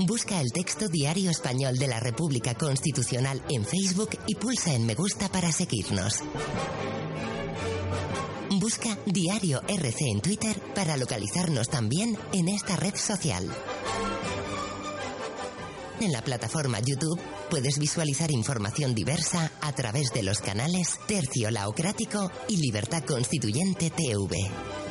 Busca 0.00 0.40
el 0.40 0.52
texto 0.52 0.88
Diario 0.88 1.30
Español 1.30 1.78
de 1.78 1.86
la 1.86 2.00
República 2.00 2.54
Constitucional 2.54 3.42
en 3.48 3.64
Facebook 3.64 4.10
y 4.26 4.34
pulsa 4.34 4.74
en 4.74 4.84
me 4.84 4.94
gusta 4.94 5.28
para 5.28 5.52
seguirnos. 5.52 6.22
Busca 8.50 8.98
Diario 9.06 9.62
RC 9.68 10.10
en 10.10 10.20
Twitter 10.20 10.60
para 10.74 10.96
localizarnos 10.96 11.68
también 11.68 12.18
en 12.32 12.48
esta 12.48 12.76
red 12.76 12.96
social. 12.96 13.48
En 16.00 16.12
la 16.12 16.20
plataforma 16.22 16.78
YouTube 16.80 17.18
puedes 17.48 17.78
visualizar 17.78 18.30
información 18.30 18.94
diversa 18.94 19.50
a 19.62 19.72
través 19.72 20.12
de 20.12 20.22
los 20.22 20.40
canales 20.40 20.98
Tercio 21.06 21.50
Laocrático 21.50 22.30
y 22.48 22.58
Libertad 22.58 23.02
Constituyente 23.04 23.90
TV. 23.90 24.85